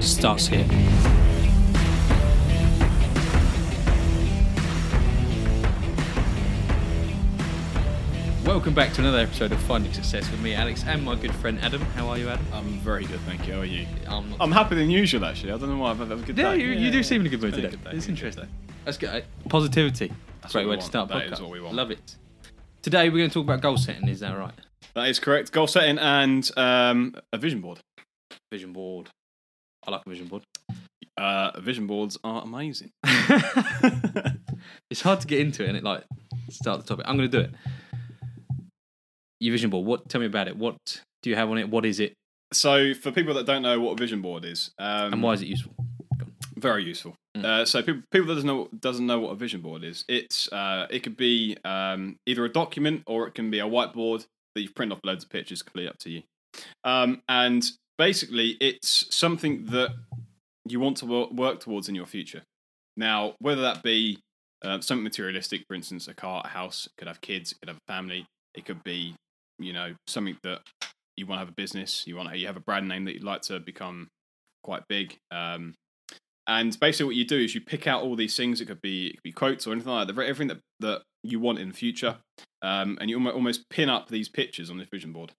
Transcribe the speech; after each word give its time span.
starts 0.00 0.46
here. 0.48 0.66
Welcome 8.44 8.72
back 8.72 8.92
to 8.94 9.02
another 9.02 9.18
episode 9.18 9.52
of 9.52 9.60
Finding 9.62 9.92
Success 9.92 10.30
with 10.30 10.40
me, 10.40 10.54
Alex, 10.54 10.82
and 10.86 11.04
my 11.04 11.14
good 11.14 11.34
friend 11.34 11.58
Adam. 11.60 11.82
How 11.94 12.08
are 12.08 12.16
you, 12.18 12.28
Adam? 12.30 12.44
I'm 12.52 12.64
very 12.78 13.04
good, 13.04 13.20
thank 13.20 13.46
you. 13.46 13.54
How 13.54 13.60
are 13.60 13.64
you? 13.66 13.86
I'm 14.06 14.34
I'm 14.40 14.50
happier 14.52 14.78
than 14.78 14.90
usual, 14.90 15.24
actually. 15.26 15.52
I 15.52 15.58
don't 15.58 15.68
know 15.68 15.76
why 15.78 15.90
I've 15.90 15.98
had 15.98 16.10
a 16.10 16.16
good 16.16 16.36
Yeah, 16.38 16.54
day. 16.54 16.62
you, 16.62 16.70
you 16.72 16.90
do 16.90 17.02
seem 17.02 17.20
in 17.20 17.26
a 17.26 17.30
good 17.30 17.42
mood 17.42 17.54
today. 17.54 17.70
good 17.70 17.80
It's 17.94 18.06
good 18.06 18.12
interesting. 18.12 18.44
day. 18.44 18.50
That's 18.86 18.96
good. 18.96 19.24
Positivity. 19.50 20.12
That's 20.40 20.54
Great 20.54 20.66
way 20.66 20.76
to 20.76 20.82
start 20.82 21.08
That 21.10 21.26
podcast. 21.26 21.32
is 21.34 21.40
what 21.42 21.50
we 21.50 21.60
want. 21.60 21.74
Love 21.76 21.90
it. 21.90 22.16
Today 22.80 23.10
we're 23.10 23.18
going 23.18 23.30
to 23.30 23.34
talk 23.34 23.44
about 23.44 23.60
goal 23.60 23.76
setting. 23.76 24.08
Is 24.08 24.20
that 24.20 24.36
right? 24.36 24.54
That 24.94 25.08
is 25.08 25.18
correct. 25.20 25.52
Goal 25.52 25.66
setting 25.66 25.98
and 25.98 26.50
um, 26.56 27.14
a 27.32 27.38
vision 27.38 27.60
board. 27.60 27.80
Vision 28.50 28.72
board. 28.72 29.10
I 29.88 29.92
like 29.92 30.02
a 30.06 30.10
vision 30.10 30.26
board. 30.26 30.42
Uh, 31.16 31.58
vision 31.60 31.86
boards 31.86 32.18
are 32.22 32.42
amazing. 32.42 32.90
it's 34.90 35.00
hard 35.00 35.20
to 35.20 35.26
get 35.26 35.40
into 35.40 35.64
it 35.64 35.68
and 35.68 35.78
it 35.78 35.82
like 35.82 36.04
start 36.50 36.80
the 36.80 36.86
topic. 36.86 37.06
I'm 37.08 37.16
going 37.16 37.30
to 37.30 37.38
do 37.38 37.42
it. 37.42 37.54
Your 39.40 39.52
vision 39.52 39.70
board. 39.70 39.86
What? 39.86 40.08
Tell 40.10 40.20
me 40.20 40.26
about 40.26 40.46
it. 40.46 40.56
What 40.56 40.76
do 41.22 41.30
you 41.30 41.36
have 41.36 41.48
on 41.50 41.56
it? 41.56 41.70
What 41.70 41.86
is 41.86 42.00
it? 42.00 42.12
So, 42.52 42.92
for 42.92 43.10
people 43.12 43.34
that 43.34 43.46
don't 43.46 43.62
know 43.62 43.80
what 43.80 43.92
a 43.92 43.96
vision 43.96 44.20
board 44.20 44.44
is, 44.44 44.70
um, 44.78 45.14
And 45.14 45.22
why 45.22 45.32
is 45.32 45.42
it 45.42 45.48
useful? 45.48 45.74
very 46.56 46.84
useful. 46.84 47.14
Mm. 47.36 47.44
Uh, 47.44 47.64
so 47.64 47.82
people, 47.82 48.02
people 48.10 48.26
that 48.26 48.34
doesn't 48.34 48.46
know 48.46 48.68
doesn't 48.78 49.06
know 49.06 49.20
what 49.20 49.30
a 49.30 49.36
vision 49.36 49.60
board 49.62 49.84
is. 49.84 50.04
It's 50.08 50.52
uh, 50.52 50.86
it 50.90 51.00
could 51.00 51.16
be 51.16 51.56
um, 51.64 52.16
either 52.26 52.44
a 52.44 52.48
document 52.48 53.04
or 53.06 53.26
it 53.26 53.34
can 53.34 53.50
be 53.50 53.60
a 53.60 53.64
whiteboard 53.66 54.26
that 54.54 54.62
you 54.62 54.70
print 54.70 54.92
off 54.92 54.98
loads 55.04 55.24
of 55.24 55.30
pictures. 55.30 55.62
Completely 55.62 55.88
up 55.88 55.98
to 55.98 56.10
you. 56.10 56.22
Um, 56.84 57.22
and 57.28 57.64
basically, 57.98 58.56
it's 58.60 59.14
something 59.14 59.66
that 59.66 59.90
you 60.66 60.80
want 60.80 60.96
to 60.98 61.06
work, 61.06 61.60
towards 61.60 61.88
in 61.88 61.94
your 61.94 62.06
future. 62.06 62.42
Now, 62.96 63.34
whether 63.40 63.62
that 63.62 63.82
be 63.82 64.18
uh, 64.62 64.80
something 64.80 65.04
materialistic, 65.04 65.64
for 65.68 65.74
instance, 65.74 66.08
a 66.08 66.14
car, 66.14 66.42
a 66.44 66.48
house, 66.48 66.88
could 66.96 67.08
have 67.08 67.20
kids, 67.20 67.52
could 67.52 67.68
have 67.68 67.78
a 67.78 67.92
family, 67.92 68.26
it 68.54 68.64
could 68.64 68.82
be 68.84 69.14
you 69.58 69.72
know 69.72 69.94
something 70.06 70.38
that 70.44 70.60
you 71.16 71.26
want 71.26 71.38
to 71.38 71.40
have 71.40 71.48
a 71.48 71.56
business, 71.56 72.04
you 72.06 72.16
want 72.16 72.28
to, 72.30 72.38
you 72.38 72.46
have 72.46 72.56
a 72.56 72.60
brand 72.60 72.88
name 72.88 73.04
that 73.04 73.14
you'd 73.14 73.24
like 73.24 73.42
to 73.42 73.58
become 73.58 74.08
quite 74.62 74.82
big. 74.88 75.16
Um, 75.30 75.74
and 76.46 76.78
basically, 76.80 77.06
what 77.06 77.16
you 77.16 77.26
do 77.26 77.38
is 77.38 77.54
you 77.54 77.60
pick 77.60 77.86
out 77.86 78.02
all 78.02 78.16
these 78.16 78.36
things. 78.36 78.60
It 78.60 78.66
could 78.66 78.80
be 78.80 79.08
it 79.08 79.16
could 79.16 79.22
be 79.22 79.32
quotes 79.32 79.66
or 79.66 79.72
anything 79.72 79.92
like 79.92 80.06
that. 80.06 80.18
Everything 80.18 80.48
that, 80.48 80.60
that 80.80 81.02
you 81.22 81.40
want 81.40 81.58
in 81.58 81.68
the 81.68 81.74
future, 81.74 82.16
um, 82.62 82.96
and 83.00 83.10
you 83.10 83.28
almost 83.30 83.68
pin 83.68 83.90
up 83.90 84.08
these 84.08 84.28
pictures 84.28 84.70
on 84.70 84.78
this 84.78 84.88
vision 84.90 85.12
board. 85.12 85.32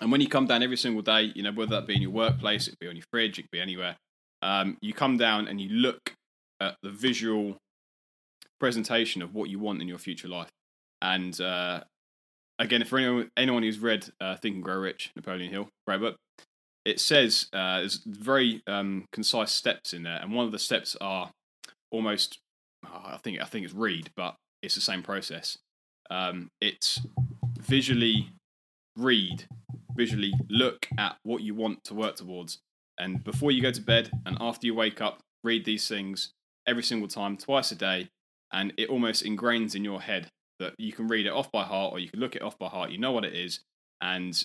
And 0.00 0.10
when 0.10 0.20
you 0.20 0.28
come 0.28 0.46
down 0.46 0.62
every 0.62 0.76
single 0.76 1.02
day, 1.02 1.32
you 1.34 1.42
know 1.42 1.52
whether 1.52 1.76
that 1.76 1.86
be 1.86 1.94
in 1.94 2.02
your 2.02 2.10
workplace, 2.10 2.66
it 2.66 2.72
could 2.72 2.80
be 2.80 2.88
on 2.88 2.96
your 2.96 3.04
fridge, 3.10 3.38
it 3.38 3.42
could 3.42 3.50
be 3.50 3.60
anywhere. 3.60 3.96
Um, 4.42 4.76
you 4.80 4.92
come 4.92 5.16
down 5.16 5.48
and 5.48 5.60
you 5.60 5.70
look 5.70 6.14
at 6.60 6.76
the 6.82 6.90
visual 6.90 7.56
presentation 8.60 9.22
of 9.22 9.34
what 9.34 9.50
you 9.50 9.58
want 9.58 9.80
in 9.80 9.88
your 9.88 9.98
future 9.98 10.28
life. 10.28 10.50
And 11.00 11.38
uh, 11.40 11.84
again, 12.58 12.84
for 12.84 12.98
anyone 12.98 13.30
anyone 13.36 13.62
who's 13.62 13.78
read 13.78 14.06
uh, 14.20 14.36
Think 14.36 14.56
and 14.56 14.64
Grow 14.64 14.76
Rich, 14.76 15.12
Napoleon 15.16 15.50
Hill, 15.50 15.68
great 15.86 16.00
book, 16.00 16.16
it 16.84 17.00
says 17.00 17.48
uh, 17.52 17.80
there's 17.80 18.02
very 18.04 18.62
um, 18.66 19.06
concise 19.12 19.52
steps 19.52 19.92
in 19.92 20.02
there, 20.02 20.18
and 20.20 20.32
one 20.32 20.46
of 20.46 20.52
the 20.52 20.58
steps 20.58 20.96
are 21.00 21.30
almost 21.90 22.38
oh, 22.86 23.02
I 23.04 23.18
think 23.18 23.40
I 23.40 23.44
think 23.44 23.64
it's 23.64 23.74
read, 23.74 24.10
but 24.16 24.36
it's 24.62 24.74
the 24.74 24.80
same 24.80 25.02
process. 25.02 25.58
Um, 26.10 26.50
it's 26.60 27.00
visually 27.58 28.30
read, 28.96 29.46
visually 29.96 30.32
look 30.48 30.86
at 30.98 31.16
what 31.22 31.42
you 31.42 31.54
want 31.54 31.84
to 31.84 31.94
work 31.94 32.16
towards, 32.16 32.58
and 32.98 33.22
before 33.24 33.50
you 33.50 33.62
go 33.62 33.70
to 33.70 33.80
bed 33.80 34.10
and 34.26 34.36
after 34.40 34.66
you 34.66 34.74
wake 34.74 35.00
up, 35.00 35.20
read 35.42 35.64
these 35.64 35.88
things 35.88 36.32
every 36.66 36.82
single 36.82 37.08
time, 37.08 37.36
twice 37.36 37.72
a 37.72 37.74
day, 37.74 38.08
and 38.52 38.72
it 38.76 38.88
almost 38.88 39.24
ingrains 39.24 39.74
in 39.74 39.84
your 39.84 40.00
head 40.00 40.28
that 40.60 40.74
you 40.78 40.92
can 40.92 41.08
read 41.08 41.26
it 41.26 41.32
off 41.32 41.50
by 41.50 41.64
heart 41.64 41.92
or 41.92 41.98
you 41.98 42.08
can 42.08 42.20
look 42.20 42.36
it 42.36 42.42
off 42.42 42.58
by 42.58 42.68
heart. 42.68 42.90
You 42.90 42.98
know 42.98 43.12
what 43.12 43.24
it 43.24 43.34
is, 43.34 43.60
and 44.00 44.44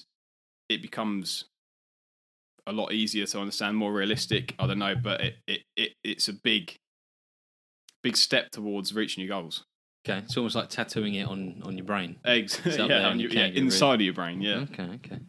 it 0.67 0.81
becomes 0.81 1.45
a 2.67 2.71
lot 2.71 2.91
easier 2.91 3.25
to 3.25 3.39
understand, 3.39 3.77
more 3.77 3.93
realistic. 3.93 4.55
I 4.59 4.67
don't 4.67 4.79
know, 4.79 4.95
but 4.95 5.21
it, 5.21 5.35
it, 5.47 5.61
it 5.75 5.91
it's 6.03 6.27
a 6.27 6.33
big, 6.33 6.75
big 8.03 8.17
step 8.17 8.51
towards 8.51 8.93
reaching 8.93 9.23
your 9.23 9.29
goals. 9.29 9.65
Okay, 10.07 10.19
it's 10.19 10.37
almost 10.37 10.55
like 10.55 10.69
tattooing 10.69 11.15
it 11.15 11.27
on 11.27 11.61
on 11.65 11.77
your 11.77 11.85
brain. 11.85 12.17
Eggs, 12.25 12.59
It's 12.65 12.77
up 12.79 12.87
there 12.87 13.01
yeah, 13.01 13.13
your- 13.13 13.29
yeah, 13.29 13.41
can't 13.41 13.53
get 13.53 13.59
rid. 13.59 13.65
inside 13.65 13.95
of 13.95 14.01
your 14.01 14.13
brain, 14.13 14.41
yeah. 14.41 14.65
Okay. 14.71 14.83
Okay. 15.05 15.19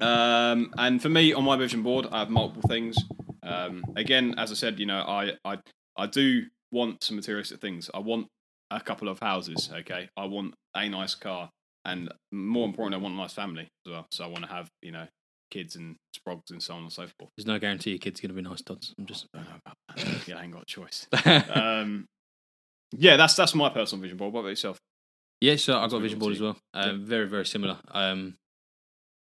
Um, 0.00 0.72
and 0.76 1.00
for 1.00 1.08
me, 1.08 1.32
on 1.32 1.44
my 1.44 1.56
vision 1.56 1.82
board, 1.82 2.06
I 2.12 2.18
have 2.20 2.30
multiple 2.30 2.68
things. 2.68 2.96
Um, 3.42 3.82
again, 3.96 4.34
as 4.38 4.50
I 4.50 4.54
said, 4.54 4.78
you 4.78 4.86
know, 4.86 4.98
I, 5.00 5.32
I, 5.44 5.58
I 5.96 6.06
do 6.06 6.42
want 6.72 7.02
some 7.02 7.16
materialistic 7.16 7.60
things. 7.60 7.88
I 7.94 8.00
want 8.00 8.26
a 8.70 8.80
couple 8.80 9.08
of 9.08 9.18
houses. 9.20 9.70
Okay, 9.72 10.08
I 10.16 10.26
want 10.26 10.54
a 10.74 10.88
nice 10.88 11.14
car, 11.14 11.48
and 11.84 12.12
more 12.32 12.66
importantly, 12.66 13.00
I 13.00 13.02
want 13.02 13.14
a 13.14 13.18
nice 13.18 13.32
family 13.32 13.68
as 13.86 13.92
well. 13.92 14.06
So 14.10 14.24
I 14.24 14.26
want 14.26 14.44
to 14.44 14.50
have, 14.50 14.68
you 14.82 14.92
know, 14.92 15.06
kids 15.50 15.76
and 15.76 15.96
sprogs 16.16 16.50
and 16.50 16.62
so 16.62 16.74
on 16.74 16.82
and 16.82 16.92
so 16.92 17.06
forth. 17.18 17.30
There's 17.36 17.46
no 17.46 17.58
guarantee 17.58 17.90
your 17.90 17.98
kid's 17.98 18.20
going 18.20 18.30
to 18.30 18.34
be 18.34 18.42
nice, 18.42 18.60
Dodds. 18.62 18.92
I'm 18.98 19.06
just. 19.06 19.26
I 19.34 19.38
don't 19.38 19.48
know 19.48 19.54
about 19.64 19.76
that. 19.96 20.28
yeah, 20.28 20.36
I 20.38 20.42
ain't 20.44 20.52
got 20.52 20.62
a 20.62 20.66
choice. 20.66 21.06
Um, 21.54 22.06
yeah, 22.92 23.16
that's 23.16 23.34
that's 23.34 23.54
my 23.54 23.68
personal 23.68 24.02
vision 24.02 24.16
board. 24.18 24.32
What 24.32 24.40
about 24.40 24.50
yourself? 24.50 24.78
Yeah, 25.40 25.56
so 25.56 25.78
I've 25.78 25.90
got 25.90 25.98
a 25.98 26.00
vision 26.00 26.18
board 26.18 26.32
as 26.32 26.40
well. 26.40 26.56
Um, 26.72 27.04
Very, 27.04 27.28
very 27.28 27.44
similar. 27.44 27.78
Um, 27.90 28.36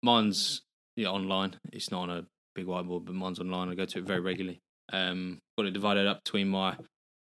mine's 0.02 0.62
yeah 0.96 1.08
online. 1.08 1.56
It's 1.72 1.90
not 1.90 2.02
on 2.02 2.10
a 2.10 2.26
big 2.54 2.66
whiteboard, 2.66 3.04
but 3.04 3.14
mine's 3.14 3.40
online. 3.40 3.68
I 3.68 3.74
go 3.74 3.84
to 3.84 3.98
it 3.98 4.04
very 4.04 4.20
regularly. 4.20 4.60
Um, 4.92 5.38
got 5.58 5.66
it 5.66 5.72
divided 5.72 6.06
up 6.06 6.22
between 6.24 6.48
my 6.48 6.76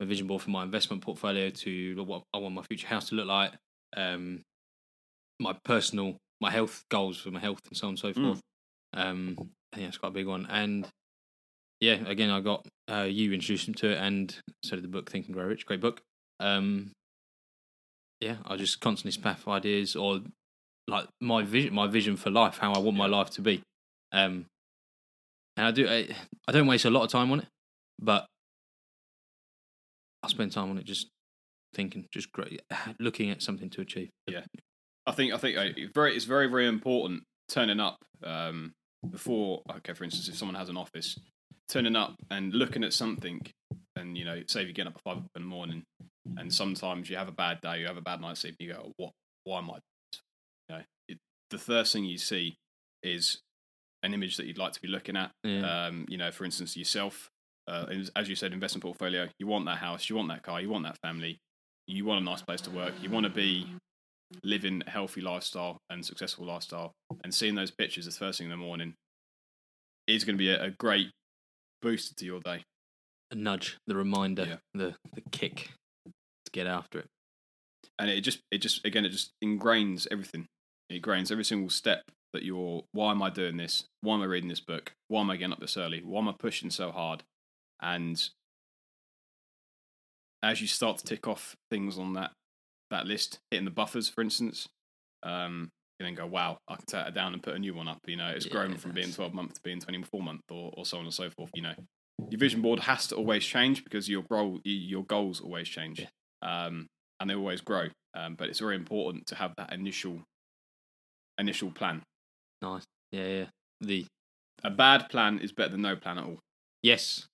my 0.00 0.06
vision 0.06 0.27
board 0.27 0.43
for 0.43 0.50
my 0.50 0.62
investment 0.62 1.03
portfolio 1.03 1.50
to 1.50 2.03
what 2.05 2.22
I 2.34 2.39
want 2.39 2.54
my 2.54 2.62
future 2.62 2.89
house 2.89 3.09
to 3.10 3.15
look 3.15 3.27
like. 3.27 3.53
Um, 3.97 4.43
my 5.39 5.54
personal, 5.65 6.16
my 6.41 6.50
health 6.50 6.84
goals 6.91 7.21
for 7.21 7.31
my 7.31 7.41
health 7.41 7.60
and 7.69 7.77
so 7.77 7.87
on 7.89 7.91
and 7.91 7.99
so 7.99 8.12
Mm. 8.12 8.25
forth. 8.25 8.41
Um, 8.94 9.37
I 9.72 9.77
think 9.77 9.87
that's 9.89 9.99
quite 9.99 10.10
a 10.10 10.12
big 10.12 10.27
one. 10.27 10.47
And 10.50 10.87
yeah, 11.81 11.94
again, 12.06 12.31
I 12.31 12.41
got 12.41 12.66
uh, 12.91 13.03
you 13.03 13.33
introduced 13.33 13.69
me 13.69 13.75
to 13.75 13.91
it, 13.93 13.99
and 13.99 14.34
so 14.65 14.77
did 14.77 14.84
the 14.84 14.89
book 14.89 15.10
Think 15.10 15.27
and 15.27 15.34
Grow 15.34 15.44
Rich. 15.44 15.66
Great 15.66 15.81
book. 15.81 16.00
Um, 16.42 16.91
yeah, 18.20 18.36
I 18.44 18.56
just 18.56 18.80
constantly 18.80 19.20
spaff 19.20 19.48
ideas 19.48 19.97
or 19.97 20.20
like 20.88 21.06
my 21.20 21.42
vision, 21.42 21.72
my 21.72 21.86
vision 21.86 22.16
for 22.16 22.30
life, 22.30 22.58
how 22.58 22.72
I 22.72 22.78
want 22.78 22.97
my 22.97 23.06
life 23.06 23.30
to 23.30 23.41
be. 23.41 23.62
Um, 24.12 24.47
and 25.56 25.66
I 25.66 25.70
do, 25.70 25.88
I, 25.88 26.08
I 26.48 26.53
don't 26.53 26.66
waste 26.66 26.84
a 26.84 26.91
lot 26.91 27.04
of 27.04 27.10
time 27.10 27.30
on 27.30 27.41
it, 27.41 27.47
but 28.00 28.26
I 30.22 30.28
spend 30.28 30.53
time 30.53 30.70
on 30.70 30.78
it 30.78 30.84
just 30.84 31.08
thinking, 31.75 32.06
just 32.12 32.32
great, 32.32 32.60
looking 32.98 33.30
at 33.30 33.42
something 33.42 33.70
to 33.70 33.80
achieve. 33.80 34.10
Yeah, 34.26 34.42
I 35.06 35.12
think 35.12 35.32
I 35.32 35.36
think 35.36 35.56
uh, 35.56 35.69
it's 35.76 35.92
very 35.94 36.16
it's 36.16 36.24
very 36.24 36.48
very 36.48 36.66
important 36.66 37.22
turning 37.48 37.80
up 37.80 37.98
um, 38.24 38.72
before. 39.09 39.62
Okay, 39.78 39.92
for 39.92 40.04
instance, 40.04 40.28
if 40.28 40.36
someone 40.36 40.54
has 40.54 40.68
an 40.68 40.77
office, 40.77 41.18
turning 41.68 41.97
up 41.97 42.15
and 42.30 42.53
looking 42.53 42.84
at 42.84 42.92
something, 42.92 43.41
and 43.97 44.16
you 44.16 44.24
know, 44.24 44.42
say 44.47 44.62
if 44.62 44.68
you 44.68 44.74
get 44.74 44.86
up 44.86 44.94
at 44.97 45.03
five 45.03 45.16
o'clock 45.18 45.30
in 45.36 45.42
the 45.42 45.48
morning, 45.48 45.83
and 46.36 46.53
sometimes 46.53 47.10
you 47.10 47.16
have 47.16 47.28
a 47.28 47.33
bad 47.33 47.60
day, 47.60 47.80
you 47.80 47.86
have 47.86 47.97
a 47.97 48.03
bad 48.03 48.21
night's 48.21 48.41
sleep, 48.41 48.56
and 48.59 48.68
you 48.68 48.74
go, 48.74 48.92
"What? 48.97 49.12
Why 49.44 49.59
am 49.59 49.71
I?" 49.71 49.74
doing 49.74 49.83
this?" 50.12 50.21
You 50.68 50.74
know, 50.77 50.83
it, 51.09 51.18
the 51.50 51.59
first 51.59 51.92
thing 51.92 52.04
you 52.04 52.18
see 52.18 52.56
is 53.03 53.41
an 54.03 54.15
image 54.15 54.36
that 54.36 54.47
you'd 54.47 54.59
like 54.59 54.72
to 54.72 54.80
be 54.80 54.89
looking 54.89 55.16
at. 55.16 55.30
Yeah. 55.44 55.86
Um, 55.86 56.06
you 56.09 56.16
know, 56.18 56.30
for 56.30 56.44
instance, 56.44 56.77
yourself, 56.77 57.30
uh, 57.68 57.86
as- 58.16 58.28
you 58.28 58.34
said, 58.34 58.53
investment 58.53 58.83
portfolio. 58.83 59.28
You 59.39 59.47
want 59.47 59.66
that 59.66 59.78
house, 59.78 60.09
you 60.09 60.16
want 60.16 60.28
that 60.28 60.42
car, 60.42 60.60
you 60.60 60.68
want 60.68 60.84
that 60.84 60.98
family, 61.03 61.39
you 61.86 62.04
want 62.04 62.21
a 62.21 62.24
nice 62.24 62.42
place 62.42 62.60
to 62.62 62.71
work, 62.71 62.94
you 63.03 63.10
want 63.10 63.24
to 63.24 63.30
be 63.30 63.66
living 64.42 64.83
a 64.86 64.91
healthy 64.91 65.21
lifestyle 65.21 65.78
and 65.91 66.04
successful 66.04 66.47
lifestyle, 66.47 66.92
and 67.22 67.34
seeing 67.34 67.54
those 67.54 67.71
pictures 67.71 68.06
the 68.06 68.10
first 68.10 68.39
thing 68.39 68.47
in 68.47 68.50
the 68.50 68.56
morning 68.56 68.94
is 70.06 70.24
going 70.24 70.36
to 70.36 70.39
be 70.39 70.50
a, 70.50 70.65
a 70.65 70.71
great 70.71 71.10
booster 71.80 72.15
to 72.15 72.24
your 72.24 72.41
day. 72.41 72.65
A 73.32 73.34
nudge, 73.34 73.78
the 73.86 73.96
reminder, 73.96 74.44
Yeah. 74.44 74.56
the 74.74 74.94
the 75.14 75.22
kick 75.32 75.70
to 76.06 76.50
get 76.52 76.66
after 76.66 76.98
it. 77.00 77.08
And 77.98 78.08
it 78.10 78.20
just, 78.22 78.40
it 78.50 78.58
just, 78.58 78.84
again, 78.84 79.04
it 79.04 79.10
just 79.10 79.32
ingrains 79.44 80.06
everything. 80.10 80.46
It 80.88 81.02
ingrains 81.02 81.30
every 81.32 81.44
single 81.44 81.70
step 81.70 82.02
that 82.32 82.42
you're. 82.42 82.84
Why 82.92 83.10
am 83.12 83.22
I 83.22 83.30
doing 83.30 83.56
this? 83.56 83.84
Why 84.00 84.14
am 84.14 84.22
I 84.22 84.26
reading 84.26 84.48
this 84.48 84.60
book? 84.60 84.92
Why 85.08 85.20
am 85.20 85.30
I 85.30 85.36
getting 85.36 85.52
up 85.52 85.60
this 85.60 85.76
early? 85.76 86.00
Why 86.02 86.20
am 86.20 86.28
I 86.28 86.34
pushing 86.38 86.70
so 86.70 86.90
hard? 86.92 87.24
and 87.84 88.28
as 90.42 90.60
you 90.60 90.66
start 90.66 90.98
to 90.98 91.04
tick 91.04 91.26
off 91.28 91.56
things 91.70 91.98
on 91.98 92.14
that 92.14 92.32
that 92.90 93.06
list, 93.06 93.38
hitting 93.50 93.64
the 93.64 93.70
buffers, 93.70 94.08
for 94.08 94.20
instance, 94.20 94.68
um, 95.22 95.70
you 95.98 96.04
then 96.04 96.14
go, 96.14 96.26
wow, 96.26 96.58
I 96.68 96.76
can 96.76 96.84
take 96.86 97.06
it 97.06 97.14
down 97.14 97.32
and 97.32 97.42
put 97.42 97.54
a 97.54 97.58
new 97.58 97.74
one 97.74 97.88
up. 97.88 97.98
You 98.06 98.16
know, 98.16 98.28
it's 98.28 98.44
Yeah, 98.46 98.52
grown 98.52 98.76
from 98.76 98.92
being 98.92 99.12
12 99.12 99.32
month 99.32 99.54
to 99.54 99.60
being 99.62 99.80
24 99.80 100.20
month 100.22 100.42
or, 100.50 100.72
or 100.76 100.84
so 100.84 100.98
on 100.98 101.04
and 101.04 101.14
so 101.14 101.30
forth. 101.30 101.50
You 101.54 101.62
know, 101.62 101.74
your 102.30 102.39
vision 102.39 102.63
board 102.63 102.80
has 102.80 103.07
to 103.09 103.16
always 103.16 103.45
change 103.45 103.84
because 103.84 104.09
your 104.09 104.22
goal, 104.30 104.60
your 104.65 105.04
goals 105.04 105.41
always 105.41 105.69
change. 105.69 106.01
Yeah. 106.01 106.07
Um, 106.66 106.86
and 107.21 107.30
they 107.30 107.34
always 107.34 107.60
grow. 107.60 107.89
Um, 108.15 108.34
but 108.34 108.48
it's 108.48 108.59
very 108.59 108.77
important 108.77 109.27
to 109.28 109.34
have 109.36 109.53
that 109.57 109.72
initial 109.72 110.22
initial 111.39 111.71
plan. 111.71 112.03
Nice. 112.60 112.84
Yeah, 113.10 113.27
yeah. 113.27 113.45
The 113.80 114.07
A 114.65 114.71
bad 114.71 115.09
plan 115.09 115.39
is 115.39 115.53
better 115.53 115.71
than 115.71 115.83
no 115.83 115.97
plan 115.97 116.19
at 116.19 116.24
all. 116.24 116.39
yes. 116.83 117.27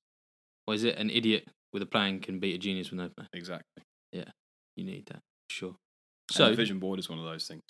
What 0.66 0.74
is 0.74 0.84
it? 0.84 0.96
An 0.98 1.08
idiot 1.08 1.48
with 1.72 1.82
a 1.82 1.86
plan 1.86 2.20
can 2.20 2.38
beat 2.40 2.54
a 2.54 2.58
genius 2.58 2.90
with 2.90 2.98
no 3.00 3.08
plan. 3.08 3.26
Exactly. 3.32 3.82
Yeah, 4.12 4.30
you 4.76 4.84
need 4.84 5.06
that. 5.06 5.20
Sure. 5.50 5.74
So 6.30 6.44
So 6.44 6.50
the 6.50 6.56
vision 6.56 6.78
board 6.78 6.98
is 6.98 7.08
one 7.08 7.18
of 7.18 7.24
those 7.24 7.46
things. 7.46 7.62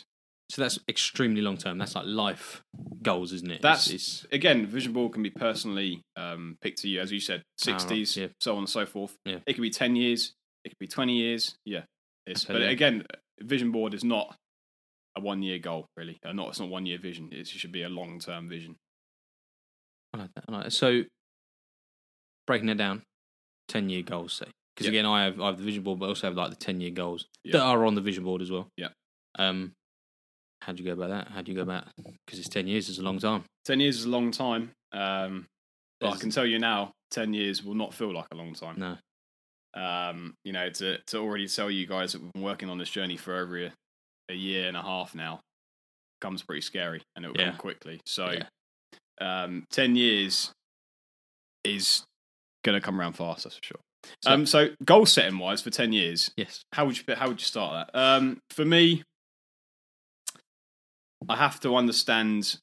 So 0.51 0.63
that's 0.63 0.79
extremely 0.89 1.41
long 1.43 1.57
term. 1.59 1.79
That's 1.79 1.95
like 1.95 2.07
life 2.07 2.63
goals, 3.03 3.33
isn't 3.33 3.51
it? 3.51 3.61
That's- 3.63 3.91
it's, 3.91 4.27
Again, 4.33 4.67
vision 4.67 4.93
board 4.93 5.13
can 5.13 5.23
be 5.23 5.31
personally 5.31 6.01
um, 6.17 6.57
picked 6.63 6.79
to 6.79 6.89
you, 6.89 7.01
as 7.01 7.13
you 7.13 7.21
said, 7.21 7.41
Ah, 7.41 7.71
right, 7.73 7.81
sixties, 7.81 8.17
yeah. 8.17 8.29
so 8.41 8.53
on 8.53 8.59
and 8.61 8.69
so 8.69 8.87
forth. 8.87 9.17
Yeah. 9.25 9.39
It 9.47 9.53
could 9.55 9.63
be 9.63 9.71
ten 9.71 9.95
years, 9.97 10.33
it 10.65 10.71
could 10.71 10.79
be 10.79 10.87
twenty 10.89 11.17
years. 11.17 11.57
Yeah, 11.65 11.83
it's, 12.27 12.45
but 12.45 12.61
yeah. 12.63 12.71
again, 12.71 13.05
vision 13.41 13.73
board 13.73 13.93
is 13.95 14.05
not 14.05 14.35
a 15.17 15.21
one 15.21 15.43
year 15.43 15.59
goal, 15.59 15.87
really. 15.97 16.19
Uh, 16.25 16.33
not 16.33 16.49
it's 16.49 16.61
not 16.61 16.69
one 16.71 16.87
year 16.87 16.99
vision. 16.99 17.29
It 17.33 17.47
should 17.47 17.73
be 17.73 17.83
a 17.83 17.89
long 17.89 18.19
term 18.19 18.49
vision. 18.49 18.77
I 20.15 20.19
like 20.19 20.31
that. 20.35 20.45
I 20.49 20.53
like 20.53 20.65
that. 20.65 20.71
So 20.73 21.03
breaking 22.47 22.69
it 22.71 22.77
down, 22.79 23.03
ten 23.69 23.89
year 23.91 24.03
goals, 24.03 24.33
say. 24.33 24.47
Because 24.75 24.87
Yeah. 24.87 25.01
again, 25.01 25.07
I 25.07 25.25
have 25.25 25.41
I 25.41 25.47
have 25.47 25.59
the 25.59 25.65
vision 25.65 25.83
board, 25.83 25.99
but 25.99 26.07
also 26.09 26.27
have 26.29 26.37
like 26.37 26.51
the 26.51 26.57
ten 26.57 26.81
year 26.81 26.91
goals 26.91 27.27
Yeah. 27.45 27.53
that 27.59 27.63
are 27.63 27.85
on 27.85 27.95
the 27.95 28.01
vision 28.01 28.25
board 28.25 28.41
as 28.43 28.51
well. 28.51 28.69
Yeah. 28.77 28.89
Um, 29.39 29.73
how 30.63 30.73
do 30.73 30.83
you 30.83 30.89
go 30.89 30.93
about 31.03 31.11
that? 31.11 31.33
How 31.33 31.43
do 31.43 31.51
you 31.53 31.57
go 31.57 31.63
about? 31.63 31.85
Because 31.97 32.39
it's 32.39 32.49
ten 32.49 32.67
years. 32.67 32.89
It's 32.89 32.99
a 32.99 33.03
long 33.03 33.19
time. 33.19 33.45
Ten 33.65 33.81
years 33.81 33.99
is 33.99 34.05
a 34.05 34.09
long 34.11 34.31
time, 34.31 34.71
um, 34.93 35.47
but 36.01 36.11
I 36.11 36.17
can 36.17 36.31
tell 36.31 36.47
you 36.47 36.59
now, 36.59 36.93
ten 37.11 37.33
years 37.35 37.63
will 37.65 37.75
not 37.75 37.95
feel 37.95 38.13
like 38.13 38.27
a 38.33 38.37
long 38.37 38.55
time. 38.55 38.77
No. 38.79 38.97
um, 39.81 40.35
you 40.45 40.53
know, 40.53 40.71
to 40.71 40.99
to 41.09 41.19
already 41.19 41.47
tell 41.49 41.71
you 41.71 41.87
guys 41.87 42.13
that 42.13 42.23
we've 42.23 42.33
been 42.33 42.43
working 42.43 42.69
on 42.71 42.79
this 42.79 42.91
journey 42.91 43.17
for 43.17 43.37
over 43.37 43.67
a, 43.67 43.73
a 44.31 44.35
year 44.35 44.67
and 44.69 44.77
a 44.77 44.83
half 44.83 45.15
now 45.15 45.41
comes 46.21 46.43
pretty 46.43 46.63
scary 46.63 47.01
and 47.15 47.25
it 47.25 47.29
will 47.29 47.39
Yeah. 47.41 47.51
come 47.51 47.59
quickly. 47.59 48.01
So, 48.05 48.33
Yeah. 48.33 49.45
um, 49.45 49.65
10 49.71 49.95
years 49.95 50.51
is 51.65 52.03
going 52.65 52.79
to 52.79 52.85
come 52.85 53.01
around 53.01 53.13
fast, 53.13 53.45
that's 53.45 53.57
for 53.57 53.63
sure. 53.65 53.81
So- 54.25 54.31
um, 54.33 54.47
so 54.47 54.69
goal 54.85 55.07
setting 55.07 55.39
wise 55.39 55.61
for 55.63 55.71
10 55.71 55.93
years, 55.93 56.31
Yes. 56.37 56.63
how 56.73 56.87
would 56.87 56.97
you 56.99 57.15
how 57.15 57.29
would 57.29 57.41
you 57.41 57.45
start 57.45 57.89
that? 57.93 57.99
Um, 57.99 58.39
for 58.51 58.65
me, 58.65 59.03
I 61.29 61.37
have 61.37 61.61
to 61.61 61.77
understand 61.77 62.59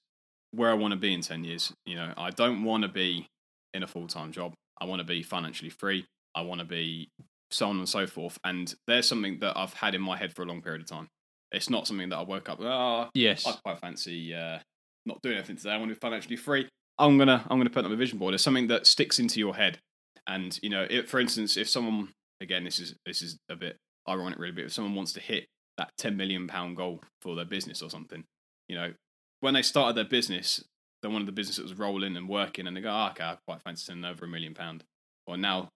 where 0.52 0.70
I 0.70 0.74
want 0.74 0.92
to 0.94 1.00
be 1.00 1.14
in 1.14 1.22
ten 1.22 1.44
years. 1.44 1.74
You 1.86 1.96
know, 1.96 2.14
I 2.18 2.30
don't 2.30 2.64
want 2.64 2.84
to 2.84 2.90
be 2.90 3.28
in 3.74 3.84
a 3.84 3.88
full 3.88 4.08
time 4.08 4.32
job. 4.32 4.54
I 4.80 4.86
want 4.86 5.00
to 5.00 5.06
be 5.06 5.24
financially 5.24 5.70
free. 5.70 6.06
I 6.36 6.42
want 6.42 6.60
to 6.60 6.66
be 6.66 7.10
so 7.52 7.70
on 7.70 7.78
and 7.78 7.88
so 7.88 8.08
forth. 8.08 8.38
And 8.44 8.74
there's 8.88 9.08
something 9.08 9.40
that 9.40 9.58
I've 9.58 9.74
had 9.74 9.96
in 9.96 10.02
my 10.02 10.18
head 10.18 10.34
for 10.34 10.44
a 10.44 10.46
long 10.46 10.62
period 10.62 10.82
of 10.82 10.88
time. 10.88 11.08
It's 11.52 11.70
not 11.70 11.88
something 11.88 12.10
that 12.10 12.18
I 12.18 12.24
woke 12.24 12.50
up. 12.50 12.60
Oh, 12.62 13.10
Yes. 13.14 13.48
I 13.48 13.54
quite 13.64 13.80
fancy 13.80 14.34
uh, 14.34 14.60
not 15.06 15.22
doing 15.22 15.38
anything 15.38 15.56
today. 15.56 15.72
I 15.72 15.78
want 15.78 15.90
to 15.90 15.96
be 15.96 16.00
financially 16.00 16.36
free. 16.36 16.68
I'm 16.98 17.18
gonna 17.18 17.46
I'm 17.50 17.58
gonna 17.60 17.70
put 17.70 17.80
it 17.80 17.86
on 17.86 17.92
my 17.92 17.98
vision 17.98 18.18
board. 18.18 18.34
It's 18.34 18.44
something 18.44 18.68
that 18.68 18.88
sticks 18.88 19.20
into 19.20 19.40
your 19.40 19.56
head. 19.56 19.80
And 20.28 20.58
you 20.64 20.70
know, 20.70 20.88
if, 20.90 21.08
for 21.10 21.20
instance, 21.20 21.58
if 21.58 21.70
someone 21.70 22.10
again, 22.42 22.64
this 22.64 22.80
is 22.80 22.96
this 23.06 23.22
is 23.22 23.38
a 23.50 23.56
bit 23.56 23.78
ironic, 24.10 24.40
really, 24.40 24.54
but 24.54 24.66
if 24.66 24.74
someone 24.74 24.96
wants 24.96 25.14
to 25.14 25.20
hit 25.20 25.46
that 25.78 25.90
10 25.98 26.16
million 26.16 26.48
pound 26.48 26.78
goal 26.78 27.02
for 27.22 27.36
their 27.36 27.46
business 27.46 27.82
or 27.82 27.90
something, 27.90 28.24
you 28.68 28.76
know, 28.76 28.94
when 29.42 29.54
they 29.54 29.62
started 29.62 29.96
their 29.96 30.06
business, 30.06 30.64
they 31.02 31.10
wanted 31.10 31.28
the 31.28 31.32
business 31.32 31.58
that 31.58 31.64
was 31.64 31.78
rolling 31.78 32.18
and 32.18 32.28
working, 32.28 32.68
and 32.68 32.76
they 32.76 32.82
go, 32.82 32.90
oh, 32.90 33.10
okay, 33.12 33.24
I 33.24 33.38
quite 33.48 33.62
fancy 33.62 33.86
turning 33.88 34.06
over 34.06 34.26
a 34.26 34.28
million 34.28 34.54
pound. 34.54 34.84
Or 35.28 35.38
now, 35.38 35.70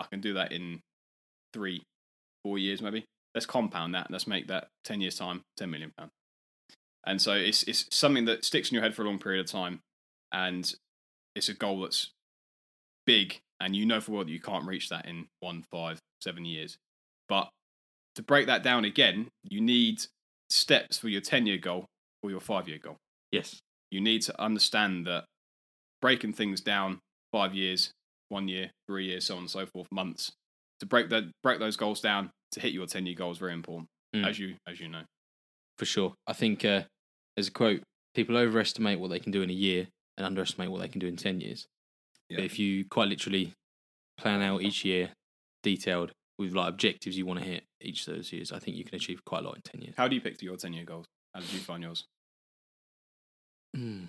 I 0.00 0.06
can 0.06 0.20
do 0.20 0.34
that 0.34 0.52
in 0.52 0.80
three, 1.52 1.82
four 2.42 2.58
years 2.58 2.82
maybe. 2.82 3.04
Let's 3.34 3.46
compound 3.46 3.94
that. 3.94 4.10
Let's 4.10 4.26
make 4.26 4.48
that 4.48 4.68
10 4.84 5.00
years 5.00 5.16
time, 5.16 5.42
10 5.56 5.70
million 5.70 5.92
pound. 5.96 6.10
And 7.06 7.20
so 7.20 7.32
it's 7.32 7.62
it's 7.64 7.86
something 7.90 8.24
that 8.26 8.44
sticks 8.44 8.70
in 8.70 8.74
your 8.74 8.82
head 8.82 8.94
for 8.94 9.02
a 9.02 9.06
long 9.06 9.18
period 9.18 9.44
of 9.44 9.50
time, 9.50 9.80
and 10.32 10.72
it's 11.34 11.48
a 11.48 11.54
goal 11.54 11.82
that's 11.82 12.12
big, 13.06 13.40
and 13.60 13.76
you 13.76 13.84
know 13.84 14.00
for 14.00 14.12
well 14.12 14.24
that 14.24 14.30
you 14.30 14.40
can't 14.40 14.66
reach 14.66 14.88
that 14.88 15.06
in 15.06 15.26
one, 15.40 15.64
five, 15.70 15.98
seven 16.22 16.44
years. 16.44 16.78
But 17.28 17.50
to 18.14 18.22
break 18.22 18.46
that 18.46 18.62
down 18.62 18.84
again, 18.84 19.28
you 19.42 19.60
need 19.60 20.06
steps 20.50 20.98
for 20.98 21.08
your 21.08 21.20
10 21.20 21.46
year 21.46 21.58
goal 21.58 21.86
or 22.22 22.30
your 22.30 22.40
five 22.40 22.68
year 22.68 22.78
goal. 22.78 22.96
yes. 23.32 23.60
You 23.90 24.00
need 24.00 24.22
to 24.22 24.40
understand 24.42 25.06
that 25.06 25.24
breaking 26.02 26.32
things 26.32 26.60
down 26.60 26.98
five 27.32 27.54
years, 27.54 27.92
one 28.28 28.48
year, 28.48 28.70
three 28.88 29.06
years, 29.06 29.26
so 29.26 29.34
on 29.34 29.40
and 29.42 29.50
so 29.50 29.66
forth, 29.66 29.86
months, 29.92 30.32
to 30.80 30.86
break 30.86 31.10
that 31.10 31.24
break 31.44 31.60
those 31.60 31.76
goals 31.76 32.00
down 32.00 32.30
to 32.52 32.60
hit 32.60 32.72
your 32.72 32.86
10 32.86 33.06
year 33.06 33.14
goal 33.14 33.30
is 33.30 33.38
very 33.38 33.52
important, 33.52 33.88
Mm. 34.14 34.26
as 34.28 34.38
you 34.38 34.56
as 34.66 34.80
you 34.80 34.88
know. 34.88 35.02
For 35.78 35.84
sure. 35.84 36.14
I 36.26 36.32
think 36.32 36.64
uh, 36.64 36.82
there's 37.36 37.48
a 37.48 37.52
quote: 37.52 37.82
"People 38.14 38.36
overestimate 38.36 38.98
what 39.00 39.10
they 39.10 39.18
can 39.20 39.30
do 39.32 39.42
in 39.42 39.50
a 39.50 39.52
year 39.52 39.88
and 40.16 40.24
underestimate 40.26 40.70
what 40.70 40.80
they 40.80 40.88
can 40.88 41.00
do 41.00 41.06
in 41.08 41.16
ten 41.16 41.40
years." 41.40 41.66
But 42.30 42.40
if 42.44 42.58
you 42.58 42.84
quite 42.90 43.08
literally 43.08 43.52
plan 44.18 44.40
out 44.42 44.62
each 44.62 44.84
year, 44.84 45.10
detailed 45.62 46.10
with 46.38 46.52
like 46.52 46.68
objectives 46.68 47.16
you 47.16 47.26
want 47.26 47.40
to 47.40 47.44
hit 47.46 47.62
each 47.84 48.06
of 48.06 48.14
those 48.14 48.32
years, 48.32 48.52
I 48.52 48.58
think 48.58 48.76
you 48.76 48.84
can 48.84 48.94
achieve 48.96 49.24
quite 49.24 49.42
a 49.42 49.46
lot 49.46 49.56
in 49.56 49.62
ten 49.62 49.80
years. 49.82 49.94
How 49.96 50.08
do 50.08 50.14
you 50.14 50.20
pick 50.20 50.40
your 50.42 50.56
10 50.56 50.72
year 50.72 50.84
goals? 50.84 51.06
How 51.34 51.40
did 51.40 51.52
you 51.52 51.58
find 51.60 51.82
yours? 51.82 52.04
Mm. 53.76 54.08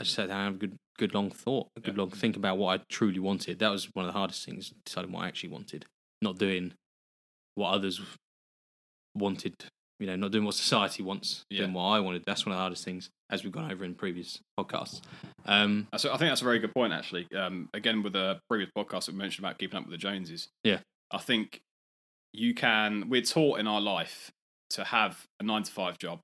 I 0.00 0.04
just 0.04 0.16
down 0.16 0.30
and 0.30 0.32
have 0.32 0.54
a 0.54 0.58
good, 0.58 0.76
good 0.98 1.14
long 1.14 1.30
thought, 1.30 1.68
a 1.76 1.80
good 1.80 1.94
Yeah. 1.96 2.02
long 2.02 2.10
think 2.10 2.36
about 2.36 2.58
what 2.58 2.80
I 2.80 2.84
truly 2.88 3.18
wanted. 3.18 3.58
That 3.58 3.70
was 3.70 3.86
one 3.94 4.04
of 4.04 4.12
the 4.12 4.18
hardest 4.18 4.44
things, 4.44 4.72
deciding 4.84 5.10
what 5.12 5.24
I 5.24 5.28
actually 5.28 5.48
wanted, 5.50 5.86
not 6.22 6.38
doing 6.38 6.74
what 7.54 7.70
others 7.70 8.00
wanted. 9.14 9.54
You 10.00 10.06
know, 10.06 10.14
not 10.14 10.30
doing 10.30 10.44
what 10.44 10.54
society 10.54 11.02
wants, 11.02 11.44
Yeah. 11.50 11.62
doing 11.62 11.72
what 11.72 11.82
I 11.82 11.98
wanted. 11.98 12.22
That's 12.24 12.46
one 12.46 12.52
of 12.52 12.56
the 12.58 12.60
hardest 12.60 12.84
things, 12.84 13.10
as 13.30 13.42
we've 13.42 13.52
gone 13.52 13.68
over 13.72 13.84
in 13.84 13.96
previous 13.96 14.38
podcasts. 14.56 15.02
Um, 15.44 15.88
That's, 15.90 16.04
I 16.04 16.10
think 16.16 16.30
that's 16.30 16.40
a 16.42 16.44
very 16.44 16.60
good 16.60 16.72
point, 16.72 16.92
actually. 16.92 17.26
Um, 17.32 17.68
again, 17.74 18.04
with 18.04 18.12
the 18.12 18.38
previous 18.48 18.70
podcast 18.78 19.06
that 19.06 19.12
we 19.12 19.18
mentioned 19.18 19.44
about 19.44 19.58
keeping 19.58 19.76
up 19.76 19.84
with 19.86 19.90
the 19.90 19.98
Joneses. 19.98 20.50
Yeah. 20.62 20.82
I 21.10 21.18
think 21.18 21.60
you 22.32 22.54
can, 22.54 23.08
we're 23.08 23.22
taught 23.22 23.58
in 23.58 23.66
our 23.66 23.80
life 23.80 24.30
to 24.70 24.84
have 24.84 25.26
a 25.40 25.44
nine 25.44 25.62
to 25.62 25.72
five 25.72 25.98
job, 25.98 26.20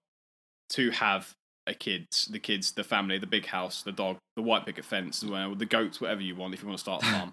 to 0.71 0.91
have 0.91 1.35
a 1.67 1.75
kids, 1.75 2.27
the 2.27 2.39
kids, 2.39 2.73
the 2.73 2.85
family, 2.85 3.19
the 3.19 3.27
big 3.27 3.47
house, 3.47 3.83
the 3.83 3.93
dog, 3.93 4.19
the 4.37 4.43
white 4.43 4.67
picket 4.67 4.85
fence, 4.85 5.21
the 5.21 5.67
goats, 5.69 6.01
whatever 6.01 6.21
you 6.21 6.37
want, 6.37 6.55
if 6.55 6.63
you 6.63 6.69
want 6.69 6.79
to 6.79 6.83
start 6.83 7.03
a 7.03 7.07
farm. 7.07 7.33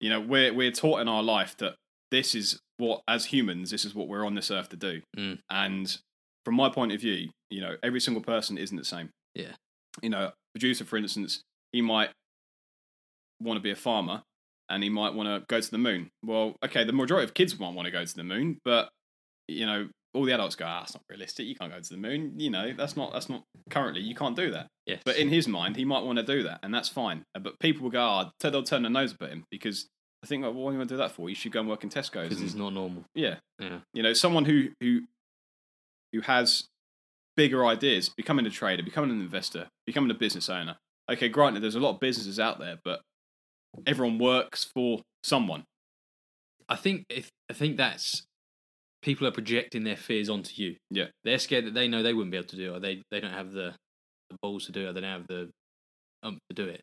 you 0.00 0.10
know, 0.10 0.20
we're, 0.20 0.52
we're 0.52 0.70
taught 0.70 1.00
in 1.00 1.08
our 1.08 1.22
life 1.22 1.56
that 1.58 1.74
this 2.10 2.34
is 2.34 2.60
what, 2.76 3.02
as 3.08 3.26
humans, 3.26 3.70
this 3.70 3.84
is 3.84 3.94
what 3.94 4.08
we're 4.08 4.24
on 4.24 4.34
this 4.34 4.50
earth 4.50 4.68
to 4.68 4.76
do. 4.76 5.00
Mm. 5.16 5.38
And 5.50 5.98
from 6.44 6.54
my 6.54 6.68
point 6.68 6.92
of 6.92 7.00
view, 7.00 7.30
you 7.50 7.60
know, 7.60 7.76
every 7.82 8.00
single 8.00 8.22
person 8.22 8.58
isn't 8.58 8.76
the 8.76 8.84
same. 8.84 9.10
Yeah. 9.34 9.52
You 10.02 10.10
know, 10.10 10.32
producer, 10.54 10.84
for 10.84 10.96
instance, 10.96 11.42
he 11.72 11.80
might 11.80 12.10
want 13.40 13.56
to 13.56 13.62
be 13.62 13.70
a 13.70 13.76
farmer 13.76 14.22
and 14.68 14.82
he 14.82 14.88
might 14.90 15.14
want 15.14 15.28
to 15.28 15.44
go 15.48 15.60
to 15.60 15.70
the 15.70 15.78
moon. 15.78 16.10
Well, 16.24 16.56
okay, 16.64 16.84
the 16.84 16.92
majority 16.92 17.24
of 17.24 17.34
kids 17.34 17.58
might 17.58 17.74
want 17.74 17.86
to 17.86 17.92
go 17.92 18.04
to 18.04 18.14
the 18.16 18.24
moon, 18.24 18.58
but 18.64 18.88
you 19.48 19.66
know, 19.66 19.88
all 20.14 20.24
the 20.24 20.32
adults 20.32 20.54
go, 20.54 20.64
ah, 20.66 20.82
it's 20.84 20.94
not 20.94 21.02
realistic. 21.10 21.46
You 21.46 21.56
can't 21.56 21.72
go 21.72 21.80
to 21.80 21.88
the 21.90 21.96
moon. 21.96 22.34
You 22.38 22.50
know, 22.50 22.72
that's 22.72 22.96
not 22.96 23.12
that's 23.12 23.28
not 23.28 23.42
currently. 23.70 24.00
You 24.02 24.14
can't 24.14 24.36
do 24.36 24.50
that. 24.52 24.68
yes. 24.86 25.02
But 25.04 25.16
in 25.16 25.28
his 25.28 25.48
mind, 25.48 25.76
he 25.76 25.84
might 25.84 26.04
want 26.04 26.18
to 26.18 26.24
do 26.24 26.42
that, 26.44 26.60
and 26.62 26.72
that's 26.72 26.88
fine. 26.88 27.24
Uh, 27.34 27.40
But 27.40 27.58
people 27.58 27.82
will 27.82 27.90
go, 27.90 28.00
ah, 28.00 28.30
oh, 28.44 28.50
they'll 28.50 28.62
turn 28.62 28.82
their 28.82 28.90
nose 28.90 29.12
up 29.12 29.22
at 29.22 29.30
him 29.30 29.44
because 29.50 29.86
I 30.22 30.26
think, 30.26 30.42
well, 30.42 30.52
what 30.54 30.70
do 30.70 30.74
you 30.74 30.78
want 30.78 30.88
to 30.88 30.94
do 30.94 30.98
that 30.98 31.12
for? 31.12 31.28
You 31.28 31.34
should 31.34 31.52
go 31.52 31.60
and 31.60 31.68
work 31.68 31.84
in 31.84 31.90
Tesco's. 31.90 32.28
because 32.30 32.40
it's 32.42 32.54
not 32.54 32.72
normal. 32.72 33.04
yeah, 33.14 33.36
Yeah. 33.58 33.80
you 33.92 34.02
know, 34.02 34.12
someone 34.14 34.44
who 34.46 34.68
who 34.80 35.00
who 36.12 36.20
has 36.22 36.64
bigger 37.36 37.66
ideas, 37.66 38.08
becoming 38.08 38.46
a 38.46 38.50
trader, 38.50 38.82
becoming 38.84 39.10
an 39.10 39.20
investor, 39.20 39.68
becoming 39.84 40.10
a 40.10 40.14
business 40.14 40.48
owner. 40.48 40.76
Okay, 41.10 41.28
granted, 41.28 41.60
there's 41.62 41.74
a 41.74 41.80
lot 41.80 41.90
of 41.94 42.00
businesses 42.00 42.38
out 42.38 42.58
there, 42.60 42.78
but 42.84 43.00
everyone 43.86 44.18
works 44.18 44.64
for 44.74 45.02
someone. 45.22 45.64
I 46.68 46.76
think 46.76 47.04
if 47.08 47.28
I 47.50 47.54
think 47.54 47.76
that's 47.76 48.24
people 49.02 49.26
are 49.26 49.30
projecting 49.32 49.84
their 49.84 49.96
fears 49.96 50.28
onto 50.30 50.50
you. 50.62 50.76
Yeah. 50.90 51.06
they're 51.24 51.38
scared 51.38 51.66
that 51.66 51.74
they 51.74 51.88
know 51.88 52.02
they 52.02 52.14
wouldn't 52.14 52.30
be 52.32 52.38
able 52.38 52.48
to 52.48 52.56
do 52.56 52.72
it, 52.72 52.76
or 52.76 52.80
they 52.80 53.02
they 53.10 53.20
don't 53.20 53.32
have 53.32 53.52
the, 53.52 53.74
the 54.30 54.36
balls 54.42 54.66
to 54.66 54.72
do 54.72 54.86
it, 54.86 54.88
or 54.88 54.92
they 54.94 55.00
don't 55.02 55.10
have 55.20 55.26
the 55.28 55.50
um 56.22 56.38
to 56.48 56.54
do 56.54 56.64
it. 56.66 56.80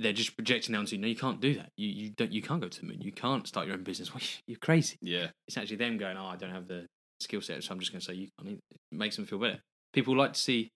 They're 0.00 0.12
just 0.12 0.36
projecting 0.36 0.72
that 0.72 0.80
onto 0.80 0.96
you. 0.96 1.02
No, 1.02 1.06
you 1.06 1.14
can't 1.14 1.40
do 1.40 1.54
that. 1.54 1.68
You 1.76 1.88
you 1.88 2.10
don't. 2.16 2.32
You 2.32 2.42
can't 2.42 2.60
go 2.60 2.68
to 2.68 2.80
the 2.80 2.86
moon. 2.86 3.00
You 3.00 3.12
can't 3.12 3.46
start 3.46 3.66
your 3.66 3.76
own 3.76 3.84
business. 3.84 4.12
Well, 4.12 4.22
You're 4.48 4.58
crazy. 4.58 4.96
Yeah, 5.00 5.28
It's 5.46 5.56
actually 5.56 5.76
them 5.76 5.96
going, 5.96 6.16
"Oh, 6.16 6.26
I 6.26 6.36
don't 6.36 6.50
have 6.50 6.66
the 6.66 6.86
skill 7.20 7.40
set, 7.40 7.62
so 7.62 7.72
I'm 7.72 7.78
just 7.78 7.92
going 7.92 8.00
to 8.00 8.04
say 8.04 8.14
you 8.14 8.28
can't." 8.36 8.48
either." 8.50 8.60
It 8.72 8.98
makes 8.98 9.14
them 9.16 9.26
feel 9.26 9.38
better. 9.38 9.60
People 9.92 10.16
like 10.16 10.32
to 10.32 10.40
see 10.40 10.68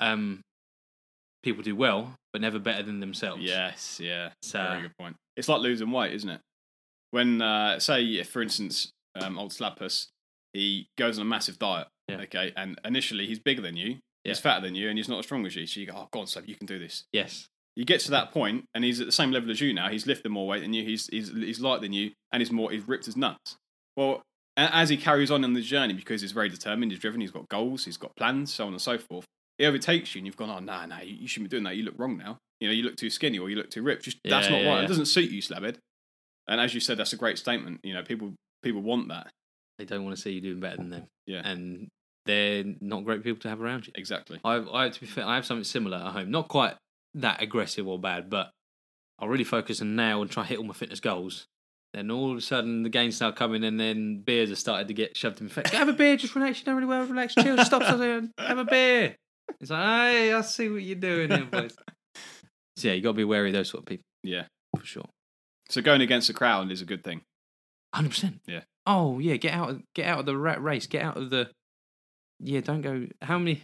um 0.00 0.42
people 1.44 1.62
do 1.62 1.76
well, 1.76 2.14
but 2.32 2.42
never 2.42 2.58
better 2.58 2.82
than 2.82 3.00
themselves. 3.00 3.42
Yes, 3.42 4.00
yeah. 4.02 4.30
So- 4.42 4.58
Very 4.62 4.82
good 4.82 4.96
point. 4.98 5.16
It's 5.36 5.48
like 5.48 5.60
losing 5.60 5.90
weight, 5.90 6.12
isn't 6.14 6.28
it? 6.30 6.40
When, 7.10 7.40
uh, 7.42 7.78
say, 7.78 8.02
if 8.04 8.28
for 8.28 8.42
instance, 8.42 8.90
um, 9.20 9.38
old 9.38 9.52
Slappus, 9.52 10.08
he 10.52 10.86
goes 10.98 11.18
on 11.18 11.22
a 11.22 11.28
massive 11.28 11.58
diet, 11.58 11.88
Yeah. 12.08 12.16
okay, 12.22 12.52
and 12.56 12.78
initially 12.84 13.26
he's 13.26 13.38
bigger 13.38 13.62
than 13.62 13.76
you, 13.76 13.98
he's 14.24 14.40
fatter 14.40 14.60
than 14.60 14.74
you, 14.74 14.88
and 14.88 14.98
he's 14.98 15.08
not 15.08 15.18
as 15.20 15.24
strong 15.26 15.46
as 15.46 15.54
you. 15.54 15.66
So 15.66 15.80
you 15.80 15.86
go, 15.86 15.92
oh, 15.96 16.08
go 16.12 16.20
on, 16.20 16.26
Slap, 16.26 16.48
you 16.48 16.56
can 16.56 16.66
do 16.66 16.78
this. 16.78 17.04
Yes. 17.12 17.46
He 17.76 17.84
gets 17.84 18.04
to 18.04 18.10
that 18.12 18.30
point, 18.32 18.64
and 18.74 18.84
he's 18.84 19.00
at 19.00 19.06
the 19.06 19.12
same 19.12 19.32
level 19.32 19.50
as 19.50 19.60
you 19.60 19.72
now. 19.74 19.88
He's 19.88 20.06
lifting 20.06 20.30
more 20.32 20.46
weight 20.46 20.60
than 20.62 20.72
you. 20.72 20.84
He's 20.84 21.08
he's 21.08 21.30
he's 21.32 21.58
lighter 21.60 21.80
than 21.80 21.92
you, 21.92 22.12
and 22.30 22.40
he's 22.40 22.52
more 22.52 22.70
he's 22.70 22.86
ripped 22.86 23.08
as 23.08 23.16
nuts. 23.16 23.56
Well, 23.96 24.22
as 24.56 24.88
he 24.88 24.96
carries 24.96 25.32
on 25.32 25.42
in 25.42 25.54
the 25.54 25.60
journey, 25.60 25.92
because 25.94 26.20
he's 26.20 26.30
very 26.30 26.48
determined, 26.48 26.92
he's 26.92 27.00
driven, 27.00 27.20
he's 27.20 27.32
got 27.32 27.48
goals, 27.48 27.84
he's 27.84 27.96
got 27.96 28.14
plans, 28.14 28.54
so 28.54 28.66
on 28.68 28.72
and 28.74 28.80
so 28.80 28.96
forth. 28.98 29.24
He 29.58 29.66
overtakes 29.66 30.14
you, 30.14 30.20
and 30.20 30.26
you've 30.26 30.36
gone, 30.36 30.50
oh 30.50 30.58
no, 30.58 30.86
no, 30.86 31.00
you, 31.02 31.16
you 31.20 31.28
shouldn't 31.28 31.50
be 31.50 31.54
doing 31.54 31.64
that. 31.64 31.76
You 31.76 31.84
look 31.84 31.94
wrong 31.96 32.16
now. 32.16 32.38
You 32.60 32.68
know, 32.68 32.74
you 32.74 32.82
look 32.82 32.96
too 32.96 33.10
skinny 33.10 33.38
or 33.38 33.50
you 33.50 33.56
look 33.56 33.70
too 33.70 33.82
ripped. 33.82 34.04
Just 34.04 34.18
that's 34.24 34.48
not 34.48 34.62
yeah, 34.62 34.68
right. 34.68 34.78
yeah. 34.78 34.84
It 34.84 34.88
doesn't 34.88 35.06
suit 35.06 35.30
you, 35.30 35.42
Slabhead. 35.42 35.76
And 36.48 36.60
as 36.60 36.74
you 36.74 36.80
said, 36.80 36.98
that's 36.98 37.12
a 37.12 37.16
great 37.16 37.38
statement. 37.38 37.80
You 37.82 37.94
know, 37.94 38.02
people 38.02 38.34
people 38.62 38.82
want 38.82 39.08
that. 39.08 39.28
They 39.78 39.84
don't 39.84 40.04
want 40.04 40.16
to 40.16 40.22
see 40.22 40.32
you 40.32 40.40
doing 40.40 40.60
better 40.60 40.76
than 40.76 40.90
them. 40.90 41.06
Yeah. 41.26 41.42
And 41.44 41.88
they're 42.26 42.64
not 42.80 43.04
great 43.04 43.22
people 43.22 43.40
to 43.40 43.48
have 43.48 43.60
around 43.60 43.86
you. 43.86 43.92
Exactly. 43.96 44.40
I, 44.44 44.64
I 44.72 44.88
to 44.88 45.00
be 45.00 45.06
fair, 45.06 45.26
I 45.26 45.34
have 45.34 45.46
something 45.46 45.64
similar 45.64 45.98
at 45.98 46.12
home. 46.12 46.30
Not 46.30 46.48
quite 46.48 46.74
that 47.14 47.42
aggressive 47.42 47.86
or 47.86 47.98
bad, 47.98 48.30
but 48.30 48.50
I'll 49.18 49.28
really 49.28 49.44
focus 49.44 49.80
on 49.80 49.96
now 49.96 50.22
and 50.22 50.30
try 50.30 50.42
to 50.42 50.48
hit 50.48 50.58
all 50.58 50.64
my 50.64 50.74
fitness 50.74 51.00
goals. 51.00 51.46
Then 51.92 52.10
all 52.10 52.32
of 52.32 52.38
a 52.38 52.40
sudden 52.40 52.82
the 52.82 52.88
gains 52.88 53.16
start 53.16 53.36
coming, 53.36 53.62
and 53.62 53.78
then 53.78 54.22
beers 54.22 54.48
have 54.48 54.58
started 54.58 54.88
to 54.88 54.94
get 54.94 55.16
shoved 55.16 55.40
in 55.40 55.46
my 55.46 55.52
face. 55.52 55.70
Have 55.70 55.88
a 55.88 55.92
beer, 55.92 56.16
just 56.16 56.34
relax. 56.34 56.58
You 56.58 56.64
don't 56.64 56.74
really 56.74 56.88
well, 56.88 57.06
relax, 57.06 57.34
chill, 57.34 57.56
stop, 57.58 57.82
stop, 57.82 57.96
stop, 57.96 58.24
have 58.38 58.58
a 58.58 58.64
beer. 58.64 59.16
It's 59.64 59.70
like, 59.70 59.82
hey, 59.82 60.32
I 60.32 60.40
see 60.42 60.68
what 60.68 60.82
you're 60.82 60.96
doing 60.96 61.30
here, 61.30 61.44
boys. 61.46 61.74
So 62.76 62.88
yeah, 62.88 62.94
you 62.94 63.02
got 63.02 63.10
to 63.10 63.16
be 63.16 63.22
wary 63.24 63.50
of 63.50 63.54
those 63.54 63.70
sort 63.70 63.82
of 63.82 63.86
people 63.86 64.02
Yeah. 64.24 64.46
for 64.76 64.84
sure. 64.84 65.04
So 65.70 65.80
going 65.80 66.00
against 66.00 66.26
the 66.26 66.34
crowd 66.34 66.72
is 66.72 66.82
a 66.82 66.84
good 66.84 67.04
thing. 67.04 67.22
Hundred 67.94 68.08
percent. 68.10 68.40
Yeah. 68.48 68.62
Oh 68.84 69.20
yeah, 69.20 69.36
get 69.36 69.54
out, 69.54 69.70
of, 69.70 69.82
get 69.94 70.06
out 70.08 70.18
of 70.18 70.26
the 70.26 70.36
rat 70.36 70.60
race. 70.60 70.86
Get 70.88 71.02
out 71.02 71.16
of 71.16 71.30
the. 71.30 71.48
Yeah, 72.40 72.60
don't 72.62 72.82
go. 72.82 73.06
How 73.22 73.38
many, 73.38 73.62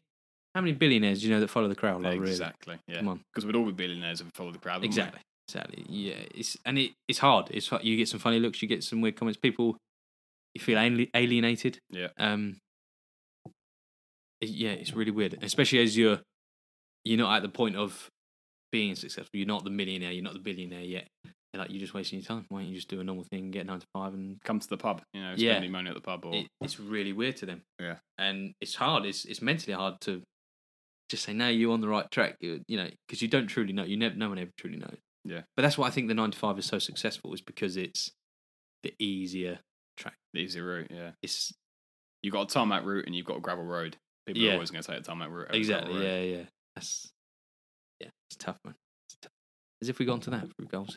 how 0.54 0.60
many 0.60 0.72
billionaires 0.74 1.20
do 1.22 1.26
you 1.26 1.34
know 1.34 1.40
that 1.40 1.48
follow 1.50 1.66
the 1.66 1.74
crowd? 1.74 2.02
Like, 2.02 2.20
really? 2.20 2.30
exactly. 2.30 2.78
Yeah. 2.86 2.98
Come 2.98 3.08
on. 3.08 3.20
Because 3.34 3.44
we'd 3.44 3.56
all 3.56 3.66
be 3.66 3.72
billionaires 3.72 4.20
if 4.20 4.26
we 4.26 4.30
followed 4.32 4.54
the 4.54 4.58
crowd. 4.60 4.80
wouldn't 4.80 4.94
we? 4.94 5.00
Exactly. 5.00 5.20
Exactly. 5.48 5.84
Yeah. 5.88 6.14
It's 6.32 6.56
and 6.64 6.78
it, 6.78 6.92
it's 7.08 7.18
hard. 7.18 7.48
It's 7.50 7.66
fu- 7.66 7.80
you 7.82 7.96
get 7.96 8.06
some 8.08 8.20
funny 8.20 8.38
looks. 8.38 8.62
You 8.62 8.68
get 8.68 8.84
some 8.84 9.00
weird 9.00 9.16
comments. 9.16 9.40
People, 9.42 9.76
you 10.54 10.60
feel 10.60 10.78
alienated. 10.78 11.78
Yeah. 11.90 12.08
Um. 12.16 12.58
Yeah, 14.40 14.70
it's 14.70 14.94
really 14.94 15.10
weird, 15.10 15.38
especially 15.42 15.80
as 15.82 15.96
you're, 15.96 16.20
you're 17.04 17.18
not 17.18 17.36
at 17.36 17.42
the 17.42 17.48
point 17.48 17.76
of 17.76 18.08
being 18.72 18.94
successful. 18.94 19.30
You're 19.32 19.46
not 19.46 19.64
the 19.64 19.70
millionaire. 19.70 20.12
You're 20.12 20.24
not 20.24 20.34
the 20.34 20.38
billionaire 20.40 20.82
yet. 20.82 21.06
You're 21.52 21.62
like 21.62 21.70
you're 21.70 21.80
just 21.80 21.94
wasting 21.94 22.20
your 22.20 22.26
time. 22.26 22.46
Why 22.48 22.60
don't 22.60 22.68
you 22.68 22.76
just 22.76 22.88
do 22.88 23.00
a 23.00 23.04
normal 23.04 23.24
thing, 23.24 23.50
get 23.50 23.66
nine 23.66 23.80
to 23.80 23.86
five, 23.92 24.14
and 24.14 24.36
Come 24.44 24.60
to 24.60 24.68
the 24.68 24.76
pub. 24.76 25.02
You 25.12 25.20
know, 25.20 25.34
Yeah. 25.36 25.52
spending 25.54 25.72
money 25.72 25.88
at 25.88 25.94
the 25.96 26.00
pub 26.00 26.24
or 26.24 26.34
it, 26.34 26.46
it's 26.60 26.78
really 26.78 27.12
weird 27.12 27.36
to 27.38 27.46
them. 27.46 27.62
Yeah. 27.80 27.96
and 28.18 28.52
it's 28.60 28.76
hard. 28.76 29.04
It's 29.04 29.24
it's 29.24 29.42
mentally 29.42 29.72
hard 29.74 30.00
to 30.02 30.22
just 31.08 31.24
say 31.24 31.32
no. 31.32 31.48
You're 31.48 31.72
on 31.72 31.80
the 31.80 31.88
right 31.88 32.08
track. 32.12 32.36
You, 32.40 32.60
you 32.68 32.76
know, 32.76 32.88
because 33.08 33.20
you 33.20 33.26
don't 33.26 33.48
truly 33.48 33.72
know. 33.72 33.82
You 33.82 33.96
never. 33.96 34.14
No 34.14 34.28
one 34.28 34.38
ever 34.38 34.52
truly 34.56 34.76
knows. 34.76 34.96
Yeah. 35.24 35.42
But 35.56 35.62
that's 35.62 35.76
why 35.76 35.88
I 35.88 35.90
think 35.90 36.06
the 36.06 36.14
nine 36.14 36.30
to 36.30 36.38
five 36.38 36.56
is 36.58 36.66
so 36.66 36.78
successful. 36.78 37.34
Is 37.34 37.40
because 37.40 37.76
it's 37.76 38.12
the 38.84 38.94
easier 39.00 39.58
track. 39.96 40.14
the 40.32 40.40
easy 40.40 40.60
route. 40.60 40.86
Yeah. 40.90 41.10
It's 41.22 41.52
You've 42.22 42.32
got 42.34 42.50
a 42.50 42.54
tarmac 42.54 42.84
route 42.84 43.06
and 43.06 43.14
you've 43.16 43.26
got 43.26 43.38
a 43.38 43.40
gravel 43.40 43.64
road. 43.64 43.96
People 44.34 44.42
Yeah. 44.42 44.50
are 44.52 44.54
always 44.54 44.70
going 44.70 44.82
to 44.82 45.00
tarmac 45.00 45.30
route. 45.30 45.48
over 45.48 45.56
exactly. 45.56 45.94
road. 45.94 46.02
Yeah, 46.04 46.20
yeah. 46.20 46.42
That's 46.74 47.10
yeah. 48.00 48.08
It's 48.28 48.36
tough, 48.38 48.56
man. 48.64 48.74
It's 49.08 49.16
tough. 49.22 49.32
As 49.82 49.88
if 49.88 49.98
we 49.98 50.06
got 50.06 50.14
onto 50.14 50.30
that 50.30 50.46
through 50.56 50.66
goals. 50.66 50.96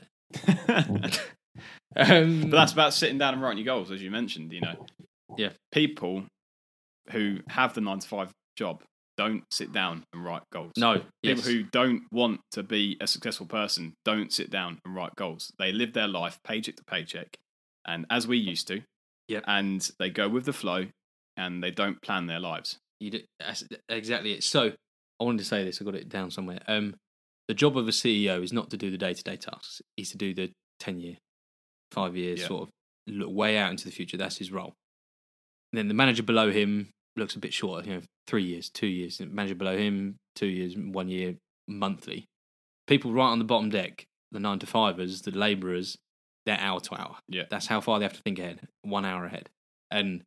um, 1.95 2.41
but 2.41 2.51
that's 2.51 2.73
about 2.73 2.93
sitting 2.93 3.17
down 3.17 3.33
and 3.33 3.41
writing 3.43 3.63
your 3.63 3.75
goals, 3.75 3.91
as 3.91 4.01
you 4.01 4.11
mentioned. 4.11 4.51
You 4.53 4.61
know, 4.61 4.85
Yeah. 5.37 5.49
people 5.71 6.25
who 7.11 7.39
have 7.49 7.73
the 7.73 7.81
nine 7.81 7.99
to 7.99 8.07
five 8.07 8.31
job 8.57 8.83
don't 9.17 9.43
sit 9.51 9.71
down 9.71 10.03
and 10.13 10.23
write 10.25 10.41
goals. 10.51 10.71
no. 10.77 10.93
People 10.95 11.09
Yes. 11.21 11.45
who 11.45 11.63
don't 11.63 12.01
want 12.11 12.41
to 12.51 12.63
be 12.63 12.97
a 12.99 13.05
successful 13.07 13.45
person 13.45 13.93
don't 14.05 14.33
sit 14.33 14.49
down 14.49 14.79
and 14.85 14.95
write 14.95 15.15
goals. 15.15 15.51
They 15.59 15.71
live 15.71 15.93
their 15.93 16.07
life 16.07 16.39
paycheck 16.43 16.75
to 16.77 16.83
paycheck, 16.85 17.37
and 17.85 18.05
as 18.09 18.27
we 18.27 18.37
used 18.37 18.67
to. 18.69 18.81
Yep. 19.29 19.43
And 19.47 19.89
they 19.99 20.09
go 20.09 20.27
with 20.27 20.43
the 20.45 20.51
flow, 20.53 20.87
and 21.37 21.63
they 21.63 21.71
don't 21.71 22.01
plan 22.01 22.25
their 22.27 22.39
lives. 22.41 22.77
You 23.03 23.11
do, 23.11 23.19
exactly 23.89 24.33
it. 24.33 24.43
So 24.43 24.71
I 25.19 25.23
wanted 25.23 25.39
to 25.39 25.45
say 25.45 25.63
this. 25.63 25.81
I 25.81 25.85
got 25.85 25.95
it 25.95 26.09
down 26.09 26.31
somewhere. 26.31 26.59
Um, 26.67 26.95
the 27.47 27.53
job 27.53 27.77
of 27.77 27.87
a 27.87 27.91
CEO 27.91 28.41
is 28.41 28.53
not 28.53 28.69
to 28.69 28.77
do 28.77 28.89
the 28.89 28.97
day 28.97 29.13
to 29.13 29.23
day 29.23 29.35
tasks. 29.35 29.81
He's 29.97 30.11
to 30.11 30.17
do 30.17 30.33
the 30.33 30.51
ten 30.79 30.99
year, 30.99 31.17
five 31.91 32.15
years 32.15 32.41
Yeah. 32.41 32.47
sort 32.47 32.61
of 32.63 32.69
look 33.07 33.31
way 33.33 33.57
out 33.57 33.71
into 33.71 33.85
the 33.85 33.91
future. 33.91 34.17
That's 34.17 34.37
his 34.37 34.51
role. 34.51 34.73
And 35.71 35.77
then 35.79 35.87
the 35.89 35.93
manager 35.93 36.23
below 36.23 36.51
him 36.51 36.89
looks 37.17 37.35
a 37.35 37.39
bit 37.39 37.53
shorter. 37.53 37.87
You 37.87 37.95
know, 37.95 38.01
three 38.27 38.43
years, 38.43 38.69
two 38.69 38.87
years. 38.87 39.17
The 39.17 39.25
manager 39.25 39.55
below 39.55 39.77
him, 39.77 40.15
two 40.35 40.47
years, 40.47 40.75
one 40.77 41.09
year, 41.09 41.35
monthly. 41.67 42.25
People 42.87 43.11
right 43.11 43.27
on 43.29 43.39
the 43.39 43.45
bottom 43.45 43.69
deck, 43.69 44.05
the 44.31 44.39
nine 44.39 44.59
to 44.59 44.65
fivers, 44.65 45.21
the 45.23 45.31
labourers, 45.31 45.97
they're 46.45 46.59
hour 46.59 46.79
to 46.79 46.95
hour. 46.95 47.17
Yeah. 47.27 47.43
That's 47.49 47.67
how 47.67 47.81
far 47.81 47.99
they 47.99 48.05
have 48.05 48.13
to 48.13 48.21
think 48.21 48.39
ahead, 48.39 48.67
one 48.81 49.05
hour 49.05 49.25
ahead. 49.25 49.49
And 49.91 50.23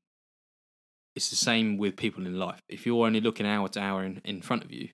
it's 1.16 1.30
the 1.30 1.36
same 1.36 1.78
with 1.78 1.96
people 1.96 2.26
in 2.26 2.38
life. 2.38 2.60
If 2.68 2.86
you're 2.86 3.06
only 3.06 3.20
looking 3.20 3.46
hour 3.46 3.68
to 3.70 3.80
hour 3.80 4.04
in, 4.04 4.20
in 4.24 4.42
front 4.42 4.62
of 4.64 4.70
you, 4.70 4.90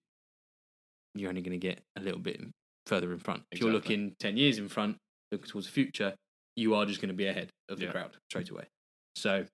you're 1.15 1.29
only 1.29 1.43
going 1.43 1.59
to 1.61 1.67
get 1.67 1.81
a 1.97 2.01
little 2.01 2.21
bit 2.21 2.41
further 2.87 3.13
in 3.13 3.19
front. 3.19 3.43
If 3.51 3.61
you're 3.61 3.73
looking 3.73 4.15
10 4.21 4.37
years 4.37 4.59
in 4.59 4.69
front, 4.69 4.97
looking 5.31 5.49
towards 5.49 5.67
the 5.67 5.73
future, 5.73 6.15
you 6.57 6.75
are 6.75 6.87
just 6.87 7.01
going 7.01 7.09
to 7.09 7.15
be 7.15 7.27
ahead 7.27 7.51
of 7.69 7.79
the 7.79 7.87
Yeah. 7.87 7.91
crowd 7.93 8.17
straight 8.31 8.51
away. 8.51 8.65
So 9.17 9.45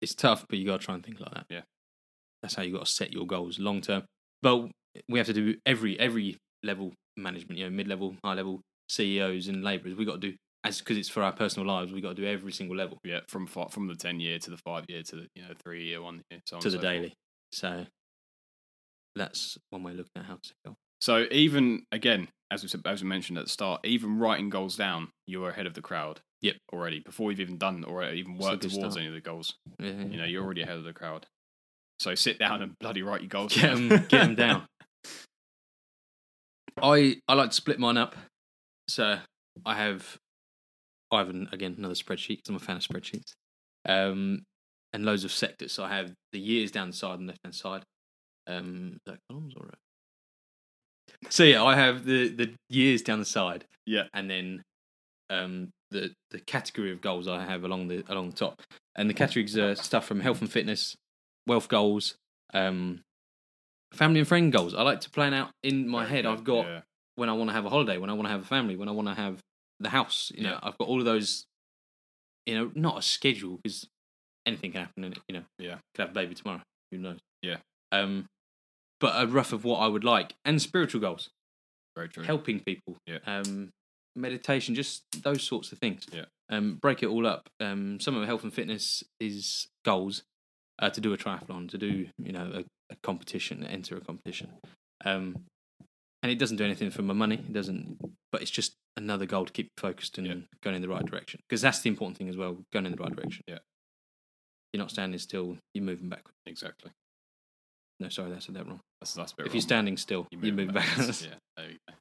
it's 0.00 0.14
tough, 0.14 0.46
but 0.48 0.58
you 0.58 0.66
got 0.66 0.80
to 0.80 0.86
try 0.86 0.94
and 0.94 1.04
think 1.04 1.20
like 1.20 1.34
that. 1.34 1.46
Yeah. 1.50 1.62
That's 2.42 2.54
how 2.54 2.62
you 2.62 2.72
got 2.72 2.86
to 2.86 2.90
set 2.92 3.12
your 3.12 3.26
goals 3.26 3.58
long 3.58 3.80
term. 3.80 4.04
But 4.42 4.68
we 5.08 5.18
have 5.18 5.26
to 5.28 5.32
do 5.32 5.56
every 5.66 5.98
every 5.98 6.38
level 6.62 6.92
management, 7.16 7.58
you 7.58 7.64
know, 7.64 7.70
mid 7.70 7.88
level, 7.88 8.16
high 8.24 8.34
level, 8.34 8.60
CEOs 8.88 9.48
and 9.48 9.62
labourers. 9.62 9.96
We 9.96 10.04
got 10.04 10.20
to 10.20 10.30
do 10.30 10.36
as 10.64 10.78
because 10.78 10.96
it's 10.96 11.08
for 11.08 11.22
our 11.22 11.32
personal 11.32 11.66
lives. 11.66 11.92
we've 11.92 12.02
got 12.02 12.10
to 12.16 12.22
do 12.22 12.26
every 12.28 12.52
single 12.52 12.76
level 12.76 12.98
Yeah, 13.04 13.20
from 13.28 13.46
fi- 13.46 13.68
from 13.68 13.88
the 13.88 13.94
ten 13.96 14.20
year 14.20 14.38
to 14.38 14.50
the 14.50 14.56
five 14.58 14.84
year 14.88 15.02
to 15.02 15.16
the 15.16 15.26
you 15.34 15.42
know 15.42 15.54
three 15.64 15.84
year 15.86 16.00
one 16.00 16.22
year 16.30 16.40
so 16.46 16.56
on 16.56 16.62
to 16.62 16.68
the 16.70 16.76
so 16.76 16.82
forth. 16.82 16.92
daily. 16.92 17.14
So 17.52 17.86
that's 19.16 19.58
one 19.70 19.82
way 19.82 19.92
of 19.92 19.98
looking 19.98 20.10
at 20.16 20.24
how 20.24 20.34
to 20.34 20.40
set. 20.66 20.74
So 21.00 21.26
even 21.30 21.82
again, 21.90 22.28
as 22.50 22.62
we 22.62 22.68
said, 22.68 22.82
as 22.86 23.02
we 23.02 23.08
mentioned 23.08 23.38
at 23.38 23.44
the 23.44 23.50
start, 23.50 23.80
even 23.84 24.18
writing 24.18 24.50
goals 24.50 24.76
down, 24.76 25.08
you're 25.26 25.50
ahead 25.50 25.66
of 25.66 25.74
the 25.74 25.82
crowd. 25.82 26.20
Yep. 26.42 26.56
Already 26.72 27.00
before 27.00 27.30
you've 27.30 27.40
even 27.40 27.58
done 27.58 27.84
or 27.84 28.04
even 28.04 28.36
worked 28.38 28.62
towards 28.62 28.74
start. 28.76 28.96
any 28.98 29.06
of 29.08 29.14
the 29.14 29.20
goals, 29.20 29.54
Yeah, 29.80 29.90
you 29.90 30.16
know, 30.16 30.24
you're 30.24 30.42
already 30.44 30.62
ahead 30.62 30.76
of 30.76 30.84
the 30.84 30.92
crowd. 30.92 31.26
So 32.00 32.14
sit 32.14 32.38
down 32.38 32.62
and 32.62 32.72
bloody 32.80 33.02
write 33.02 33.20
your 33.22 33.28
goals. 33.28 33.54
get 33.54 33.62
down. 33.62 33.88
them, 33.88 34.06
get 34.08 34.22
'em 34.22 34.34
down. 34.36 34.66
I 36.82 37.16
I 37.28 37.34
like 37.34 37.50
to 37.50 37.56
split 37.56 37.78
mine 37.78 37.96
up. 37.98 38.16
So 38.88 39.18
I 39.64 39.74
have 39.76 40.16
I 41.12 41.18
have 41.18 41.30
an, 41.30 41.48
again 41.52 41.74
another 41.78 41.94
spreadsheet 41.94 42.38
'cause 42.38 42.48
I'm 42.48 42.56
a 42.56 42.58
fan 42.58 42.76
of 42.76 42.82
spreadsheets, 42.82 43.32
um, 43.86 44.44
and 44.92 45.04
loads 45.04 45.24
of 45.24 45.32
sectors. 45.32 45.72
So 45.72 45.84
I 45.84 45.94
have 45.96 46.14
the 46.32 46.40
years 46.40 46.70
down 46.70 46.88
the 46.90 46.96
side 46.96 47.18
and 47.18 47.28
left 47.28 47.40
hand 47.44 47.54
side. 47.54 47.84
Um, 48.46 48.98
that 49.06 49.18
columns 49.28 49.54
or 49.56 49.70
so 51.30 51.44
yeah, 51.44 51.62
I 51.62 51.76
have 51.76 52.04
the 52.04 52.28
the 52.28 52.54
years 52.68 53.02
down 53.02 53.18
the 53.18 53.24
side. 53.24 53.64
Yeah. 53.84 54.04
and 54.14 54.30
then 54.30 54.62
um 55.28 55.70
the 55.90 56.12
the 56.30 56.40
category 56.40 56.92
of 56.92 57.00
goals 57.00 57.26
I 57.28 57.44
have 57.44 57.64
along 57.64 57.88
the 57.88 58.04
along 58.08 58.30
the 58.30 58.36
top, 58.36 58.62
and 58.96 59.08
the 59.10 59.14
categories 59.14 59.56
are 59.58 59.74
stuff 59.74 60.06
from 60.06 60.20
health 60.20 60.40
and 60.40 60.50
fitness, 60.50 60.94
wealth 61.46 61.68
goals, 61.68 62.16
um, 62.54 63.02
family 63.92 64.20
and 64.20 64.28
friend 64.28 64.52
goals. 64.52 64.74
I 64.74 64.82
like 64.82 65.00
to 65.00 65.10
plan 65.10 65.34
out 65.34 65.50
in 65.62 65.88
my 65.88 66.06
head. 66.06 66.26
I've 66.26 66.44
got 66.44 66.66
yeah. 66.66 66.80
when 67.16 67.28
I 67.28 67.32
want 67.32 67.50
to 67.50 67.54
have 67.54 67.66
a 67.66 67.70
holiday, 67.70 67.98
when 67.98 68.10
I 68.10 68.14
want 68.14 68.26
to 68.26 68.30
have 68.30 68.42
a 68.42 68.46
family, 68.46 68.76
when 68.76 68.88
I 68.88 68.92
want 68.92 69.08
to 69.08 69.14
have 69.14 69.40
the 69.82 69.90
house. 69.90 70.30
You 70.34 70.42
know, 70.44 70.50
Yeah. 70.52 70.60
I've 70.62 70.78
got 70.78 70.88
all 70.88 70.98
of 70.98 71.04
those. 71.04 71.44
You 72.46 72.54
know, 72.56 72.72
not 72.74 72.98
a 72.98 73.02
schedule 73.02 73.58
because 73.62 73.86
anything 74.46 74.72
can 74.72 74.80
happen 74.86 75.04
in 75.04 75.12
it. 75.12 75.18
You 75.28 75.34
know, 75.36 75.44
Yeah. 75.58 75.78
could 75.94 76.02
have 76.02 76.10
a 76.10 76.14
baby 76.14 76.34
tomorrow. 76.34 76.62
Who 76.90 76.98
knows? 76.98 77.20
Yeah. 77.42 77.58
Um, 77.92 78.26
but 79.00 79.20
a 79.22 79.26
rough 79.26 79.52
of 79.52 79.64
what 79.64 79.78
I 79.78 79.86
would 79.86 80.04
like 80.04 80.34
and 80.44 80.60
spiritual 80.60 81.00
goals, 81.00 81.30
very 81.96 82.08
true. 82.08 82.24
helping 82.24 82.60
people. 82.60 82.96
Yeah. 83.06 83.18
Um, 83.26 83.70
meditation, 84.16 84.74
just 84.74 85.04
those 85.22 85.42
sorts 85.42 85.72
of 85.72 85.78
things. 85.78 86.04
Yeah. 86.12 86.24
Um, 86.50 86.76
break 86.76 87.02
it 87.02 87.06
all 87.06 87.26
up. 87.26 87.48
Um, 87.60 87.98
some 88.00 88.16
of 88.16 88.26
health 88.26 88.42
and 88.42 88.52
fitness 88.52 89.02
is 89.20 89.68
goals. 89.84 90.22
Uh, 90.78 90.90
to 90.90 91.00
do 91.00 91.12
a 91.12 91.16
triathlon, 91.18 91.68
to 91.68 91.78
do 91.78 92.08
you 92.18 92.32
know 92.32 92.50
a, 92.54 92.64
a 92.92 92.96
competition, 93.04 93.62
enter 93.64 93.96
a 93.96 94.00
competition. 94.00 94.50
Um, 95.04 95.44
and 96.22 96.30
it 96.32 96.38
doesn't 96.38 96.56
do 96.56 96.64
anything 96.64 96.90
for 96.90 97.02
my 97.02 97.14
money. 97.14 97.36
It 97.36 97.52
doesn't, 97.52 97.98
but 98.30 98.42
it's 98.42 98.50
just 98.50 98.72
another 98.96 99.26
goal 99.26 99.44
to 99.46 99.52
keep 99.52 99.68
focused 99.78 100.18
and 100.18 100.26
Yeah. 100.26 100.34
going 100.62 100.76
in 100.76 100.82
the 100.82 100.88
right 100.88 101.04
direction. 101.04 101.40
Because 101.48 101.60
that's 101.62 101.80
the 101.80 101.88
important 101.88 102.16
thing 102.18 102.28
as 102.28 102.36
well, 102.36 102.58
going 102.72 102.86
in 102.86 102.92
the 102.92 103.02
right 103.02 103.14
direction. 103.14 103.42
Yeah. 103.48 103.58
You're 104.72 104.78
not 104.82 104.90
standing 104.90 105.18
still. 105.18 105.58
You're 105.74 105.84
moving 105.84 106.08
backwards. 106.08 106.36
Exactly. 106.46 106.90
No, 108.00 108.08
sorry, 108.08 108.30
that's 108.30 108.46
said 108.46 108.54
that 108.56 108.66
wrong. 108.66 108.80
That's 109.00 109.14
that's 109.14 109.32
a 109.32 109.36
bit 109.36 109.46
If 109.46 109.50
wrong. 109.50 109.54
you're 109.56 109.62
standing 109.62 109.96
still, 109.96 110.26
You 110.30 110.38
you 110.40 110.52
move 110.52 110.66
move 110.66 110.74
backwards. 110.74 111.22
back. 111.22 111.30
yeah, 111.30 111.36
there 111.56 111.70
you 111.70 111.78
go. 111.88 111.94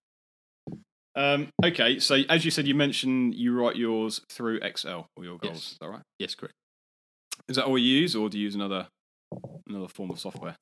Um, 1.13 1.49
okay, 1.63 1.99
so 1.99 2.15
as 2.29 2.45
you 2.45 2.51
said, 2.51 2.67
you 2.67 2.73
mentioned 2.75 3.35
you 3.35 3.53
write 3.53 3.75
yours 3.75 4.21
through 4.29 4.59
Excel 4.61 5.07
or 5.17 5.25
your 5.25 5.37
goals. 5.37 5.53
Yes. 5.55 5.71
Is 5.73 5.77
that 5.81 5.89
right? 5.89 6.01
yes, 6.19 6.35
correct. 6.35 6.53
Is 7.49 7.57
that 7.57 7.65
all 7.65 7.77
you 7.77 7.99
use, 7.99 8.15
or 8.15 8.29
do 8.29 8.37
you 8.37 8.45
use 8.45 8.55
another 8.55 8.87
another 9.67 9.89
form 9.89 10.09
of 10.11 10.19
software? 10.19 10.55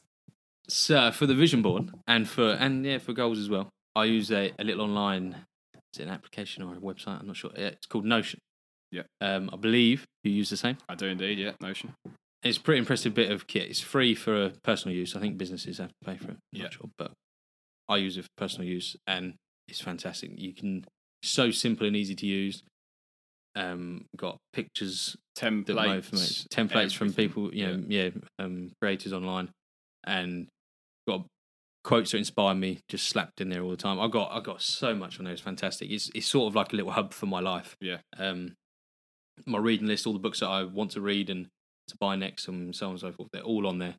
So 0.69 1.11
for 1.11 1.25
the 1.25 1.35
vision 1.35 1.61
board 1.61 1.91
and 2.07 2.27
for 2.27 2.51
and 2.51 2.85
yeah 2.85 2.99
for 2.99 3.13
goals 3.13 3.39
as 3.39 3.49
well, 3.49 3.69
I 3.95 4.05
use 4.05 4.31
a, 4.31 4.51
a 4.59 4.63
little 4.63 4.83
online. 4.85 5.35
Is 5.93 5.99
it 5.99 6.03
an 6.03 6.09
application 6.09 6.61
or 6.63 6.73
a 6.73 6.77
website? 6.77 7.19
I'm 7.19 7.27
not 7.27 7.35
sure. 7.35 7.51
Yeah, 7.57 7.67
It's 7.67 7.87
called 7.87 8.05
Notion. 8.05 8.39
Yeah. 8.91 9.03
Um, 9.21 9.49
I 9.51 9.57
believe 9.57 10.05
you 10.23 10.31
use 10.31 10.49
the 10.49 10.57
same. 10.57 10.77
I 10.87 10.95
do 10.95 11.07
indeed. 11.07 11.39
Yeah, 11.39 11.51
Notion. 11.61 11.93
It's 12.43 12.57
a 12.57 12.61
pretty 12.61 12.79
impressive 12.79 13.13
bit 13.13 13.31
of 13.31 13.47
kit. 13.47 13.69
It's 13.69 13.79
free 13.81 14.13
for 14.15 14.51
personal 14.63 14.95
use. 14.95 15.15
I 15.15 15.19
think 15.19 15.37
businesses 15.37 15.79
have 15.79 15.89
to 15.89 16.05
pay 16.11 16.17
for 16.17 16.31
it. 16.31 16.37
I'm 16.53 16.57
Yeah. 16.59 16.63
not 16.63 16.73
sure, 16.73 16.89
but 16.97 17.11
I 17.87 17.97
use 17.97 18.17
it 18.17 18.23
for 18.23 18.29
personal 18.37 18.67
use, 18.67 18.95
and 19.07 19.33
it's 19.67 19.81
fantastic. 19.81 20.31
You 20.37 20.53
can 20.53 20.85
so 21.23 21.49
simple 21.51 21.85
and 21.87 21.95
easy 21.95 22.15
to 22.15 22.25
use. 22.25 22.61
Um, 23.55 24.05
got 24.15 24.37
pictures 24.53 25.15
Templates. 25.37 26.45
templates 26.47 26.95
from 26.95 27.13
people, 27.13 27.53
you 27.53 27.65
know, 27.67 27.83
yeah, 27.87 28.09
um, 28.37 28.71
creators 28.81 29.11
online, 29.11 29.49
and 30.05 30.47
got 31.09 31.25
quotes 31.83 32.11
that 32.11 32.17
inspire 32.17 32.53
me 32.55 32.79
just 32.89 33.07
slapped 33.07 33.39
in 33.41 33.49
there 33.49 33.61
all 33.63 33.69
the 33.71 33.77
time. 33.77 33.99
I 33.99 34.07
got 34.07 34.31
I 34.31 34.39
got 34.41 34.61
so 34.61 34.93
much 34.93 35.17
on 35.19 35.25
there. 35.25 35.33
It's 35.33 35.41
fantastic. 35.41 35.89
It's 35.89 36.09
it's 36.15 36.27
sort 36.27 36.47
of 36.49 36.55
like 36.55 36.73
a 36.73 36.75
little 36.75 36.91
hub 36.91 37.13
for 37.13 37.25
my 37.25 37.39
life. 37.39 37.75
Yeah. 37.81 37.97
Um, 38.17 38.53
my 39.45 39.57
reading 39.57 39.87
list, 39.87 40.05
all 40.05 40.13
the 40.13 40.19
books 40.19 40.41
that 40.41 40.47
I 40.49 40.63
want 40.63 40.91
to 40.91 41.01
read 41.01 41.29
and 41.29 41.47
to 41.87 41.95
buy 41.99 42.15
next, 42.15 42.47
and 42.47 42.75
so 42.75 42.87
on 42.87 42.91
and 42.91 42.99
so 42.99 43.11
forth. 43.11 43.29
They're 43.31 43.41
all 43.41 43.65
on 43.67 43.79
there. 43.79 43.95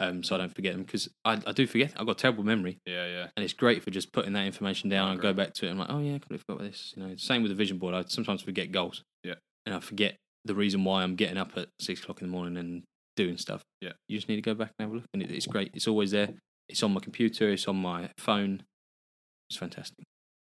Um, 0.00 0.22
so 0.22 0.36
I 0.36 0.38
don't 0.38 0.54
forget 0.54 0.74
them 0.74 0.84
because 0.84 1.08
I, 1.24 1.40
I 1.44 1.50
do 1.52 1.66
forget. 1.66 1.92
I've 1.96 2.06
got 2.06 2.18
terrible 2.18 2.44
memory, 2.44 2.78
Yeah, 2.86 3.04
yeah. 3.08 3.26
and 3.36 3.42
it's 3.42 3.52
great 3.52 3.82
for 3.82 3.90
just 3.90 4.12
putting 4.12 4.32
that 4.34 4.46
information 4.46 4.88
down 4.88 5.08
I 5.08 5.12
and 5.12 5.20
go 5.20 5.32
back 5.32 5.54
to 5.54 5.66
it. 5.66 5.70
I'm 5.70 5.78
like, 5.78 5.90
oh 5.90 5.98
yeah, 5.98 6.10
I 6.10 6.20
have 6.30 6.40
forgot 6.46 6.60
this. 6.62 6.94
You 6.96 7.02
know, 7.02 7.16
same 7.16 7.42
with 7.42 7.50
the 7.50 7.56
vision 7.56 7.78
board. 7.78 7.94
I 7.96 8.04
sometimes 8.06 8.42
forget 8.42 8.70
goals. 8.70 9.02
Yeah. 9.24 9.34
and 9.66 9.74
I 9.74 9.80
forget 9.80 10.14
the 10.44 10.54
reason 10.54 10.84
why 10.84 11.02
I'm 11.02 11.16
getting 11.16 11.36
up 11.36 11.50
at 11.56 11.66
six 11.80 12.00
o'clock 12.00 12.22
in 12.22 12.28
the 12.28 12.30
morning 12.30 12.56
and 12.56 12.84
doing 13.18 13.36
stuff. 13.36 13.62
Yeah. 13.80 13.92
you 14.08 14.16
just 14.18 14.28
need 14.28 14.36
to 14.36 14.42
go 14.42 14.54
back 14.54 14.70
and 14.78 14.86
have 14.86 14.92
a 14.92 14.96
look, 14.96 15.04
and 15.12 15.22
it, 15.22 15.30
it's 15.30 15.46
great. 15.46 15.70
It's 15.74 15.86
always 15.88 16.10
there. 16.12 16.30
It's 16.68 16.82
on 16.82 16.92
my 16.92 17.00
computer. 17.00 17.48
It's 17.50 17.66
on 17.68 17.76
my 17.76 18.10
phone. 18.18 18.62
It's 19.50 19.58
fantastic. 19.58 20.04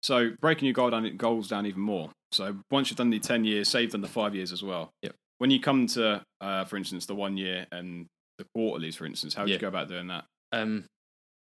So 0.04 0.32
breaking 0.42 0.66
your 0.66 0.74
goal 0.74 0.90
down, 0.90 1.18
goals 1.18 1.48
down 1.48 1.66
even 1.66 1.82
more. 1.82 2.10
So 2.32 2.58
once 2.72 2.90
you've 2.90 2.98
done 2.98 3.10
the 3.10 3.20
ten 3.20 3.44
years, 3.46 3.68
say 3.70 3.82
you've 3.84 3.92
done 3.92 4.02
the 4.02 4.08
five 4.08 4.36
years 4.36 4.52
as 4.52 4.64
well. 4.64 4.90
Yep. 5.04 5.14
When 5.40 5.52
you 5.52 5.60
come 5.60 5.88
to, 5.88 6.22
uh, 6.42 6.66
for 6.66 6.78
instance, 6.78 7.06
the 7.06 7.16
one 7.16 7.38
year 7.38 7.66
and 7.72 8.06
the 8.38 8.46
quarterlies, 8.56 8.96
for 8.96 9.06
instance, 9.06 9.34
how 9.34 9.46
do 9.46 9.50
Yeah. 9.52 9.56
you 9.56 9.62
go 9.62 9.68
about 9.68 9.88
doing 9.90 10.08
that? 10.08 10.26
Um, 10.52 10.86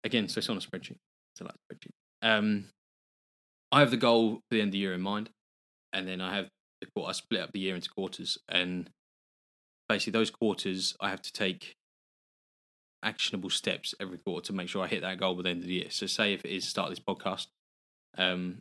again, 0.04 0.28
so 0.28 0.39
it's 0.39 0.50
on 0.50 0.58
a 0.58 0.62
spreadsheet. 0.62 0.98
It's 1.34 1.42
a 1.42 1.44
like 1.44 1.54
spreadsheet. 1.72 1.92
Um, 2.22 2.66
I 3.72 3.80
have 3.80 3.92
the 3.92 3.98
goal 3.98 4.36
for 4.36 4.42
the 4.51 4.62
end 4.62 4.70
of 4.70 4.74
the 4.74 4.80
year 4.80 4.94
in 4.94 5.01
mind, 5.01 5.30
and 5.94 6.08
then 6.08 6.22
I 6.22 6.36
have 6.36 6.48
the 6.82 6.88
quarter. 6.96 7.10
I 7.10 7.13
split 7.13 7.42
up 7.42 7.51
the 7.54 7.60
year 7.60 7.75
into 7.75 7.89
quarters, 7.89 8.38
and 8.50 8.89
basically 9.89 10.12
those 10.17 10.31
quarters 10.31 10.96
I 11.01 11.10
have 11.10 11.22
to 11.24 11.34
take 11.34 11.74
actionable 13.03 13.50
steps 13.50 13.93
every 14.00 14.19
quarter 14.19 14.48
to 14.48 14.53
make 14.53 14.69
sure 14.69 14.84
I 14.84 14.88
hit 14.88 15.01
that 15.01 15.19
goal 15.19 15.36
by 15.36 15.41
the 15.43 15.50
end 15.50 15.62
of 15.62 15.67
the 15.67 15.74
year. 15.74 15.89
So, 15.89 16.05
say 16.05 16.34
if 16.34 16.46
it 16.46 16.51
is 16.55 16.65
start 16.67 16.89
this 16.89 17.00
podcast, 17.00 17.48
um, 18.17 18.60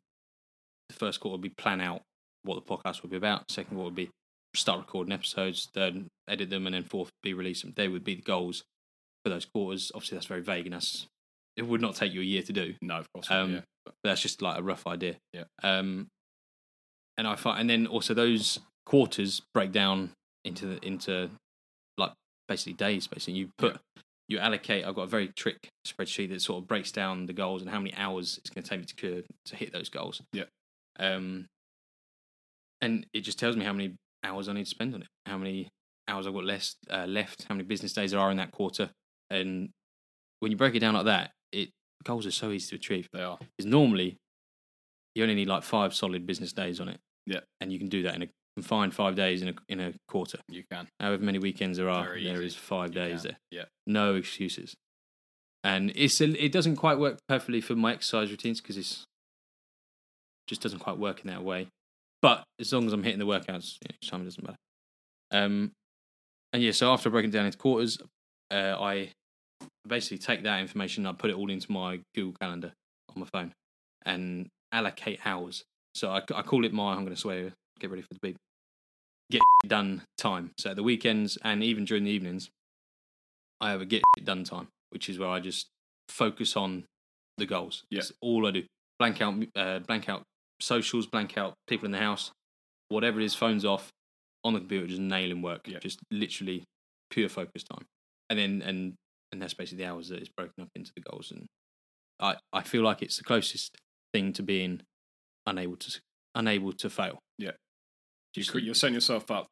the 0.89 0.95
first 0.97 1.21
quarter 1.21 1.33
would 1.35 1.43
be 1.43 1.51
plan 1.51 1.81
out 1.81 2.03
what 2.43 2.55
the 2.55 2.63
podcast 2.77 3.03
would 3.03 3.11
be 3.11 3.17
about. 3.17 3.51
Second 3.51 3.77
quarter 3.77 3.85
would 3.85 3.95
be 3.95 4.11
start 4.55 4.81
recording 4.81 5.13
episodes. 5.13 5.69
Third, 5.75 6.07
edit 6.29 6.51
them, 6.51 6.67
and 6.67 6.75
then 6.75 6.85
fourth, 6.85 7.11
be 7.23 7.35
release 7.35 7.63
them. 7.63 7.75
They 7.77 7.89
would 7.89 8.05
be 8.05 8.15
the 8.17 8.23
goals 8.23 8.65
for 9.25 9.31
those 9.31 9.45
quarters. 9.45 9.93
Obviously, 9.95 10.17
that's 10.17 10.27
very 10.27 10.43
vague, 10.43 10.67
and 10.67 10.75
that's 10.75 11.07
it 11.57 11.63
would 11.63 11.81
not 11.81 11.97
take 11.97 12.13
you 12.13 12.21
a 12.21 12.25
year 12.25 12.43
to 12.43 12.53
do. 12.53 12.75
No, 12.81 12.99
of 12.99 13.13
course. 13.13 13.29
not, 13.29 13.41
Um, 13.41 13.55
yeah. 13.55 13.61
But 13.85 13.95
that's 14.05 14.21
just 14.23 14.41
like 14.43 14.59
a 14.59 14.63
rough 14.63 14.87
idea. 14.87 15.17
Yeah. 15.33 15.45
Um, 15.63 16.07
and 17.17 17.27
I 17.27 17.35
find, 17.35 17.61
and 17.61 17.69
then 17.69 17.87
also 17.89 18.15
those 18.15 18.61
quarters 18.87 19.43
break 19.53 19.73
down 19.73 20.13
into 20.49 20.67
the, 20.67 20.87
into 20.87 21.31
like 21.97 22.13
basically 22.49 22.75
days. 22.75 23.07
Basically, 23.07 23.35
you 23.35 23.49
put 23.59 23.79
you 24.29 24.39
allocate. 24.39 24.85
I've 24.85 24.95
got 24.95 25.03
a 25.03 25.07
very 25.09 25.29
trick 25.29 25.69
spreadsheet 25.87 26.31
that 26.31 26.43
sort 26.43 26.63
of 26.63 26.69
breaks 26.69 26.93
down 26.93 27.27
the 27.27 27.33
goals 27.33 27.63
and 27.63 27.71
how 27.71 27.79
many 27.79 27.95
hours 27.95 28.39
it's 28.39 28.51
going 28.51 28.63
to 28.63 28.69
take 28.69 28.81
me 28.81 28.87
to 28.87 29.25
to 29.47 29.57
hit 29.57 29.73
those 29.73 29.89
goals. 29.89 30.21
Yeah. 30.33 30.45
Um, 30.99 31.47
and 32.81 33.07
it 33.13 33.21
just 33.21 33.39
tells 33.39 33.57
me 33.57 33.65
how 33.65 33.73
many 33.73 33.95
hours 34.25 34.49
I 34.49 34.53
need 34.53 34.65
to 34.65 34.71
spend 34.71 34.95
on 34.95 35.03
it, 35.03 35.09
how 35.27 35.39
many 35.39 35.69
hours 36.09 36.27
I've 36.27 36.35
got 36.35 36.45
less 36.45 36.75
uh, 36.91 37.07
left, 37.07 37.45
how 37.49 37.55
many 37.55 37.65
business 37.65 37.93
days 37.93 38.11
there 38.13 38.21
are 38.21 38.31
in 38.31 38.37
that 38.39 38.53
quarter, 38.53 38.91
and 39.31 39.71
when 40.41 40.51
you 40.53 40.57
break 40.57 40.75
it 40.75 40.81
down 40.81 40.95
like 40.95 41.07
that, 41.07 41.31
it 41.53 41.71
goals 42.05 42.27
are 42.27 42.31
so 42.31 42.51
easy 42.51 42.71
to 42.71 42.77
achieve 42.77 43.09
They 43.13 43.23
are. 43.23 43.39
because 43.39 43.69
normally 43.71 44.17
you 45.15 45.23
only 45.25 45.35
need 45.35 45.49
like 45.49 45.65
five 45.65 45.95
solid 45.95 46.27
business 46.27 46.53
days 46.53 46.81
on 46.81 46.89
it. 46.89 46.99
Yeah. 47.27 47.41
and 47.61 47.71
you 47.73 47.79
can 47.79 47.89
do 47.89 48.05
that 48.05 48.15
in 48.15 48.23
a 48.23 48.29
can 48.59 48.63
find 48.63 48.93
five 48.95 49.15
days 49.15 49.43
in 49.43 49.49
a 49.49 49.55
in 49.69 49.81
a 49.81 49.93
quarter. 50.09 50.39
You 50.49 50.65
can. 50.71 50.89
However 51.01 51.23
many 51.23 51.39
weekends 51.39 51.79
there 51.79 51.89
are, 51.89 52.05
Very 52.05 52.25
there 52.25 52.37
easy. 52.37 52.47
is 52.47 52.55
five 52.57 52.89
You 52.95 53.01
days 53.01 53.23
can. 53.23 53.31
there. 53.31 53.37
Yeah. 53.51 53.65
No 53.87 54.15
excuses. 54.17 54.75
And 55.65 55.93
it's 55.95 56.21
a, 56.21 56.45
it 56.45 56.53
doesn't 56.53 56.77
quite 56.77 56.99
work 56.99 57.19
perfectly 57.29 57.61
for 57.61 57.75
my 57.75 57.93
exercise 57.93 58.31
routines 58.31 58.61
because 58.61 58.77
it's 58.77 59.05
just 60.47 60.63
doesn't 60.63 60.79
quite 60.79 60.99
work 60.99 61.21
in 61.21 61.27
that 61.29 61.43
way. 61.43 61.67
But 62.23 62.45
as 62.61 62.73
long 62.73 62.87
as 62.87 62.93
I'm 62.93 63.03
hitting 63.03 63.19
the 63.19 63.27
workouts, 63.27 63.77
you 63.83 63.89
know, 63.91 64.09
time 64.09 64.23
it 64.23 64.25
doesn't 64.25 64.45
matter. 64.45 64.57
Um, 65.31 65.73
and 66.53 66.63
yeah, 66.63 66.73
so 66.73 66.93
after 66.93 67.11
breaking 67.11 67.31
down 67.31 67.47
into 67.47 67.59
quarters, 67.59 67.99
uh, 68.51 68.77
I 68.81 69.11
basically 69.87 70.19
take 70.19 70.43
that 70.45 70.61
information, 70.61 71.07
and 71.07 71.15
I 71.15 71.19
put 71.19 71.31
it 71.31 71.37
all 71.37 71.51
into 71.51 71.71
my 71.71 72.01
Google 72.15 72.35
Calendar 72.41 72.73
on 73.15 73.21
my 73.21 73.27
phone, 73.33 73.53
and 74.07 74.49
allocate 74.73 75.21
hours. 75.25 75.65
So 75.95 76.11
I, 76.11 76.23
I 76.35 76.43
call 76.43 76.65
it 76.65 76.73
my 76.73 76.93
I'm 76.93 77.05
going 77.05 77.15
to 77.15 77.21
swear. 77.21 77.53
Get 77.79 77.91
ready 77.91 78.03
for 78.03 78.09
the 78.15 78.19
beep. 78.23 78.37
Get 79.31 79.43
done 79.67 80.03
time. 80.17 80.53
So 80.59 80.71
at 80.71 80.77
the 80.77 80.83
weekends 80.83 81.37
and 81.45 81.63
even 81.63 81.85
during 81.85 82.05
the 82.05 82.11
evenings, 82.11 82.51
I 83.61 83.71
have 83.71 83.81
a 83.81 83.87
get 83.87 84.03
done 84.25 84.45
time, 84.45 84.69
which 84.91 85.09
is 85.09 85.19
where 85.19 85.29
I 85.29 85.41
just 85.41 85.67
focus 86.09 86.57
on 86.57 86.85
the 87.37 87.47
goals. 87.47 87.85
Yeah. 87.91 88.01
That's 88.01 88.13
all 88.21 88.47
I 88.47 88.53
do. 88.53 88.65
Blank 88.99 89.21
out, 89.21 89.35
uh, 89.55 89.81
blank 89.81 90.09
out 90.09 90.23
socials, 90.61 91.07
blank 91.07 91.37
out 91.37 91.55
people 91.67 91.87
in 91.87 91.93
the 91.93 91.99
house, 91.99 92.31
whatever 92.89 93.21
it 93.21 93.25
is, 93.25 93.35
phones 93.35 93.65
off, 93.65 93.91
on 94.45 94.55
the 94.55 94.61
computer, 94.61 94.87
just 94.87 95.01
nailing 95.01 95.43
work. 95.43 95.67
Yeah. 95.67 95.79
Just 95.79 96.01
literally 96.11 96.65
pure 97.11 97.29
focus 97.29 97.65
time. 97.65 97.85
And 98.31 98.39
then 98.39 98.63
and 98.63 98.95
and 99.33 99.43
that's 99.43 99.55
basically 99.55 99.85
the 99.85 99.91
hours 99.91 100.09
that 100.09 100.21
it's 100.21 100.31
broken 100.37 100.63
up 100.63 100.69
into 100.75 100.91
the 100.95 101.03
goals. 101.03 101.31
And 101.31 101.47
I 102.21 102.37
I 102.53 102.63
feel 102.63 102.83
like 102.83 103.03
it's 103.03 103.19
the 103.19 103.25
closest 103.25 103.77
thing 104.13 104.33
to 104.35 104.43
being 104.43 104.83
unable 105.47 105.77
to 105.77 106.01
unable 106.35 106.73
to 106.73 106.91
fail. 106.91 107.19
Yeah. 107.39 107.53
You 108.37 108.45
You're 108.61 108.75
setting 108.75 108.95
yourself 108.95 109.31
up 109.31 109.47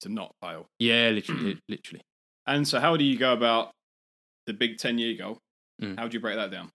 to 0.00 0.08
not 0.08 0.32
fail. 0.42 0.66
yeah, 0.78 1.10
literally, 1.10 1.58
literally. 1.68 2.02
And 2.46 2.66
so, 2.66 2.80
how 2.80 2.96
do 2.96 3.04
you 3.04 3.16
go 3.18 3.32
about 3.32 3.70
the 4.46 4.52
big 4.52 4.78
10 4.78 4.98
year 4.98 5.16
goal? 5.16 5.38
Mm. 5.82 5.98
How 5.98 6.08
do 6.08 6.14
you 6.14 6.20
break 6.20 6.36
that 6.36 6.50
down? 6.50 6.70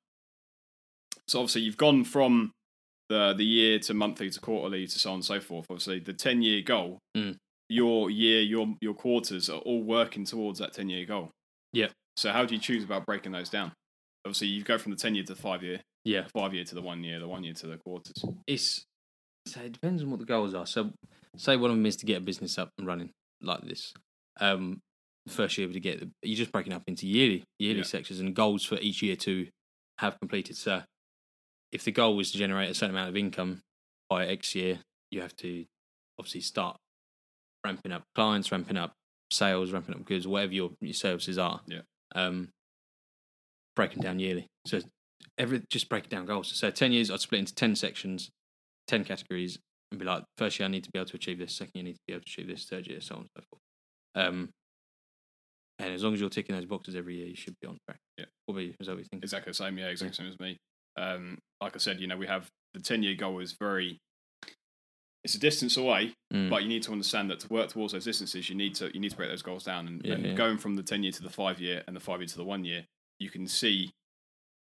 So, 1.28 1.40
obviously, 1.40 1.62
you've 1.62 1.78
gone 1.78 2.04
from 2.04 2.52
the, 3.10 3.34
the 3.38 3.44
year 3.46 3.80
to 3.80 3.94
monthly 3.94 4.30
to 4.30 4.40
quarterly 4.40 4.88
to 4.88 5.00
so 5.00 5.10
on 5.12 5.16
and 5.16 5.26
so 5.26 5.40
forth. 5.40 5.66
Obviously, 5.70 6.00
the 6.00 6.14
10 6.14 6.42
year 6.42 6.62
goal, 6.62 7.00
Mm. 7.18 7.36
your 7.70 8.10
year, 8.10 8.42
your, 8.42 8.76
your 8.82 8.94
quarters 8.94 9.50
are 9.50 9.60
all 9.60 9.84
working 9.84 10.26
towards 10.26 10.60
that 10.60 10.74
10 10.74 10.90
year 10.90 11.06
goal. 11.06 11.30
Yeah. 11.74 11.88
So, 12.18 12.32
how 12.32 12.46
do 12.46 12.54
you 12.56 12.62
choose 12.62 12.84
about 12.84 13.06
breaking 13.06 13.32
those 13.32 13.50
down? 13.50 13.72
Obviously, 14.26 14.48
you 14.48 14.64
go 14.64 14.78
from 14.78 14.92
the 14.92 14.98
10 14.98 15.16
year 15.16 15.24
to 15.26 15.34
the 15.34 15.42
five 15.42 15.64
year, 15.64 15.82
Yeah, 16.06 16.26
five 16.34 16.54
year 16.54 16.64
to 16.66 16.76
the 16.76 16.82
one 16.82 17.04
year, 17.04 17.20
the 17.20 17.28
one 17.28 17.44
year 17.44 17.54
to 17.56 17.68
the 17.68 17.78
quarters. 17.78 18.24
it's 18.48 18.84
so 19.48 19.60
it 19.62 19.72
depends 19.74 20.04
on 20.04 20.12
what 20.12 20.20
the 20.20 20.26
goals 20.26 20.54
are. 20.54 20.68
So, 20.68 20.92
say 21.38 21.56
one 21.56 21.72
of 21.72 21.78
them 21.78 21.86
is 21.86 21.96
to 21.98 22.06
get 22.06 22.18
a 22.18 22.22
business 22.26 22.58
up 22.58 22.70
and 22.78 22.86
running 22.88 23.12
like 23.42 23.62
this. 23.62 23.94
Um, 24.40 24.80
first 25.28 25.58
year 25.58 25.68
to 25.68 25.80
get 25.80 26.04
you're 26.24 26.36
just 26.38 26.52
breaking 26.52 26.74
up 26.74 26.84
into 26.88 27.06
yearly 27.08 27.44
yearly 27.60 27.80
Yeah. 27.80 27.86
sections 27.86 28.20
and 28.20 28.36
goals 28.36 28.66
for 28.66 28.76
each 28.80 29.02
year 29.04 29.16
to 29.18 29.48
have 30.00 30.20
completed. 30.20 30.58
So, 30.58 30.84
if 31.72 31.84
the 31.84 31.92
goal 31.92 32.16
was 32.16 32.32
to 32.32 32.38
generate 32.38 32.70
a 32.70 32.74
certain 32.74 32.96
amount 32.96 33.10
of 33.10 33.16
income 33.18 33.62
by 34.10 34.26
X 34.28 34.56
year, 34.56 34.80
you 35.12 35.22
have 35.22 35.36
to 35.38 35.66
obviously 36.20 36.42
start 36.42 36.78
ramping 37.64 37.92
up 37.92 38.04
clients, 38.16 38.52
ramping 38.52 38.78
up 38.78 38.94
sales, 39.32 39.72
ramping 39.72 39.96
up 39.96 40.06
goods, 40.06 40.28
whatever 40.28 40.54
your 40.54 40.72
your 40.82 40.94
services 40.94 41.38
are. 41.38 41.62
Yeah. 41.68 41.82
Um, 42.16 42.50
breaking 43.76 44.02
down 44.02 44.20
yearly. 44.20 44.48
So 44.66 44.82
every 45.38 45.62
just 45.70 45.88
break 45.88 46.10
down 46.10 46.26
goals. 46.26 46.52
So 46.58 46.72
ten 46.72 46.92
years, 46.92 47.10
I'd 47.12 47.20
split 47.22 47.40
into 47.40 47.56
ten 47.56 47.76
sections, 47.76 48.30
ten 48.88 49.04
categories, 49.06 49.60
and 49.92 50.00
be 50.00 50.06
like, 50.06 50.24
first 50.38 50.60
year 50.60 50.68
I 50.68 50.72
need 50.72 50.84
to 50.86 50.90
be 50.92 51.00
able 51.00 51.10
to 51.10 51.16
achieve 51.18 51.38
this, 51.40 51.54
second 51.56 51.72
year 51.76 51.84
I 51.84 51.88
need 51.88 51.94
to 51.96 52.02
be 52.08 52.14
able 52.14 52.22
to 52.24 52.30
achieve 52.30 52.48
this, 52.48 52.66
third 52.66 52.88
year, 52.88 53.02
so 53.02 53.16
on 53.16 53.22
and 53.22 53.30
so 53.38 53.44
forth. 53.50 53.62
Um, 54.28 54.50
and 55.80 55.94
as 55.94 56.04
long 56.04 56.14
as 56.14 56.20
you're 56.20 56.30
ticking 56.30 56.56
those 56.56 56.66
boxes 56.66 56.96
every 56.96 57.18
year, 57.18 57.28
you 57.28 57.36
should 57.36 57.56
be 57.62 57.68
on 57.68 57.78
track. 57.88 58.00
Yeah. 58.18 58.26
About? 58.48 58.62
Is 58.62 58.74
that 58.88 58.92
what 58.92 59.00
you 59.00 59.06
think? 59.12 59.24
Exactly 59.24 59.50
the 59.52 59.56
same, 59.56 59.78
yeah, 59.78 59.88
exactly 59.88 60.10
the 60.12 60.16
same 60.16 60.28
as 60.28 60.40
me. 60.40 60.58
Um, 60.98 61.38
like 61.62 61.76
I 61.76 61.80
said, 61.80 62.00
you 62.00 62.08
know, 62.08 62.18
we 62.18 62.28
have 62.28 62.48
the 62.74 62.80
10 62.82 63.04
year 63.04 63.16
goal 63.16 63.40
is 63.40 63.56
very, 63.60 63.98
it's 65.24 65.36
a 65.36 65.40
distance 65.40 65.78
away, 65.78 66.14
Mm. 66.34 66.50
but 66.50 66.64
you 66.64 66.70
need 66.70 66.84
to 66.84 66.92
understand 66.94 67.30
that 67.30 67.42
to 67.42 67.48
work 67.50 67.70
towards 67.70 67.92
those 67.94 68.06
distances, 68.06 68.48
you 68.50 68.56
need 68.56 68.74
to 68.76 68.90
you 68.94 69.00
need 69.02 69.12
to 69.12 69.18
break 69.18 69.30
those 69.30 69.42
goals 69.42 69.66
down. 69.66 69.86
And, 69.88 70.02
Yeah, 70.06 70.14
and 70.14 70.26
yeah. 70.26 70.34
going 70.34 70.58
from 70.58 70.76
the 70.76 70.84
10 70.84 71.04
year 71.04 71.12
to 71.12 71.24
the 71.24 71.30
five 71.30 71.60
year 71.60 71.84
and 71.88 71.96
the 71.96 72.00
five 72.00 72.20
year 72.22 72.28
to 72.28 72.38
the 72.38 72.46
one 72.46 72.64
year, 72.64 72.86
you 73.20 73.30
can 73.30 73.48
see 73.48 73.92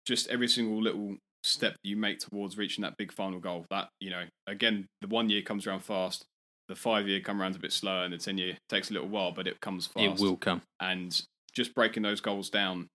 just 0.06 0.26
every 0.28 0.48
single 0.48 0.82
little 0.82 1.16
step 1.44 1.76
you 1.84 1.96
make 1.96 2.18
towards 2.18 2.58
reaching 2.58 2.82
that 2.82 2.96
big 2.96 3.12
final 3.12 3.38
goal. 3.38 3.64
That 3.70 3.88
you 4.00 4.10
know, 4.10 4.24
again, 4.48 4.86
the 5.00 5.06
one 5.08 5.30
year 5.30 5.42
comes 5.42 5.66
around 5.66 5.80
fast. 5.84 6.24
The 6.68 6.74
five 6.74 7.06
year 7.06 7.20
come 7.20 7.40
around 7.40 7.54
a 7.54 7.58
bit 7.58 7.72
slower, 7.72 8.04
and 8.04 8.12
the 8.12 8.18
ten 8.18 8.38
year 8.38 8.56
takes 8.68 8.90
a 8.90 8.94
little 8.94 9.08
while, 9.08 9.32
but 9.32 9.46
it 9.46 9.60
comes 9.60 9.86
fast. 9.86 10.20
It 10.20 10.24
will 10.24 10.36
come. 10.36 10.62
And 10.80 11.20
just 11.52 11.74
breaking 11.74 12.02
those 12.02 12.20
goals 12.20 12.48
down, 12.50 12.88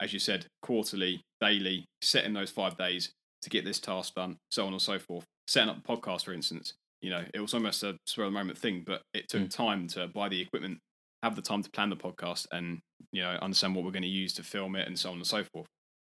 as 0.00 0.12
you 0.12 0.18
said, 0.18 0.46
quarterly, 0.62 1.20
daily, 1.40 1.84
setting 2.00 2.32
those 2.32 2.50
five 2.50 2.76
days 2.78 3.10
to 3.42 3.50
get 3.50 3.64
this 3.64 3.78
task 3.78 4.14
done, 4.14 4.36
so 4.50 4.66
on 4.66 4.72
and 4.72 4.80
so 4.82 4.98
forth. 4.98 5.24
Setting 5.46 5.68
up 5.68 5.82
the 5.82 5.96
podcast, 5.96 6.24
for 6.24 6.32
instance, 6.32 6.72
you 7.02 7.10
know, 7.10 7.24
it 7.34 7.40
was 7.40 7.52
almost 7.52 7.82
a 7.82 7.96
spur 8.06 8.22
of 8.22 8.32
the 8.32 8.38
moment 8.38 8.56
thing, 8.56 8.82
but 8.86 9.02
it 9.12 9.28
took 9.28 9.42
Mm. 9.42 9.50
time 9.50 9.88
to 9.88 10.06
buy 10.08 10.28
the 10.28 10.40
equipment, 10.40 10.78
have 11.22 11.36
the 11.36 11.42
time 11.42 11.62
to 11.62 11.70
plan 11.70 11.90
the 11.90 11.96
podcast, 11.96 12.46
and 12.52 12.80
you 13.12 13.20
know, 13.20 13.36
understand 13.42 13.74
what 13.74 13.84
we're 13.84 13.90
going 13.90 14.02
to 14.02 14.08
use 14.08 14.32
to 14.34 14.42
film 14.42 14.74
it, 14.76 14.86
and 14.88 14.98
so 14.98 15.10
on 15.10 15.16
and 15.16 15.26
so 15.26 15.44
forth. 15.52 15.66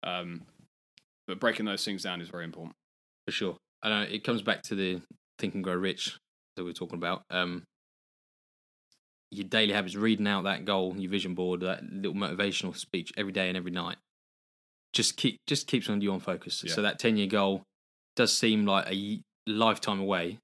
Um, 0.05 0.43
but 1.27 1.41
breaking 1.41 1.67
those 1.67 1.85
things 1.85 2.03
down 2.03 2.21
is 2.21 2.29
very 2.29 2.45
important. 2.45 2.75
for 3.27 3.33
sure. 3.33 3.57
And 3.83 3.93
uh, 3.93 4.07
it 4.11 4.23
comes 4.25 4.43
back 4.43 4.63
to 4.65 4.75
the 4.75 5.01
think 5.39 5.55
and 5.55 5.65
grow 5.65 5.75
rich 5.75 6.17
that 6.57 6.65
we 6.65 6.71
are 6.71 6.75
talking 6.75 6.99
about. 6.99 7.23
Um, 7.31 7.65
your 9.31 9.49
daily 9.49 9.73
habits, 9.73 9.95
reading 9.97 10.27
out 10.27 10.45
that 10.45 10.65
goal, 10.65 10.95
your 10.97 11.11
vision 11.11 11.35
board, 11.35 11.61
that 11.61 11.83
little 11.85 12.15
motivational 12.15 12.77
speech 12.77 13.13
every 13.17 13.33
day 13.33 13.49
and 13.49 13.57
every 13.57 13.71
night, 13.71 13.97
just 14.93 15.17
keep 15.17 15.39
just 15.47 15.67
keeps 15.67 15.89
on 15.89 16.01
you 16.03 16.13
on 16.13 16.21
focus. 16.21 16.63
Yeah. 16.65 16.75
So 16.75 16.83
that 16.83 16.99
ten 16.99 17.17
year 17.17 17.27
goal 17.29 17.63
does 18.15 18.37
seem 18.37 18.67
like 18.67 18.87
a 18.93 19.21
lifetime 19.47 20.01
away. 20.01 20.39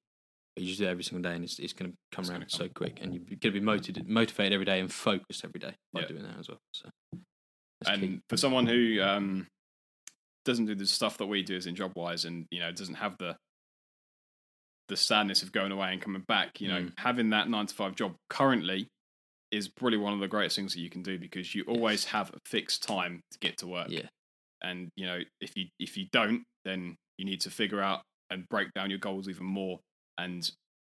But 0.57 0.63
you 0.63 0.69
just 0.71 0.81
do 0.81 0.87
it 0.87 0.91
every 0.91 1.05
single 1.05 1.23
day, 1.31 1.37
and 1.37 1.45
it's, 1.45 1.59
it's 1.61 1.73
going 1.73 1.93
to 1.93 1.97
come 2.11 2.23
It's 2.23 2.31
around 2.31 2.41
gonna 2.41 2.51
so 2.51 2.69
quick, 2.75 2.99
and 3.01 3.13
you're 3.15 3.23
going 3.23 3.39
to 3.39 3.51
be 3.53 3.61
motivated, 3.61 4.09
motivated 4.09 4.53
every 4.55 4.65
day 4.65 4.81
and 4.81 4.93
focused 4.93 5.45
every 5.45 5.61
day 5.61 5.75
by 5.93 6.01
Yeah. 6.01 6.07
doing 6.09 6.23
that 6.25 6.37
as 6.41 6.49
well. 6.49 6.59
So, 6.73 6.89
and 7.87 8.01
key. 8.01 8.21
for 8.29 8.37
someone 8.37 8.67
who 8.67 9.01
um, 9.01 9.47
doesn't 10.49 10.65
do 10.67 10.75
the 10.75 10.87
stuff 10.87 11.19
that 11.19 11.27
we 11.27 11.43
do 11.43 11.57
as 11.57 11.67
in 11.67 11.75
job 11.77 11.93
wise 11.95 12.25
and 12.25 12.47
you 12.51 12.59
know 12.59 12.73
doesn't 12.73 12.95
have 12.95 13.15
the 13.19 13.37
the 14.89 14.97
sadness 14.97 15.43
of 15.43 15.53
going 15.53 15.71
away 15.71 15.93
and 15.93 16.01
coming 16.01 16.23
back 16.27 16.61
you 16.61 16.69
know 16.69 16.81
Mm. 16.81 16.93
having 16.99 17.31
that 17.31 17.49
nine 17.51 17.67
to 17.67 17.75
five 17.75 17.95
job 17.95 18.15
currently 18.31 18.89
is 19.51 19.69
probably 19.69 19.99
one 19.99 20.13
of 20.15 20.21
the 20.21 20.29
greatest 20.29 20.57
things 20.57 20.73
that 20.75 20.81
you 20.81 20.89
can 20.91 21.03
do 21.03 21.19
because 21.19 21.55
you 21.55 21.65
always 21.69 22.05
have 22.07 22.31
a 22.31 22.39
fixed 22.47 22.83
time 22.83 23.21
to 23.31 23.39
get 23.41 23.59
to 23.59 23.67
work 23.67 23.89
Yeah. 23.91 24.09
and 24.63 24.89
you 24.97 25.07
know 25.07 25.21
if 25.41 25.55
you 25.57 25.67
if 25.79 25.97
you 25.99 26.07
don't 26.13 26.43
then 26.65 26.97
you 27.19 27.25
need 27.27 27.41
to 27.43 27.51
figure 27.51 27.81
out 27.83 28.01
and 28.31 28.49
break 28.49 28.73
down 28.75 28.89
your 28.91 28.99
goals 28.99 29.29
even 29.29 29.47
more 29.47 29.79
and 30.17 30.51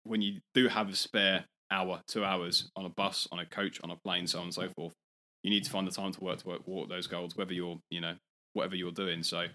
when 0.04 0.22
you 0.22 0.40
do 0.54 0.68
have 0.68 0.88
a 0.88 0.96
spare 0.96 1.44
hour 1.70 2.00
two 2.08 2.24
hours 2.24 2.70
on 2.76 2.84
a 2.86 2.90
bus 2.90 3.28
on 3.32 3.38
a 3.38 3.46
coach 3.46 3.78
on 3.84 3.90
a 3.90 3.96
plane 4.04 4.26
so 4.26 4.38
on 4.38 4.44
and 4.44 4.54
so 4.54 4.68
forth 4.76 4.94
you 5.42 5.50
need 5.50 5.64
to 5.64 5.70
find 5.70 5.86
the 5.86 5.90
time 5.90 6.12
to 6.12 6.20
work 6.24 6.38
to 6.38 6.48
work 6.48 6.66
walk 6.66 6.88
those 6.88 7.06
goals 7.06 7.36
whether 7.36 7.52
you're 7.52 7.78
you 7.90 8.00
know 8.00 8.14
whatever 8.54 8.74
you're 8.76 8.92
doing 8.92 9.22
so 9.22 9.46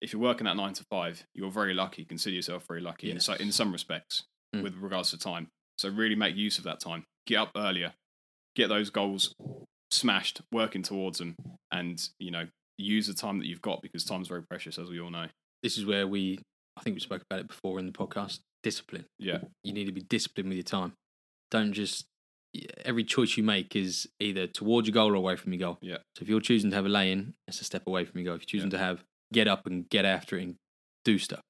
if 0.00 0.12
you're 0.12 0.22
working 0.22 0.46
at 0.46 0.56
nine 0.56 0.72
to 0.74 0.84
five 0.90 1.24
you're 1.34 1.50
very 1.50 1.74
lucky 1.74 2.04
consider 2.04 2.34
yourself 2.36 2.64
very 2.68 2.80
lucky 2.80 3.10
in, 3.10 3.18
so, 3.20 3.34
in 3.34 3.50
some 3.52 3.72
respects 3.72 4.22
Mm. 4.54 4.62
with 4.64 4.76
regards 4.76 5.10
to 5.12 5.18
time 5.18 5.48
so 5.78 5.88
really 5.88 6.14
make 6.14 6.36
use 6.36 6.58
of 6.58 6.64
that 6.64 6.78
time 6.78 7.04
get 7.26 7.36
up 7.38 7.52
earlier 7.56 7.94
get 8.54 8.68
those 8.68 8.90
goals 8.90 9.34
smashed 9.90 10.42
working 10.52 10.82
towards 10.82 11.18
them 11.18 11.34
and 11.70 12.10
you 12.18 12.30
know 12.30 12.46
use 12.76 13.06
the 13.06 13.14
time 13.14 13.38
that 13.38 13.46
you've 13.46 13.62
got 13.62 13.80
because 13.80 14.04
time's 14.04 14.28
very 14.28 14.42
precious 14.42 14.78
as 14.78 14.90
we 14.90 15.00
all 15.00 15.08
know 15.10 15.26
this 15.62 15.78
is 15.78 15.86
where 15.86 16.06
we, 16.06 16.38
I 16.76 16.82
think 16.82 16.94
we 16.96 17.00
spoke 17.00 17.22
about 17.30 17.40
it 17.40 17.48
before 17.48 17.78
in 17.78 17.86
the 17.86 17.92
podcast. 17.92 18.40
Discipline. 18.62 19.06
yeah 19.18 19.38
you 19.64 19.72
need 19.72 19.86
to 19.86 19.92
be 19.92 20.02
disciplined 20.02 20.48
with 20.50 20.56
your 20.56 20.64
time. 20.64 20.92
Don't 21.50 21.72
just 21.72 22.04
every 22.84 23.04
choice 23.04 23.36
you 23.36 23.42
make 23.42 23.74
is 23.76 24.06
either 24.20 24.46
towards 24.46 24.86
your 24.88 24.92
goal 24.92 25.10
or 25.12 25.14
away 25.14 25.36
from 25.36 25.52
your 25.52 25.60
goal. 25.60 25.78
Yeah. 25.80 25.96
So 26.16 26.22
if 26.22 26.28
you're 26.28 26.40
choosing 26.40 26.70
to 26.70 26.76
have 26.76 26.86
a 26.86 26.88
lay 26.90 27.10
in, 27.12 27.34
it's 27.48 27.60
a 27.60 27.64
step 27.64 27.82
away 27.86 28.04
from 28.04 28.20
your 28.20 28.26
goal. 28.26 28.34
If 28.36 28.42
you're 28.42 28.58
choosing 28.60 28.70
to 28.70 28.78
have 28.78 29.02
get 29.32 29.48
up 29.48 29.66
and 29.66 29.88
get 29.88 30.04
after 30.04 30.36
it 30.38 30.42
and 30.42 30.54
do 31.04 31.18
stuff, 31.18 31.40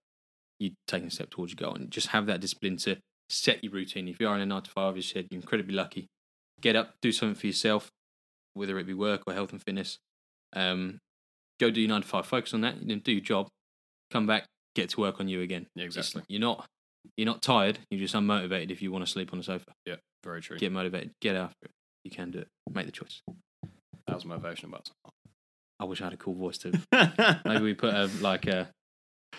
you're 0.60 0.72
taking 0.86 1.08
a 1.08 1.10
step 1.10 1.30
towards 1.30 1.52
your 1.52 1.56
goal. 1.68 1.74
And 1.74 1.90
just 1.90 2.08
have 2.08 2.26
that 2.26 2.40
discipline 2.40 2.76
to 2.78 2.98
set 3.28 3.62
your 3.64 3.72
routine. 3.72 4.06
If 4.08 4.20
you 4.20 4.28
are 4.28 4.36
in 4.36 4.40
a 4.42 4.46
nine 4.46 4.62
to 4.62 4.70
five, 4.70 4.96
as 4.96 5.04
you 5.08 5.12
said 5.14 5.26
you're 5.30 5.40
incredibly 5.40 5.74
lucky. 5.74 6.06
Get 6.60 6.76
up, 6.76 6.94
do 7.02 7.10
something 7.10 7.34
for 7.34 7.48
yourself, 7.48 7.88
whether 8.54 8.78
it 8.78 8.86
be 8.86 8.94
work 8.94 9.22
or 9.26 9.32
health 9.34 9.50
and 9.52 9.60
fitness. 9.62 9.98
Um, 10.54 10.98
go 11.58 11.70
do 11.70 11.80
your 11.80 11.88
nine 11.88 12.02
to 12.02 12.06
five. 12.08 12.26
Focus 12.26 12.54
on 12.54 12.60
that. 12.60 12.76
and 12.76 12.88
Then 12.88 13.00
do 13.00 13.10
your 13.12 13.20
job. 13.22 13.48
Come 14.12 14.26
back, 14.26 14.44
get 14.76 14.90
to 14.90 15.00
work 15.00 15.18
on 15.18 15.26
you 15.28 15.40
again. 15.40 15.66
yeah 15.74 15.84
It's- 15.86 15.96
exactly 15.96 16.22
You're 16.28 16.40
not 16.40 16.66
you're 17.16 17.26
not 17.26 17.42
tired. 17.42 17.78
You're 17.90 18.00
just 18.00 18.14
unmotivated 18.14 18.70
if 18.70 18.82
you 18.82 18.92
want 18.92 19.04
to 19.04 19.10
sleep 19.10 19.32
on 19.32 19.38
the 19.38 19.44
sofa. 19.44 19.72
Yeah, 19.86 19.96
very 20.24 20.40
true 20.40 20.58
Get 20.58 20.72
motivated. 20.72 21.10
Get 21.20 21.36
after 21.36 21.66
it. 21.66 21.70
You 22.04 22.10
can 22.10 22.30
do 22.30 22.38
it. 22.40 22.48
Make 22.72 22.86
the 22.86 22.92
choice. 22.92 23.20
that 24.06 24.14
was 24.14 24.24
motivation 24.24 24.68
about 24.68 24.90
I 25.80 25.84
wish 25.84 26.00
I 26.00 26.04
had 26.04 26.12
a 26.12 26.16
cool 26.16 26.34
voice 26.34 26.58
too. 26.58 26.72
Maybe 27.44 27.62
we 27.64 27.74
put 27.74 27.92
a 27.94 28.08
like 28.20 28.46
a 28.46 28.70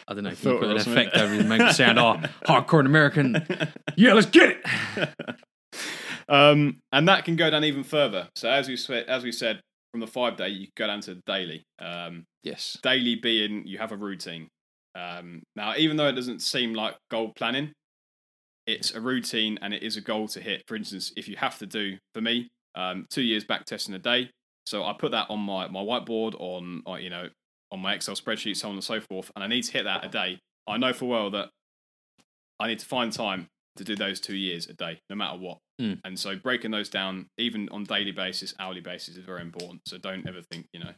I 0.08 0.14
don't 0.14 0.24
know. 0.24 0.32
Can 0.36 0.52
you 0.54 0.60
put 0.60 0.70
an 0.70 0.78
effect 0.78 1.16
over 1.16 1.34
it 1.34 1.40
and 1.42 1.50
make 1.50 1.62
it 1.62 1.74
sound 1.74 2.00
oh 2.00 2.18
hardcore 2.48 2.86
American? 2.86 3.46
Yeah, 3.96 4.14
let's 4.14 4.28
get 4.28 4.58
it. 4.98 5.10
um, 6.30 6.80
and 6.92 7.08
that 7.08 7.26
can 7.26 7.36
go 7.36 7.50
down 7.50 7.64
even 7.64 7.84
further. 7.84 8.28
So 8.36 8.50
as 8.50 8.68
we 8.68 8.76
said, 8.76 9.06
as 9.08 9.24
we 9.24 9.32
said, 9.32 9.62
from 9.92 10.00
the 10.02 10.08
five 10.08 10.36
day, 10.38 10.50
you 10.50 10.68
go 10.76 10.88
down 10.88 11.02
to 11.02 11.16
daily. 11.26 11.64
Um, 11.80 12.26
Yes. 12.44 12.78
daily 12.84 13.16
being 13.16 13.66
you 13.66 13.78
have 13.78 13.92
a 13.94 13.98
routine. 13.98 14.48
Um, 14.96 15.44
now, 15.56 15.76
even 15.76 15.98
though 15.98 16.08
it 16.08 16.14
doesn't 16.14 16.42
seem 16.42 16.74
like 16.74 16.96
goal 17.10 17.32
planning, 17.36 17.72
it's 18.68 18.92
a 18.92 19.02
routine 19.02 19.60
and 19.62 19.74
it 19.74 19.84
is 19.84 19.98
a 19.98 20.02
goal 20.02 20.28
to 20.30 20.42
hit. 20.42 20.64
For 20.68 20.76
instance, 20.76 21.12
if 21.18 21.28
you 21.28 21.36
have 21.38 21.58
to 21.60 21.66
do, 21.66 21.98
for 22.14 22.22
me, 22.22 22.50
um, 22.76 23.06
two 23.10 23.22
years 23.22 23.44
back 23.44 23.66
testing 23.66 23.96
a 23.96 24.00
day, 24.00 24.30
so 24.66 24.84
I 24.84 24.94
put 24.94 25.12
that 25.12 25.30
on 25.30 25.40
my 25.40 25.68
my 25.68 25.82
whiteboard 25.82 26.36
on, 26.40 26.82
on 26.86 27.02
you 27.02 27.10
know 27.10 27.28
on 27.72 27.80
my 27.80 27.94
Excel 27.94 28.16
spreadsheet, 28.16 28.56
so 28.56 28.70
on 28.70 28.76
and 28.76 28.84
so 28.84 29.02
forth, 29.02 29.32
and 29.36 29.44
I 29.44 29.48
need 29.48 29.64
to 29.64 29.72
hit 29.72 29.84
that 29.84 30.06
a 30.06 30.10
day. 30.10 30.40
I 30.68 30.78
know 30.78 30.94
for 30.94 31.06
well 31.06 31.30
that 31.32 31.50
I 32.60 32.68
need 32.68 32.80
to 32.80 32.86
find 32.86 33.12
time 33.12 33.48
to 33.78 33.84
do 33.84 33.96
those 33.96 34.20
two 34.20 34.36
years 34.36 34.68
a 34.68 34.74
day, 34.74 35.00
no 35.10 35.16
matter 35.16 35.38
what. 35.38 35.58
Mm. 35.82 36.00
And 36.06 36.18
so 36.18 36.36
breaking 36.36 36.72
those 36.72 36.90
down, 36.90 37.28
even 37.38 37.68
on 37.70 37.84
daily 37.84 38.12
basis, 38.12 38.54
hourly 38.60 38.82
basis, 38.82 39.18
is 39.18 39.26
very 39.26 39.42
important. 39.42 39.82
So 39.88 39.98
don't 39.98 40.28
ever 40.28 40.42
think, 40.52 40.68
you 40.74 40.80
know, 40.80 40.92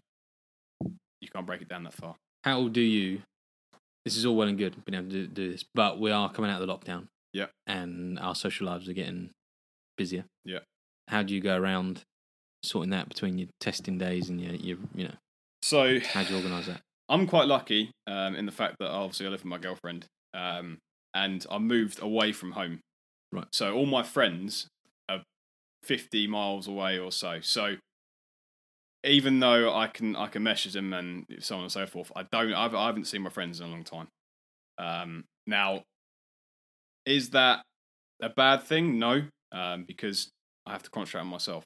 you 1.22 1.30
can't 1.34 1.48
break 1.48 1.62
it 1.62 1.70
down 1.70 1.84
that 1.86 1.94
far. 1.94 2.16
How 2.44 2.68
do 2.68 2.82
you? 2.82 3.22
This 4.06 4.16
is 4.16 4.26
all 4.26 4.36
well 4.36 4.48
and 4.48 4.58
good 4.58 4.76
being 4.86 5.00
able 5.00 5.10
to 5.10 5.26
do, 5.26 5.28
do 5.28 5.52
this, 5.52 5.66
but 5.74 6.00
we 6.00 6.12
are 6.12 6.32
coming 6.32 6.52
out 6.52 6.62
of 6.62 6.68
the 6.68 6.74
lockdown. 6.74 7.08
Yeah. 7.34 7.48
And 7.68 8.20
our 8.20 8.36
social 8.36 8.68
lives 8.68 8.88
are 8.88 8.94
getting 8.94 9.32
busier. 9.98 10.26
Yeah. 10.46 10.60
How 11.08 11.24
do 11.24 11.34
you 11.34 11.42
go 11.42 11.58
around 11.58 12.04
sorting 12.64 12.92
that 12.92 13.10
between 13.10 13.38
your 13.38 13.48
testing 13.60 13.98
days 13.98 14.30
and 14.30 14.40
your, 14.40 14.54
your 14.54 14.78
you 14.94 15.06
know, 15.06 15.14
So 15.62 16.00
how 16.00 16.24
do 16.24 16.32
you 16.32 16.38
organise 16.38 16.68
that? 16.68 16.82
I'm 17.10 17.28
quite 17.28 17.48
lucky 17.48 17.92
um, 18.08 18.36
in 18.36 18.46
the 18.46 18.52
fact 18.52 18.78
that 18.80 18.90
obviously 18.90 19.28
I 19.28 19.30
live 19.30 19.42
with 19.42 19.50
my 19.50 19.58
girlfriend, 19.58 20.06
um, 20.34 20.80
and 21.14 21.46
I 21.50 21.60
moved 21.60 22.02
away 22.02 22.32
from 22.32 22.54
home. 22.54 22.80
Right. 23.32 23.46
So 23.52 23.74
all 23.74 23.86
my 23.86 24.04
friends 24.04 24.68
are 25.10 25.22
50 25.84 26.28
miles 26.28 26.68
away 26.68 26.98
or 26.98 27.12
so. 27.12 27.40
So 27.42 27.76
even 29.06 29.40
though 29.40 29.74
I 29.74 29.88
can 29.88 30.16
I 30.16 30.28
can 30.28 30.44
message 30.44 30.74
them 30.74 30.94
and 30.94 31.26
so 31.40 31.58
on 31.58 31.64
and 31.64 31.72
so 31.72 31.86
forth, 31.86 32.12
I 32.16 32.24
don't. 32.32 32.54
I've, 32.54 32.76
I 32.76 32.88
haven't 32.88 33.06
seen 33.06 33.22
my 33.22 33.30
friends 33.30 33.60
in 33.60 33.68
a 33.68 33.70
long 33.70 33.84
time. 33.84 34.08
Um, 34.78 35.24
now, 35.48 35.84
is 37.06 37.30
that 37.32 37.62
a 38.22 38.30
bad 38.30 38.64
thing? 38.64 39.00
No, 39.00 39.24
um, 39.52 39.86
because 39.88 40.30
I 40.66 40.72
have 40.72 40.84
to 40.84 40.90
concentrate 40.90 41.22
on 41.22 41.28
myself. 41.28 41.64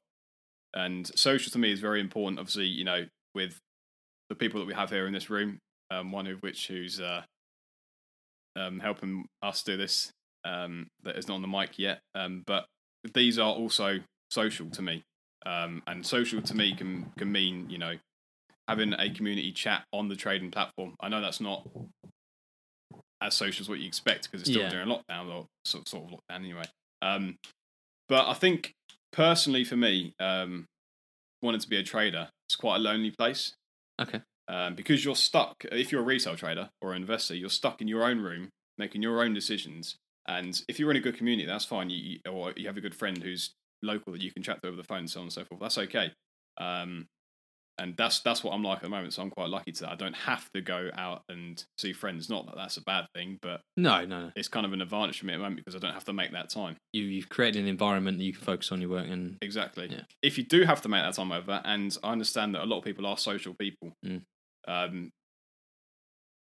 And 0.73 1.09
social 1.17 1.51
to 1.51 1.57
me 1.57 1.71
is 1.71 1.79
very 1.79 1.99
important. 1.99 2.39
Obviously, 2.39 2.65
you 2.67 2.83
know, 2.83 3.05
with 3.33 3.57
the 4.29 4.35
people 4.35 4.59
that 4.59 4.67
we 4.67 4.73
have 4.73 4.91
here 4.91 5.07
in 5.07 5.13
this 5.13 5.29
room, 5.29 5.57
um, 5.89 6.11
one 6.11 6.27
of 6.27 6.39
which 6.41 6.67
who's 6.67 6.99
uh, 6.99 7.23
um, 8.55 8.79
helping 8.79 9.25
us 9.41 9.63
do 9.63 9.77
this, 9.77 10.11
um, 10.45 10.87
that 11.03 11.17
is 11.17 11.27
not 11.27 11.35
on 11.35 11.41
the 11.41 11.47
mic 11.47 11.79
yet. 11.79 12.01
Um, 12.13 12.43
but 12.45 12.65
these 13.13 13.39
are 13.39 13.51
also 13.51 13.99
social 14.29 14.69
to 14.69 14.81
me, 14.81 15.03
um, 15.45 15.81
and 15.87 16.05
social 16.05 16.41
to 16.41 16.55
me 16.55 16.75
can 16.75 17.11
can 17.17 17.31
mean 17.31 17.69
you 17.69 17.77
know 17.77 17.93
having 18.67 18.93
a 18.93 19.09
community 19.09 19.51
chat 19.51 19.83
on 19.91 20.07
the 20.09 20.15
trading 20.15 20.51
platform. 20.51 20.95
I 20.99 21.09
know 21.09 21.21
that's 21.21 21.41
not 21.41 21.67
as 23.21 23.35
social 23.35 23.63
as 23.63 23.69
what 23.69 23.79
you 23.79 23.87
expect 23.87 24.23
because 24.23 24.41
it's 24.41 24.49
still 24.49 24.63
Yeah. 24.63 24.69
during 24.69 24.87
lockdown 24.87 25.33
or 25.33 25.47
sort 25.65 25.87
sort 25.89 26.05
of 26.05 26.19
lockdown 26.19 26.35
anyway. 26.35 26.65
Um, 27.01 27.37
but 28.07 28.27
I 28.27 28.33
think 28.33 28.73
personally 29.11 29.63
for 29.63 29.75
me, 29.75 30.13
um, 30.19 30.65
wanting 31.41 31.61
to 31.61 31.69
be 31.69 31.77
a 31.77 31.83
trader, 31.83 32.29
it's 32.47 32.55
quite 32.55 32.77
a 32.77 32.79
lonely 32.79 33.11
place 33.11 33.53
Okay. 33.99 34.21
um, 34.47 34.75
because 34.75 35.03
you're 35.03 35.15
stuck. 35.15 35.65
If 35.71 35.91
you're 35.91 36.01
a 36.01 36.05
retail 36.05 36.35
trader 36.35 36.69
or 36.81 36.93
an 36.93 37.01
investor, 37.01 37.35
you're 37.35 37.49
stuck 37.49 37.81
in 37.81 37.87
your 37.87 38.03
own 38.03 38.21
room 38.21 38.49
making 38.77 39.01
your 39.01 39.21
own 39.21 39.33
decisions. 39.33 39.95
And 40.27 40.61
if 40.67 40.79
you're 40.79 40.91
in 40.91 40.97
a 40.97 41.01
good 41.01 41.17
community, 41.17 41.45
that's 41.45 41.65
fine. 41.65 41.89
You 41.89 42.19
or 42.29 42.53
you 42.55 42.67
have 42.67 42.77
a 42.77 42.81
good 42.81 42.95
friend 42.95 43.21
who's 43.21 43.51
local 43.81 44.13
that 44.13 44.21
you 44.21 44.31
can 44.31 44.43
chat 44.43 44.61
to 44.61 44.67
over 44.67 44.77
the 44.77 44.83
phone, 44.83 45.07
so 45.07 45.19
on 45.19 45.25
and 45.25 45.33
so 45.33 45.43
forth. 45.45 45.61
That's 45.61 45.77
okay. 45.77 46.11
Um, 46.59 47.07
and 47.77 47.95
that's 47.95 48.19
that's 48.19 48.43
what 48.43 48.51
I'm 48.53 48.61
like 48.61 48.77
at 48.79 48.83
the 48.83 48.89
moment. 48.89 49.13
So 49.13 49.21
I'm 49.21 49.29
quite 49.29 49.47
lucky 49.49 49.71
to 49.71 49.83
that. 49.83 49.91
I 49.91 49.95
don't 49.95 50.15
have 50.15 50.49
to 50.53 50.59
go 50.61 50.89
out 50.97 51.21
and 51.29 51.63
see 51.77 51.93
friends. 51.93 52.29
Not 52.29 52.45
that 52.47 52.55
that's 52.57 52.75
a 52.75 52.81
bad 52.83 53.05
thing, 53.15 53.37
but 53.41 53.61
No, 53.77 54.03
no, 54.03 54.23
no. 54.25 54.31
it's 54.35 54.49
kind 54.49 54.65
of 54.65 54.73
an 54.73 54.81
advantage 54.81 55.19
for 55.19 55.25
me 55.27 55.33
at 55.33 55.37
the 55.37 55.43
moment 55.43 55.61
because 55.63 55.75
I 55.75 55.79
don't 55.79 55.93
have 55.93 56.03
to 56.05 56.11
make 56.13 56.33
that 56.33 56.49
time. 56.49 56.75
You 56.91 57.03
you've 57.03 57.29
created 57.29 57.61
an 57.61 57.69
environment 57.69 58.17
that 58.17 58.25
you 58.25 58.33
can 58.33 58.41
focus 58.43 58.73
on 58.73 58.81
your 58.81 58.89
work 58.89 59.07
and 59.07 59.37
Exactly. 59.41 59.87
Yeah. 59.89 60.01
If 60.21 60.37
you 60.37 60.43
do 60.43 60.63
have 60.65 60.81
to 60.81 60.89
make 60.89 61.03
that 61.03 61.13
time 61.13 61.31
over, 61.31 61.61
and 61.63 61.97
I 62.03 62.11
understand 62.11 62.53
that 62.55 62.63
a 62.63 62.65
lot 62.65 62.79
of 62.79 62.83
people 62.83 63.05
are 63.05 63.17
social 63.17 63.53
people, 63.57 63.93
Mm. 64.05 64.23
um, 64.67 65.09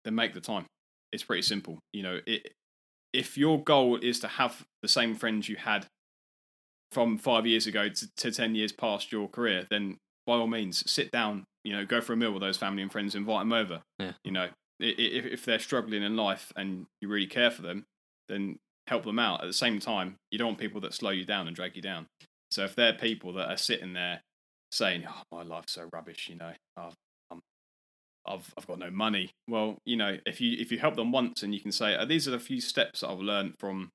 then 0.03 0.15
make 0.15 0.33
the 0.33 0.41
time. 0.41 0.65
It's 1.11 1.23
pretty 1.23 1.43
simple. 1.43 1.77
You 1.93 2.01
know, 2.03 2.19
it, 2.25 2.51
if 3.13 3.37
your 3.37 3.61
goal 3.63 3.97
is 3.97 4.19
to 4.21 4.27
have 4.27 4.63
the 4.81 4.87
same 4.87 5.13
friends 5.13 5.47
you 5.49 5.57
had 5.57 5.85
from 6.91 7.17
five 7.17 7.45
years 7.45 7.67
ago 7.67 7.89
to, 7.89 8.15
to 8.17 8.31
10 8.31 8.55
years 8.55 8.71
past 8.71 9.11
your 9.11 9.27
career, 9.27 9.65
then 9.69 9.97
by 10.27 10.33
all 10.33 10.47
means, 10.47 10.89
sit 10.89 11.11
down, 11.11 11.45
you 11.63 11.73
know, 11.73 11.85
go 11.85 12.01
for 12.01 12.13
a 12.13 12.17
meal 12.17 12.31
with 12.31 12.41
those 12.41 12.57
family 12.57 12.81
and 12.81 12.91
friends, 12.91 13.15
invite 13.15 13.41
them 13.41 13.53
over. 13.53 13.81
Yeah. 13.99 14.13
You 14.23 14.31
know, 14.31 14.49
if, 14.79 15.25
if 15.25 15.45
they're 15.45 15.59
struggling 15.59 16.03
in 16.03 16.15
life 16.15 16.51
and 16.55 16.85
you 17.01 17.07
really 17.07 17.27
care 17.27 17.51
for 17.51 17.61
them, 17.61 17.85
then 18.27 18.57
help 18.87 19.05
them 19.05 19.19
out. 19.19 19.41
At 19.41 19.47
the 19.47 19.53
same 19.53 19.79
time, 19.79 20.17
you 20.31 20.37
don't 20.37 20.47
want 20.49 20.59
people 20.59 20.81
that 20.81 20.93
slow 20.93 21.11
you 21.11 21.25
down 21.25 21.47
and 21.47 21.55
drag 21.55 21.75
you 21.75 21.81
down. 21.81 22.07
So 22.49 22.65
if 22.65 22.75
they're 22.75 22.93
people 22.93 23.33
that 23.33 23.49
are 23.49 23.57
sitting 23.57 23.93
there 23.93 24.21
saying, 24.71 25.05
"Oh, 25.07 25.21
my 25.31 25.43
life's 25.43 25.73
so 25.73 25.87
rubbish," 25.93 26.27
you 26.29 26.35
know, 26.35 26.51
I've, 28.27 28.53
I've 28.57 28.67
got 28.67 28.79
no 28.79 28.91
money. 28.91 29.31
Well, 29.47 29.77
you 29.85 29.95
know, 29.95 30.17
if 30.25 30.41
you 30.41 30.57
if 30.59 30.71
you 30.71 30.79
help 30.79 30.95
them 30.95 31.11
once 31.11 31.43
and 31.43 31.53
you 31.53 31.61
can 31.61 31.71
say, 31.71 31.95
oh, 31.95 32.05
"These 32.05 32.27
are 32.27 32.31
the 32.31 32.39
few 32.39 32.59
steps 32.59 32.99
that 32.99 33.09
I've 33.09 33.19
learned 33.19 33.53
from 33.59 33.89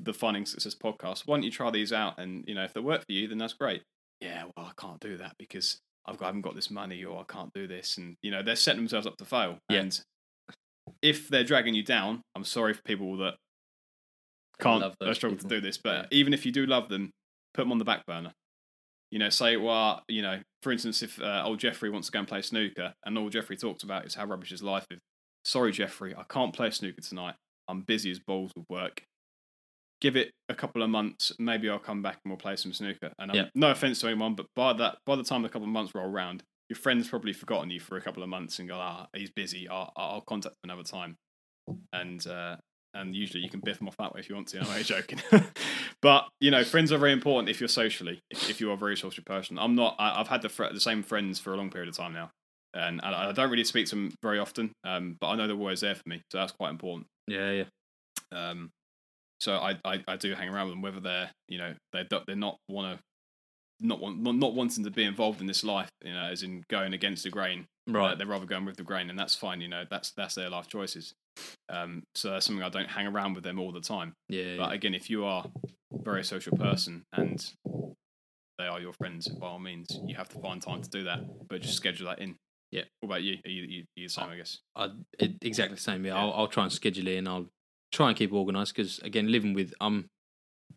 the 0.00 0.12
Finding 0.14 0.46
Success 0.46 0.74
podcast. 0.74 1.22
Why 1.26 1.36
don't 1.36 1.44
you 1.44 1.50
try 1.50 1.70
these 1.70 1.92
out? 1.92 2.18
And 2.18 2.44
you 2.46 2.54
know, 2.54 2.64
if 2.64 2.72
they 2.74 2.80
work 2.80 3.00
for 3.06 3.12
you, 3.12 3.28
then 3.28 3.38
that's 3.38 3.52
great." 3.54 3.82
Yeah, 4.20 4.44
well, 4.56 4.66
I 4.66 4.72
can't 4.80 5.00
do 5.00 5.16
that 5.18 5.34
because 5.38 5.78
I've 6.06 6.16
got, 6.18 6.26
I 6.26 6.28
haven't 6.28 6.42
got 6.42 6.54
this 6.54 6.70
money, 6.70 7.04
or 7.04 7.20
I 7.20 7.24
can't 7.32 7.52
do 7.54 7.66
this, 7.66 7.96
and 7.98 8.16
you 8.22 8.30
know, 8.30 8.42
they're 8.42 8.56
setting 8.56 8.80
themselves 8.80 9.06
up 9.06 9.16
to 9.18 9.24
fail. 9.24 9.58
Yeah. 9.68 9.80
And 9.80 10.00
if 11.02 11.28
they're 11.28 11.44
dragging 11.44 11.74
you 11.74 11.82
down, 11.82 12.22
I'm 12.34 12.44
sorry 12.44 12.74
for 12.74 12.82
people 12.82 13.16
that 13.18 13.34
can't 14.60 14.80
love 14.82 14.94
those 15.00 15.16
struggle 15.16 15.36
people. 15.36 15.50
to 15.50 15.56
do 15.56 15.60
this. 15.60 15.78
But 15.78 15.96
Yeah. 16.12 16.18
even 16.18 16.32
if 16.34 16.46
you 16.46 16.52
do 16.52 16.66
love 16.66 16.88
them, 16.88 17.10
put 17.54 17.62
them 17.62 17.72
on 17.72 17.78
the 17.78 17.84
back 17.84 18.06
burner. 18.06 18.32
You 19.10 19.18
know, 19.18 19.28
say, 19.28 19.56
well, 19.56 20.02
you 20.08 20.22
know, 20.22 20.40
for 20.62 20.72
instance, 20.72 21.02
if 21.02 21.20
uh, 21.20 21.42
old 21.44 21.58
Jeffrey 21.60 21.90
wants 21.90 22.08
to 22.08 22.12
go 22.12 22.18
and 22.20 22.28
play 22.28 22.42
snooker, 22.42 22.94
and 23.04 23.16
all 23.18 23.28
Jeffrey 23.28 23.56
talks 23.56 23.82
about 23.82 24.06
is 24.06 24.14
how 24.14 24.24
rubbish 24.26 24.50
his 24.50 24.62
life 24.62 24.86
is. 24.90 24.98
Sorry, 25.44 25.72
Jeffrey, 25.72 26.14
I 26.16 26.24
can't 26.28 26.54
play 26.54 26.70
snooker 26.70 27.00
tonight. 27.00 27.34
I'm 27.68 27.82
busy 27.82 28.10
as 28.10 28.18
balls 28.18 28.52
with 28.56 28.66
work. 28.68 29.02
Give 30.04 30.16
it 30.16 30.32
a 30.50 30.54
couple 30.54 30.82
of 30.82 30.90
months, 30.90 31.32
maybe 31.38 31.70
I'll 31.70 31.78
come 31.78 32.02
back 32.02 32.18
and 32.22 32.30
we'll 32.30 32.36
play 32.36 32.56
some 32.56 32.74
snooker. 32.74 33.10
And 33.18 33.34
Yeah. 33.34 33.44
no 33.54 33.70
offense 33.70 34.00
to 34.00 34.08
anyone, 34.08 34.34
but 34.34 34.44
by 34.54 34.74
that, 34.74 34.98
by 35.06 35.16
the 35.16 35.24
time 35.24 35.40
the 35.40 35.48
couple 35.48 35.66
of 35.66 35.72
months 35.72 35.94
roll 35.94 36.06
around, 36.06 36.42
your 36.68 36.76
friend's 36.76 37.08
probably 37.08 37.32
forgotten 37.32 37.70
you 37.70 37.80
for 37.80 37.96
a 37.96 38.02
couple 38.02 38.22
of 38.22 38.28
months 38.28 38.58
and 38.58 38.68
go, 38.68 38.76
ah, 38.76 39.06
he's 39.16 39.30
busy. 39.30 39.66
I'll, 39.66 39.90
I'll 39.96 40.20
contact 40.20 40.56
him 40.56 40.70
another 40.70 40.82
time. 40.82 41.16
And 41.94 42.26
uh, 42.26 42.56
and 42.92 43.16
usually 43.16 43.42
you 43.42 43.48
can 43.48 43.60
biff 43.64 43.78
them 43.78 43.88
off 43.88 43.96
that 43.96 44.12
way 44.14 44.20
if 44.20 44.28
you 44.28 44.34
want 44.34 44.48
to. 44.48 44.60
I'm 44.60 44.66
only 44.66 44.82
joking, 44.94 45.20
but 46.02 46.28
you 46.38 46.50
know, 46.50 46.64
friends 46.64 46.92
are 46.92 46.98
very 46.98 47.12
important 47.12 47.48
if 47.48 47.58
you're 47.60 47.68
socially, 47.68 48.20
if, 48.30 48.50
if 48.50 48.60
you 48.60 48.70
are 48.70 48.74
a 48.74 48.76
very 48.76 48.96
social 48.98 49.24
person. 49.24 49.58
I'm 49.58 49.74
not. 49.74 49.96
I, 49.98 50.20
I've 50.20 50.28
had 50.28 50.42
the 50.42 50.50
fr- 50.50 50.72
the 50.72 50.80
same 50.80 51.02
friends 51.02 51.38
for 51.40 51.54
a 51.54 51.56
long 51.56 51.70
period 51.70 51.88
of 51.88 51.96
time 51.96 52.12
now, 52.12 52.30
and 52.74 53.00
I, 53.02 53.30
I 53.30 53.32
don't 53.32 53.50
really 53.50 53.64
speak 53.64 53.86
to 53.86 53.94
them 53.94 54.12
very 54.22 54.38
often. 54.38 54.72
Um, 54.84 55.16
but 55.18 55.28
I 55.28 55.36
know 55.36 55.46
they're 55.46 55.56
always 55.56 55.80
there 55.80 55.94
for 55.94 56.06
me, 56.06 56.20
so 56.30 56.38
that's 56.38 56.52
quite 56.52 56.70
important. 56.70 57.06
yeah, 57.26 57.50
yeah. 57.50 57.64
Um, 58.32 58.70
so 59.44 59.56
I, 59.56 59.78
I 59.84 60.02
I 60.08 60.16
do 60.16 60.34
hang 60.34 60.48
around 60.48 60.66
with 60.66 60.72
them, 60.74 60.82
whether 60.82 61.00
they're 61.00 61.30
you 61.48 61.58
know 61.58 61.74
they 61.92 62.02
they're 62.26 62.36
not 62.36 62.56
want 62.68 62.96
to. 62.96 63.02
Not 63.80 64.00
want, 64.00 64.22
not 64.22 64.54
wanting 64.54 64.84
to 64.84 64.90
be 64.90 65.02
involved 65.02 65.40
in 65.40 65.48
this 65.48 65.64
life, 65.64 65.90
you 66.04 66.12
know, 66.12 66.26
as 66.26 66.44
in 66.44 66.62
going 66.70 66.94
against 66.94 67.24
the 67.24 67.28
grain, 67.30 67.66
Right. 67.88 68.12
uh, 68.12 68.14
they're 68.14 68.26
rather 68.26 68.46
going 68.46 68.64
with 68.64 68.76
the 68.76 68.84
grain, 68.84 69.10
and 69.10 69.18
that's 69.18 69.34
fine. 69.34 69.60
You 69.60 69.66
know, 69.68 69.82
that's 69.90 70.12
that's 70.16 70.36
their 70.36 70.48
life 70.48 70.68
choices. 70.68 71.12
Um, 71.68 72.04
so 72.14 72.30
that's 72.30 72.46
something 72.46 72.62
I 72.62 72.68
don't 72.68 72.88
hang 72.88 73.08
around 73.08 73.34
with 73.34 73.42
them 73.42 73.58
all 73.58 73.72
the 73.72 73.80
time. 73.80 74.14
yeah, 74.28 74.56
But 74.56 74.68
yeah. 74.68 74.74
again, 74.74 74.94
if 74.94 75.10
you 75.10 75.24
are 75.24 75.44
a 75.66 76.02
very 76.02 76.22
social 76.22 76.56
person 76.56 77.02
and 77.12 77.44
they 78.58 78.66
are 78.66 78.80
your 78.80 78.92
friends, 78.92 79.26
by 79.26 79.48
all 79.48 79.58
means, 79.58 79.88
you 80.06 80.14
have 80.14 80.28
to 80.30 80.38
find 80.38 80.62
time 80.62 80.80
to 80.80 80.88
do 80.88 81.02
that. 81.04 81.18
But 81.48 81.60
just 81.60 81.74
schedule 81.76 82.06
that 82.06 82.20
in. 82.20 82.36
Yeah. 82.70 82.82
What 83.00 83.08
about 83.08 83.22
you? 83.24 83.38
Are 83.44 83.50
you, 83.50 83.62
you, 83.64 83.84
you 83.96 84.06
the 84.06 84.12
same, 84.12 84.28
I 84.30 84.36
guess? 84.36 84.60
I, 84.76 84.90
it, 85.18 85.32
exactly 85.42 85.74
the 85.74 85.80
same. 85.82 86.04
Yeah, 86.06 86.14
Yeah. 86.14 86.20
I'll, 86.20 86.32
I'll 86.32 86.48
try 86.48 86.62
and 86.62 86.72
schedule 86.72 87.08
it 87.08 87.16
and 87.18 87.28
I'll 87.28 87.46
try 87.92 88.08
and 88.08 88.16
keep 88.16 88.32
organised 88.32 88.74
because 88.74 88.98
again, 89.00 89.30
living 89.30 89.54
with 89.54 89.72
I'm 89.80 90.06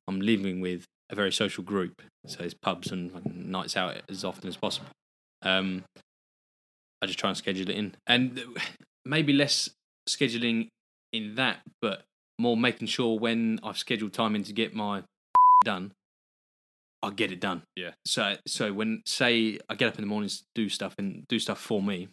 I'm 0.08 0.22
living 0.22 0.62
with 0.62 0.86
a 1.10 1.16
very 1.16 1.32
social 1.32 1.64
group, 1.64 2.02
so 2.26 2.44
it's 2.44 2.54
pubs 2.54 2.92
and 2.92 3.12
nights 3.26 3.78
out 3.78 4.02
as 4.10 4.24
often 4.24 4.48
as 4.48 4.58
possible. 4.58 4.90
Um, 5.42 5.84
I 7.02 7.06
just 7.06 7.20
try 7.20 7.30
and 7.30 7.38
schedule 7.38 7.70
it 7.70 7.76
in, 7.76 7.96
and 8.06 8.42
maybe 9.06 9.34
less 9.34 9.70
scheduling 10.08 10.68
in 11.14 11.36
that, 11.36 11.60
but 11.82 12.04
more 12.40 12.58
making 12.58 12.88
sure 12.88 13.18
when 13.18 13.60
I've 13.64 13.78
scheduled 13.78 14.14
time 14.14 14.36
in 14.36 14.44
to 14.44 14.54
get 14.54 14.76
my 14.76 15.04
done, 15.66 15.94
I 17.02 17.12
get 17.12 17.32
it 17.32 17.40
done. 17.40 17.64
Yeah. 17.76 17.92
So 18.06 18.36
so 18.48 18.74
when 18.74 19.02
say 19.06 19.60
I 19.70 19.76
get 19.76 19.90
up 19.90 19.96
in 19.96 20.02
the 20.02 20.08
mornings 20.08 20.40
to 20.40 20.46
do 20.56 20.70
stuff 20.70 20.96
and 20.98 21.26
do 21.28 21.40
stuff 21.40 21.60
for 21.60 21.82
me, 21.82 22.10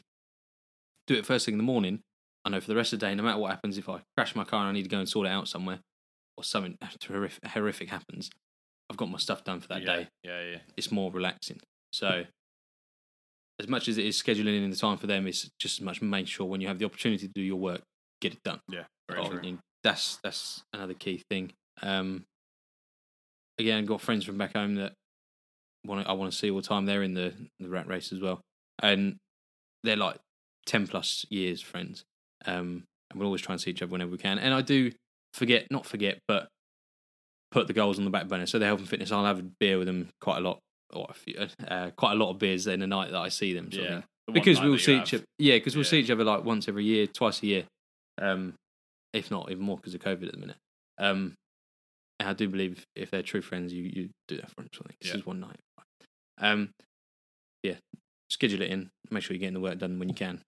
do 1.07 1.14
it 1.14 1.26
first 1.26 1.46
thing 1.46 1.54
in 1.54 1.59
the 1.59 1.64
morning. 1.64 2.00
I 2.44 2.50
know 2.50 2.61
for 2.61 2.68
the 2.68 2.76
rest 2.76 2.92
of 2.92 3.00
the 3.00 3.07
day, 3.07 3.14
no 3.14 3.22
matter 3.22 3.38
what 3.38 3.50
happens, 3.50 3.78
if 3.78 3.88
I 3.88 4.00
crash 4.16 4.37
my 4.37 4.44
car 4.44 4.61
and 4.61 4.68
I 4.68 4.72
need 4.72 4.83
to 4.83 4.88
go 4.88 4.98
and 4.98 5.09
sort 5.09 5.26
it 5.26 5.30
out 5.30 5.48
somewhere, 5.48 5.80
or 6.37 6.44
something 6.44 6.76
horrific, 7.09 7.44
horrific 7.46 7.88
happens, 7.88 8.30
I've 8.90 8.96
got 8.96 9.11
my 9.11 9.18
stuff 9.18 9.44
done 9.44 9.61
for 9.61 9.68
that 9.68 9.83
yeah. 9.83 9.87
day. 9.87 10.09
Yeah, 10.22 10.42
yeah. 10.42 10.59
It's 10.76 10.92
more 10.92 11.11
relaxing. 11.11 11.61
So, 11.92 12.24
as 13.61 13.68
much 13.68 13.88
as 13.88 13.98
it 13.98 14.04
is 14.04 14.20
scheduling 14.20 14.62
in 14.62 14.70
the 14.70 14.76
time 14.76 14.98
for 14.98 15.07
them, 15.07 15.26
it's 15.26 15.48
just 15.59 15.80
as 15.80 15.85
much 15.85 16.02
make 16.02 16.26
sure 16.26 16.46
when 16.46 16.61
you 16.61 16.68
have 16.68 16.78
the 16.78 16.85
opportunity 16.85 17.26
to 17.26 17.33
do 17.33 17.40
your 17.40 17.57
work, 17.57 17.83
get 18.20 18.33
it 18.33 18.42
done. 18.44 18.61
Yeah, 18.68 18.85
very 19.09 19.22
Oh, 19.22 19.59
that's 19.83 20.18
that's 20.22 20.62
another 20.72 20.94
key 20.94 21.22
thing. 21.30 21.52
Um, 21.83 22.24
again, 23.59 23.85
got 23.85 24.00
friends 24.00 24.24
from 24.24 24.38
back 24.38 24.54
home 24.54 24.74
that 24.76 24.94
want 25.85 26.07
I 26.09 26.12
want 26.12 26.33
to 26.33 26.38
see 26.38 26.50
all 26.50 26.61
the 26.61 26.66
time. 26.66 26.87
They're 26.87 27.02
in 27.02 27.14
the 27.14 27.33
the 27.61 27.68
rat 27.68 27.87
race 27.87 28.12
as 28.12 28.20
well, 28.20 28.40
and 28.83 29.16
they're 29.83 29.96
like 29.96 30.16
ten 30.66 30.87
plus 30.87 31.24
years 31.30 31.61
friends. 31.61 32.04
Um, 32.46 32.85
and 33.11 33.18
we'll 33.20 33.26
always 33.26 33.42
try 33.42 33.52
and 33.54 33.61
see 33.61 33.70
each 33.70 33.83
other 33.83 33.92
whenever 33.92 34.11
we 34.11 34.18
can. 34.18 34.38
And 34.38 34.52
I 34.54 34.61
do 34.62 34.90
forget, 35.35 35.66
not 35.70 35.87
forget, 35.87 36.18
but 36.28 36.48
put 37.50 37.66
the 37.66 37.72
goals 37.72 37.98
on 37.98 38.04
the 38.04 38.11
back 38.11 38.28
burner. 38.28 38.46
So 38.46 38.59
the 38.59 38.66
health 38.66 38.80
and 38.80 38.88
fitness, 38.88 39.12
I'll 39.12 39.24
have 39.24 39.38
a 39.38 39.44
beer 39.61 39.78
with 39.78 39.87
them 39.87 40.09
quite 40.20 40.38
a 40.38 40.40
lot, 40.40 40.59
or 40.92 41.07
a 41.09 41.14
few, 41.14 41.37
uh, 41.68 41.90
quite 41.96 42.12
a 42.12 42.16
lot 42.16 42.30
of 42.30 42.38
beers 42.38 42.66
in 42.66 42.80
the 42.80 42.87
night 42.87 43.11
that 43.12 43.20
I 43.20 43.28
see 43.28 43.52
them. 43.54 43.68
Yeah. 43.70 44.02
The 44.26 44.33
because 44.33 44.61
we'll 44.61 44.78
see 44.78 44.94
have. 44.94 45.02
each 45.07 45.14
other. 45.14 45.24
Yeah, 45.38 45.57
because 45.57 45.76
we'll 45.76 45.85
see 45.85 46.00
each 46.00 46.11
other 46.11 46.24
like 46.24 46.44
once 46.44 46.66
every 46.68 46.85
year, 46.85 47.07
twice 47.07 47.42
a 47.42 47.46
year, 47.46 47.64
um, 48.20 48.54
if 49.12 49.30
not 49.30 49.50
even 49.50 49.62
more 49.64 49.76
because 49.76 49.94
of 49.94 50.00
COVID 50.00 50.26
at 50.26 50.33
the 50.33 50.38
minute. 50.38 50.57
Um, 50.98 51.35
and 52.18 52.28
I 52.28 52.33
do 52.33 52.48
believe 52.48 52.85
if 52.96 53.11
they're 53.11 53.22
true 53.22 53.42
friends, 53.42 53.72
you 53.72 53.83
you 53.83 54.09
do 54.28 54.37
that 54.37 54.48
for 54.48 54.57
them. 54.62 54.68
Something. 54.74 54.96
This 55.00 55.11
Yeah. 55.11 55.16
is 55.18 55.26
one 55.26 55.40
night. 55.40 55.57
Um, 56.38 56.70
yeah, 57.62 57.74
schedule 58.30 58.62
it 58.62 58.70
in. 58.70 58.88
Make 59.11 59.22
sure 59.24 59.35
you're 59.35 59.40
getting 59.40 59.54
the 59.54 59.61
work 59.61 59.78
done 59.78 59.98
when 59.98 60.09
you 60.09 60.14
can. 60.14 60.40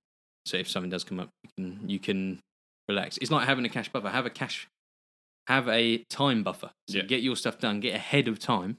So 0.46 0.56
if 0.56 0.68
something 0.68 0.90
does 0.90 1.04
come 1.04 1.20
up, 1.20 1.30
you 1.44 1.52
can 1.64 1.88
you 1.90 1.98
can 1.98 2.40
relax. 2.88 3.18
It's 3.18 3.30
like 3.30 3.46
having 3.46 3.64
a 3.64 3.68
cash 3.68 3.88
buffer. 3.90 4.08
Have 4.08 4.26
a 4.26 4.30
cash, 4.30 4.68
have 5.48 5.68
a 5.68 5.98
time 6.08 6.42
buffer. 6.42 6.70
So 6.88 6.98
Yeah. 6.98 7.04
get 7.04 7.22
your 7.22 7.36
stuff 7.36 7.58
done. 7.58 7.80
Get 7.80 7.94
ahead 7.94 8.28
of 8.28 8.38
time. 8.38 8.76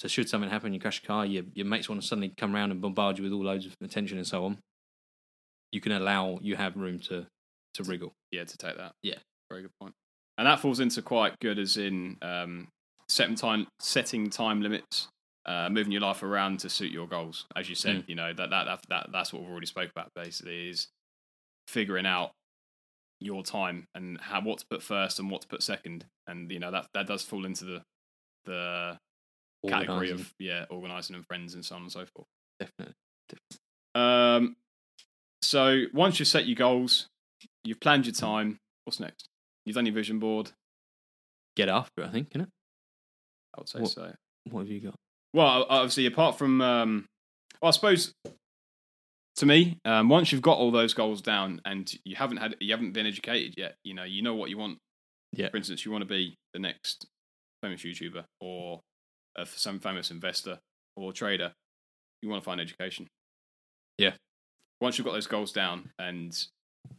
So 0.00 0.06
should 0.08 0.28
something 0.28 0.48
happen, 0.50 0.72
you 0.72 0.78
crash 0.80 1.02
a 1.02 1.06
car, 1.06 1.26
your 1.26 1.44
your 1.54 1.66
mates 1.66 1.88
want 1.88 2.00
to 2.02 2.06
suddenly 2.06 2.32
come 2.36 2.54
around 2.54 2.70
and 2.72 2.80
bombard 2.80 3.18
you 3.18 3.24
with 3.24 3.32
all 3.32 3.44
loads 3.44 3.66
of 3.66 3.74
attention 3.82 4.16
and 4.18 4.26
so 4.26 4.44
on. 4.44 4.58
You 5.72 5.80
can 5.80 5.92
allow 5.92 6.38
you 6.42 6.56
have 6.56 6.76
room 6.76 6.98
to 7.00 7.26
to 7.74 7.82
wriggle. 7.84 8.12
Yeah, 8.30 8.44
to 8.44 8.56
take 8.56 8.76
that. 8.76 8.92
Yeah. 9.02 9.18
Very 9.50 9.62
good 9.62 9.70
point. 9.80 9.94
And 10.36 10.46
that 10.46 10.60
falls 10.60 10.78
into 10.80 11.02
quite 11.02 11.38
good 11.40 11.58
as 11.58 11.76
in 11.76 12.16
um, 12.22 12.68
setting 13.08 13.34
time 13.34 13.66
setting 13.80 14.30
time 14.30 14.62
limits, 14.62 15.08
uh, 15.46 15.68
moving 15.70 15.92
your 15.92 16.02
life 16.02 16.22
around 16.22 16.60
to 16.60 16.68
suit 16.68 16.92
your 16.92 17.06
goals. 17.06 17.46
As 17.56 17.68
you 17.68 17.74
said, 17.74 17.96
Mm. 18.04 18.08
you 18.08 18.14
know, 18.14 18.32
that, 18.34 18.50
that 18.50 18.64
that 18.64 18.80
that 18.88 19.06
that's 19.12 19.32
what 19.32 19.42
we've 19.42 19.50
already 19.50 19.66
spoke 19.66 19.90
about 19.90 20.10
basically 20.14 20.68
is 20.68 20.88
figuring 21.66 22.06
out 22.06 22.32
your 23.20 23.42
time 23.42 23.86
and 23.94 24.18
how 24.20 24.40
what 24.40 24.58
to 24.58 24.66
put 24.70 24.82
first 24.82 25.18
and 25.18 25.30
what 25.30 25.42
to 25.42 25.48
put 25.48 25.62
second. 25.62 26.06
And 26.26 26.50
you 26.50 26.58
know, 26.58 26.70
that 26.70 26.88
that 26.94 27.06
does 27.06 27.22
fall 27.22 27.44
into 27.46 27.64
the 27.64 27.82
the 28.44 28.98
category 29.68 30.10
of 30.10 30.32
yeah, 30.38 30.66
organizing 30.70 31.16
and 31.16 31.26
friends 31.26 31.54
and 31.54 31.64
so 31.64 31.74
on 31.76 31.82
and 31.82 31.92
so 31.92 32.04
forth. 32.14 32.26
definitely. 32.60 32.94
Um, 33.94 34.56
so 35.42 35.84
once 35.92 36.18
you've 36.18 36.28
set 36.28 36.46
your 36.46 36.54
goals, 36.56 37.08
you've 37.64 37.80
planned 37.80 38.06
your 38.06 38.14
time. 38.14 38.58
What's 38.84 39.00
next? 39.00 39.28
You've 39.66 39.74
done 39.74 39.86
your 39.86 39.94
vision 39.94 40.18
board. 40.18 40.52
Get 41.56 41.68
after 41.68 42.02
it, 42.02 42.06
I 42.06 42.10
think, 42.10 42.30
innit? 42.30 42.48
I 43.56 43.60
would 43.60 43.68
say 43.68 43.80
What- 43.80 43.90
so. 43.90 44.14
What 44.50 44.60
have 44.60 44.68
you 44.68 44.80
got? 44.80 44.94
Well, 45.34 45.66
obviously, 45.68 46.06
apart 46.06 46.38
from, 46.38 46.60
um, 46.60 47.06
well, 47.60 47.68
I 47.68 47.72
suppose 47.72 48.12
to 49.36 49.46
me, 49.46 49.78
um, 49.84 50.08
once 50.08 50.32
you've 50.32 50.42
got 50.42 50.58
all 50.58 50.72
those 50.72 50.94
goals 50.94 51.22
down 51.22 51.60
and 51.64 51.92
you 52.04 52.16
haven't 52.16 52.38
had, 52.38 52.56
you 52.60 52.72
haven't 52.72 52.92
been 52.92 53.06
educated 53.06 53.54
yet. 53.56 53.76
You 53.84 53.94
know, 53.94 54.04
you 54.04 54.20
know 54.22 54.34
what 54.34 54.50
you 54.50 54.58
want. 54.58 54.78
Yeah. 55.32 55.50
For 55.50 55.56
instance, 55.56 55.84
you 55.84 55.92
want 55.92 56.02
to 56.02 56.08
be 56.08 56.34
the 56.54 56.58
next 56.58 57.06
famous 57.62 57.82
YouTuber 57.82 58.24
or 58.40 58.80
uh, 59.38 59.44
some 59.44 59.78
famous 59.78 60.10
investor 60.10 60.58
or 60.96 61.12
trader. 61.12 61.52
You 62.20 62.28
want 62.28 62.42
to 62.42 62.44
find 62.44 62.60
education. 62.60 63.06
Yeah. 63.96 64.12
Once 64.80 64.98
you've 64.98 65.04
got 65.04 65.12
those 65.12 65.26
goals 65.26 65.52
down, 65.52 65.90
and 65.98 66.36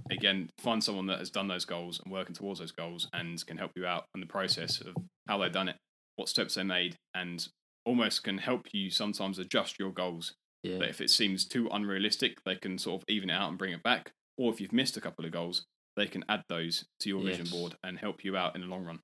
again, 0.09 0.49
find 0.59 0.81
someone 0.81 1.07
that 1.07 1.19
has 1.19 1.29
done 1.29 1.47
those 1.47 1.65
goals 1.65 1.99
and 2.03 2.13
working 2.13 2.35
towards 2.35 2.59
those 2.59 2.71
goals 2.71 3.09
and 3.11 3.45
can 3.45 3.57
help 3.57 3.71
you 3.75 3.85
out 3.85 4.05
in 4.15 4.21
the 4.21 4.27
process 4.27 4.79
of 4.81 4.95
how 5.27 5.37
they've 5.37 5.51
done 5.51 5.67
it, 5.67 5.75
what 6.15 6.29
steps 6.29 6.55
they 6.55 6.63
made, 6.63 6.95
and 7.13 7.47
almost 7.85 8.23
can 8.23 8.37
help 8.37 8.67
you 8.73 8.89
sometimes 8.91 9.39
adjust 9.39 9.79
your 9.79 9.91
goals. 9.91 10.33
Yeah. 10.63 10.79
That 10.79 10.89
if 10.89 11.01
it 11.01 11.09
seems 11.09 11.45
too 11.45 11.69
unrealistic, 11.71 12.43
they 12.45 12.55
can 12.55 12.77
sort 12.77 13.01
of 13.01 13.05
even 13.07 13.29
it 13.29 13.33
out 13.33 13.49
and 13.49 13.57
bring 13.57 13.73
it 13.73 13.83
back. 13.83 14.11
Or 14.37 14.51
if 14.51 14.59
you've 14.59 14.73
missed 14.73 14.97
a 14.97 15.01
couple 15.01 15.25
of 15.25 15.31
goals, 15.31 15.65
they 15.95 16.05
can 16.07 16.23
add 16.29 16.43
those 16.49 16.85
to 17.01 17.09
your 17.09 17.21
vision 17.23 17.45
board 17.47 17.75
and 17.83 17.97
help 17.97 18.23
you 18.23 18.35
out 18.37 18.55
in 18.55 18.61
the 18.61 18.67
long 18.67 18.85
run. 18.85 18.99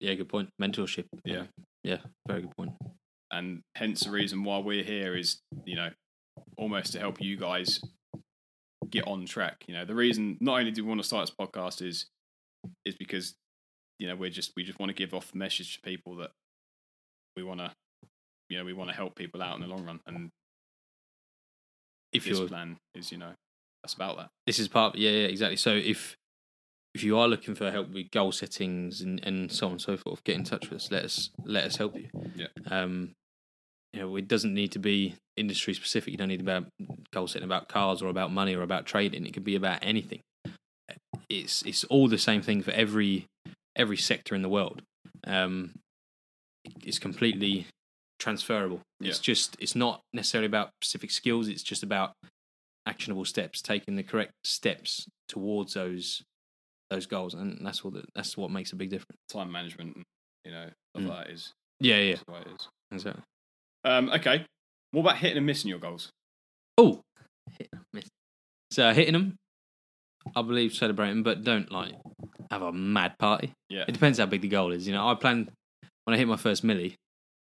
Yeah, 0.00 0.14
good 0.14 0.28
point. 0.28 0.48
Mentorship. 0.60 1.06
Yeah. 1.24 1.44
Yeah, 1.82 1.98
very 2.26 2.42
good 2.42 2.56
point. 2.56 2.72
and 3.30 3.60
hence 3.76 4.00
the 4.04 4.10
reason 4.10 4.44
why 4.44 4.58
we're 4.58 4.82
here 4.84 5.14
is 5.16 5.40
you 5.66 5.76
know 5.76 5.90
almost 6.56 6.92
to 6.92 6.98
help 6.98 7.20
you 7.20 7.36
guys 7.36 7.80
get 8.90 9.06
on 9.06 9.24
track 9.26 9.64
you 9.66 9.74
know 9.74 9.84
the 9.84 9.94
reason 9.94 10.36
not 10.40 10.58
only 10.58 10.70
do 10.70 10.82
we 10.84 10.88
want 10.88 11.00
to 11.00 11.06
start 11.06 11.26
this 11.26 11.34
podcast 11.38 11.82
is 11.82 12.06
is 12.84 12.94
because 12.96 13.34
you 13.98 14.06
know 14.06 14.14
we're 14.16 14.30
just 14.30 14.52
we 14.56 14.62
just 14.64 14.78
want 14.78 14.88
to 14.90 14.94
give 14.94 15.12
off 15.14 15.32
the 15.32 15.38
message 15.38 15.74
to 15.74 15.80
people 15.82 16.16
that 16.16 16.30
we 17.36 17.42
want 17.42 17.60
to 17.60 17.70
you 18.48 18.58
know 18.58 18.64
we 18.64 18.72
want 18.72 18.90
to 18.90 18.96
help 18.96 19.14
people 19.14 19.42
out 19.42 19.54
in 19.56 19.60
the 19.60 19.66
long 19.66 19.84
run 19.84 20.00
and 20.06 20.30
If 22.12 22.24
this 22.24 22.38
you're 22.38 22.48
plan 22.48 22.76
is 22.94 23.10
you 23.12 23.18
know 23.18 23.32
that's 23.82 23.94
about 23.94 24.16
that. 24.16 24.28
This 24.46 24.58
is 24.58 24.68
part 24.68 24.96
yeah, 24.96 25.10
yeah 25.10 25.26
exactly. 25.26 25.56
So 25.56 25.70
if 25.74 26.16
if 26.94 27.02
you 27.02 27.18
are 27.18 27.28
looking 27.28 27.54
for 27.54 27.70
help 27.70 27.90
with 27.90 28.10
goal 28.10 28.32
settings 28.32 29.00
and, 29.00 29.20
and 29.24 29.50
so 29.50 29.66
on 29.66 29.72
and 29.72 29.80
so 29.80 29.96
forth 29.96 30.24
get 30.24 30.36
in 30.36 30.44
touch 30.44 30.70
with 30.70 30.76
us. 30.76 30.90
Let 30.90 31.04
us 31.04 31.30
let 31.44 31.64
us 31.64 31.76
help 31.76 31.96
you. 31.96 32.08
Yeah. 32.34 32.46
um 32.70 33.12
you 33.92 34.00
know 34.00 34.16
it 34.16 34.26
doesn't 34.26 34.54
need 34.54 34.72
to 34.72 34.78
be 34.78 35.16
industry 35.36 35.74
specific. 35.74 36.12
You 36.12 36.16
don't 36.16 36.28
need 36.28 36.40
about 36.40 36.66
goal 37.12 37.26
setting 37.26 37.44
about 37.44 37.68
cars 37.68 38.00
or 38.00 38.08
about 38.08 38.30
money 38.30 38.54
or 38.54 38.62
about 38.62 38.86
trading. 38.86 39.26
It 39.26 39.34
could 39.34 39.44
be 39.44 39.56
about 39.56 39.80
anything. 39.82 40.20
It's 41.28 41.62
it's 41.62 41.84
all 41.84 42.08
the 42.08 42.18
same 42.18 42.42
thing 42.42 42.62
for 42.62 42.70
every 42.70 43.26
every 43.76 43.96
sector 43.96 44.34
in 44.34 44.42
the 44.42 44.48
world. 44.48 44.82
Um 45.26 45.72
it's 46.82 46.98
completely 46.98 47.66
transferable 48.24 48.80
it's 49.00 49.18
just 49.18 49.54
it's 49.60 49.76
not 49.76 50.00
necessarily 50.14 50.46
about 50.46 50.70
specific 50.82 51.10
skills 51.10 51.46
it's 51.46 51.62
just 51.62 51.82
about 51.82 52.12
actionable 52.86 53.24
steps, 53.24 53.62
taking 53.62 53.96
the 53.96 54.02
correct 54.02 54.32
steps 54.44 55.06
towards 55.28 55.74
those 55.74 56.22
those 56.90 57.06
goals, 57.06 57.32
and 57.34 57.58
that's 57.66 57.82
what 57.82 57.94
the, 57.94 58.04
that's 58.14 58.36
what 58.36 58.50
makes 58.50 58.72
a 58.72 58.76
big 58.76 58.90
difference. 58.90 59.18
time 59.30 59.50
management 59.50 60.02
you 60.44 60.52
know 60.52 60.66
stuff 60.94 61.04
Mm. 61.04 61.08
like 61.08 61.26
that 61.26 61.32
is 61.32 61.52
Yeah, 61.80 61.98
yeah, 61.98 62.12
that's 62.14 62.24
the 62.26 62.32
way 62.32 62.40
it 62.40 62.52
is 62.54 62.68
exactly. 62.92 63.22
um 63.84 64.08
okay 64.10 64.44
what 64.92 65.00
about 65.02 65.16
hitting 65.18 65.36
and 65.38 65.46
missing 65.46 65.68
your 65.70 65.78
goals 65.78 66.08
Oh, 66.78 67.00
hit 67.58 67.68
and 67.72 67.82
miss. 67.92 68.08
So 68.70 68.92
hitting 68.92 69.12
them, 69.12 69.36
I 70.34 70.42
believe 70.42 70.72
celebrating, 70.74 71.22
but 71.22 71.44
don't 71.44 71.70
like 71.70 71.94
have 72.50 72.62
a 72.62 72.72
mad 72.72 73.14
party. 73.18 73.52
yeah 73.68 73.84
It 73.88 73.92
depends 73.92 74.18
how 74.18 74.26
big 74.26 74.40
the 74.42 74.48
goal 74.48 74.72
is. 74.72 74.86
You 74.86 74.92
know, 74.94 75.06
I 75.08 75.14
plan 75.14 75.48
when 76.04 76.14
I 76.14 76.18
hit 76.18 76.26
my 76.28 76.36
first 76.36 76.64
milli, 76.64 76.94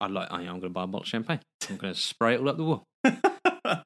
I'd 0.00 0.10
like, 0.10 0.28
yeah, 0.30 0.36
I'm 0.36 0.46
going 0.46 0.60
to 0.62 0.68
buy 0.70 0.84
a 0.84 0.86
bottle 0.86 1.02
of 1.02 1.08
champagne. 1.08 1.40
I'm 1.70 1.76
going 1.76 1.92
to 1.94 1.98
spray 1.98 2.34
it 2.34 2.40
all 2.40 2.48
up 2.48 2.56
the 2.56 2.64
wall. 2.64 2.84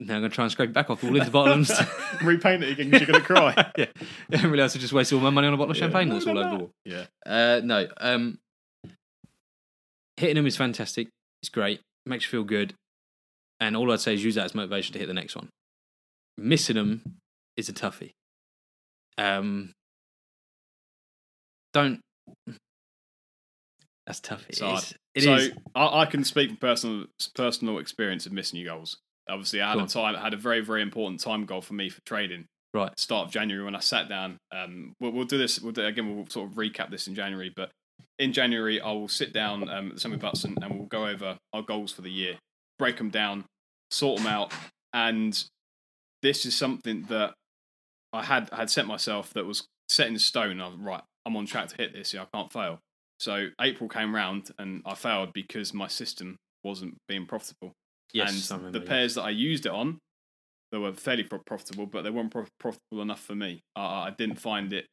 Now 0.00 0.14
I'm 0.16 0.20
going 0.22 0.30
to 0.32 0.34
try 0.34 0.42
and 0.44 0.50
scrape 0.50 0.70
it 0.70 0.72
back 0.72 0.90
off 0.90 1.04
all 1.04 1.10
into 1.10 1.26
the 1.26 1.30
bottoms. 1.30 1.70
repaint 2.24 2.64
it 2.64 2.72
again 2.72 2.90
because 2.90 3.06
you're 3.06 3.12
gonna 3.20 3.24
cry 3.24 3.52
yeah, 3.78 3.84
I 3.96 4.36
didn't 4.36 4.50
realise 4.50 4.74
I 4.74 4.80
just 4.80 4.92
wasted 4.92 5.14
all 5.16 5.22
my 5.22 5.30
money 5.30 5.46
on 5.46 5.54
a 5.54 5.56
bottle 5.56 5.70
of 5.70 5.76
Yeah. 5.76 5.82
champagne 5.84 6.08
that's 6.08 6.26
all 6.26 6.36
over 6.36 6.48
the 6.50 6.56
wall. 6.56 6.70
yeah 6.84 7.04
Uh, 7.24 7.60
no, 7.62 7.86
um, 8.00 8.38
hitting 10.16 10.34
them 10.34 10.46
is 10.48 10.56
fantastic. 10.56 11.06
It's 11.40 11.50
great. 11.50 11.80
Makes 12.04 12.24
you 12.24 12.30
feel 12.30 12.42
good. 12.42 12.74
And 13.60 13.76
all 13.76 13.92
I'd 13.92 14.00
say 14.00 14.14
is 14.14 14.24
use 14.24 14.34
that 14.34 14.46
as 14.46 14.56
motivation 14.56 14.92
to 14.94 14.98
hit 14.98 15.06
the 15.06 15.14
next 15.14 15.36
one. 15.36 15.48
Missing 16.36 16.74
them 16.74 17.02
is 17.56 17.68
a 17.68 17.72
toughie. 17.72 18.10
Um, 19.18 19.70
don't. 21.72 22.00
That's 24.08 24.18
tough. 24.18 24.42
It 24.48 24.50
It's 24.50 24.60
hard. 24.60 24.84
It 25.14 25.24
so 25.24 25.34
is. 25.34 25.52
I, 25.74 26.02
I 26.02 26.06
can 26.06 26.24
speak 26.24 26.48
from 26.48 26.56
personal 26.56 27.06
personal 27.34 27.78
experience 27.78 28.26
of 28.26 28.32
missing 28.32 28.60
your 28.60 28.74
goals. 28.74 28.98
Obviously, 29.28 29.60
I 29.60 29.70
had 29.70 29.78
Go 29.78 29.84
a 29.84 29.88
time 29.88 30.14
had 30.14 30.34
a 30.34 30.38
very 30.38 30.60
very 30.60 30.82
important 30.82 31.20
time 31.20 31.44
goal 31.44 31.60
for 31.60 31.74
me 31.74 31.88
for 31.88 32.00
trading. 32.06 32.46
Right. 32.74 32.98
Start 32.98 33.26
of 33.26 33.32
January 33.32 33.64
when 33.64 33.76
I 33.76 33.80
sat 33.80 34.08
down. 34.08 34.38
Um, 34.50 34.94
we'll, 34.98 35.12
we'll 35.12 35.26
do 35.26 35.36
this. 35.36 35.60
We'll 35.60 35.72
do, 35.72 35.84
again. 35.84 36.16
We'll 36.16 36.26
sort 36.26 36.50
of 36.50 36.56
recap 36.56 36.90
this 36.90 37.06
in 37.06 37.14
January, 37.14 37.52
but 37.54 37.70
in 38.18 38.32
January 38.32 38.80
I 38.80 38.92
will 38.92 39.08
sit 39.08 39.32
down 39.32 39.68
um, 39.68 39.88
at 39.88 39.94
the 39.94 40.00
Summit 40.00 40.20
Butson 40.20 40.56
and 40.62 40.74
we'll 40.74 40.86
go 40.86 41.06
over 41.06 41.36
our 41.52 41.62
goals 41.62 41.92
for 41.92 42.02
the 42.02 42.10
year, 42.10 42.36
break 42.78 42.96
them 42.96 43.10
down, 43.10 43.44
sort 43.90 44.18
them 44.18 44.26
out, 44.26 44.52
and 44.94 45.44
this 46.22 46.46
is 46.46 46.56
something 46.56 47.02
that 47.08 47.34
I 48.12 48.22
had 48.22 48.48
had 48.52 48.70
set 48.70 48.86
myself 48.86 49.34
that 49.34 49.44
was 49.44 49.66
set 49.88 50.06
in 50.06 50.18
stone. 50.18 50.60
I 50.60 50.68
was 50.68 50.76
right. 50.76 51.02
I'm 51.26 51.36
on 51.36 51.46
track 51.46 51.68
to 51.68 51.76
hit 51.76 51.92
this. 51.92 52.14
Yeah, 52.14 52.22
I 52.22 52.36
can't 52.36 52.52
fail. 52.52 52.78
So 53.22 53.50
April 53.60 53.88
came 53.88 54.12
round 54.12 54.50
and 54.58 54.82
I 54.84 54.96
failed 54.96 55.32
because 55.32 55.72
my 55.72 55.86
system 55.86 56.38
wasn't 56.64 56.96
being 57.06 57.24
profitable. 57.24 57.72
yes, 58.12 58.50
and 58.50 58.74
the 58.74 58.80
pairs 58.80 59.14
that 59.14 59.22
I 59.22 59.30
used 59.30 59.64
it 59.64 59.70
on, 59.70 60.00
they 60.72 60.78
were 60.78 60.92
fairly 60.92 61.22
pro- 61.22 61.38
profitable, 61.46 61.86
but 61.86 62.02
they 62.02 62.10
weren't 62.10 62.32
pro- 62.32 62.48
profitable 62.58 63.00
enough 63.00 63.20
for 63.20 63.36
me. 63.36 63.60
I 63.76 64.08
I 64.08 64.14
didn't 64.18 64.40
find 64.40 64.72
it 64.72 64.86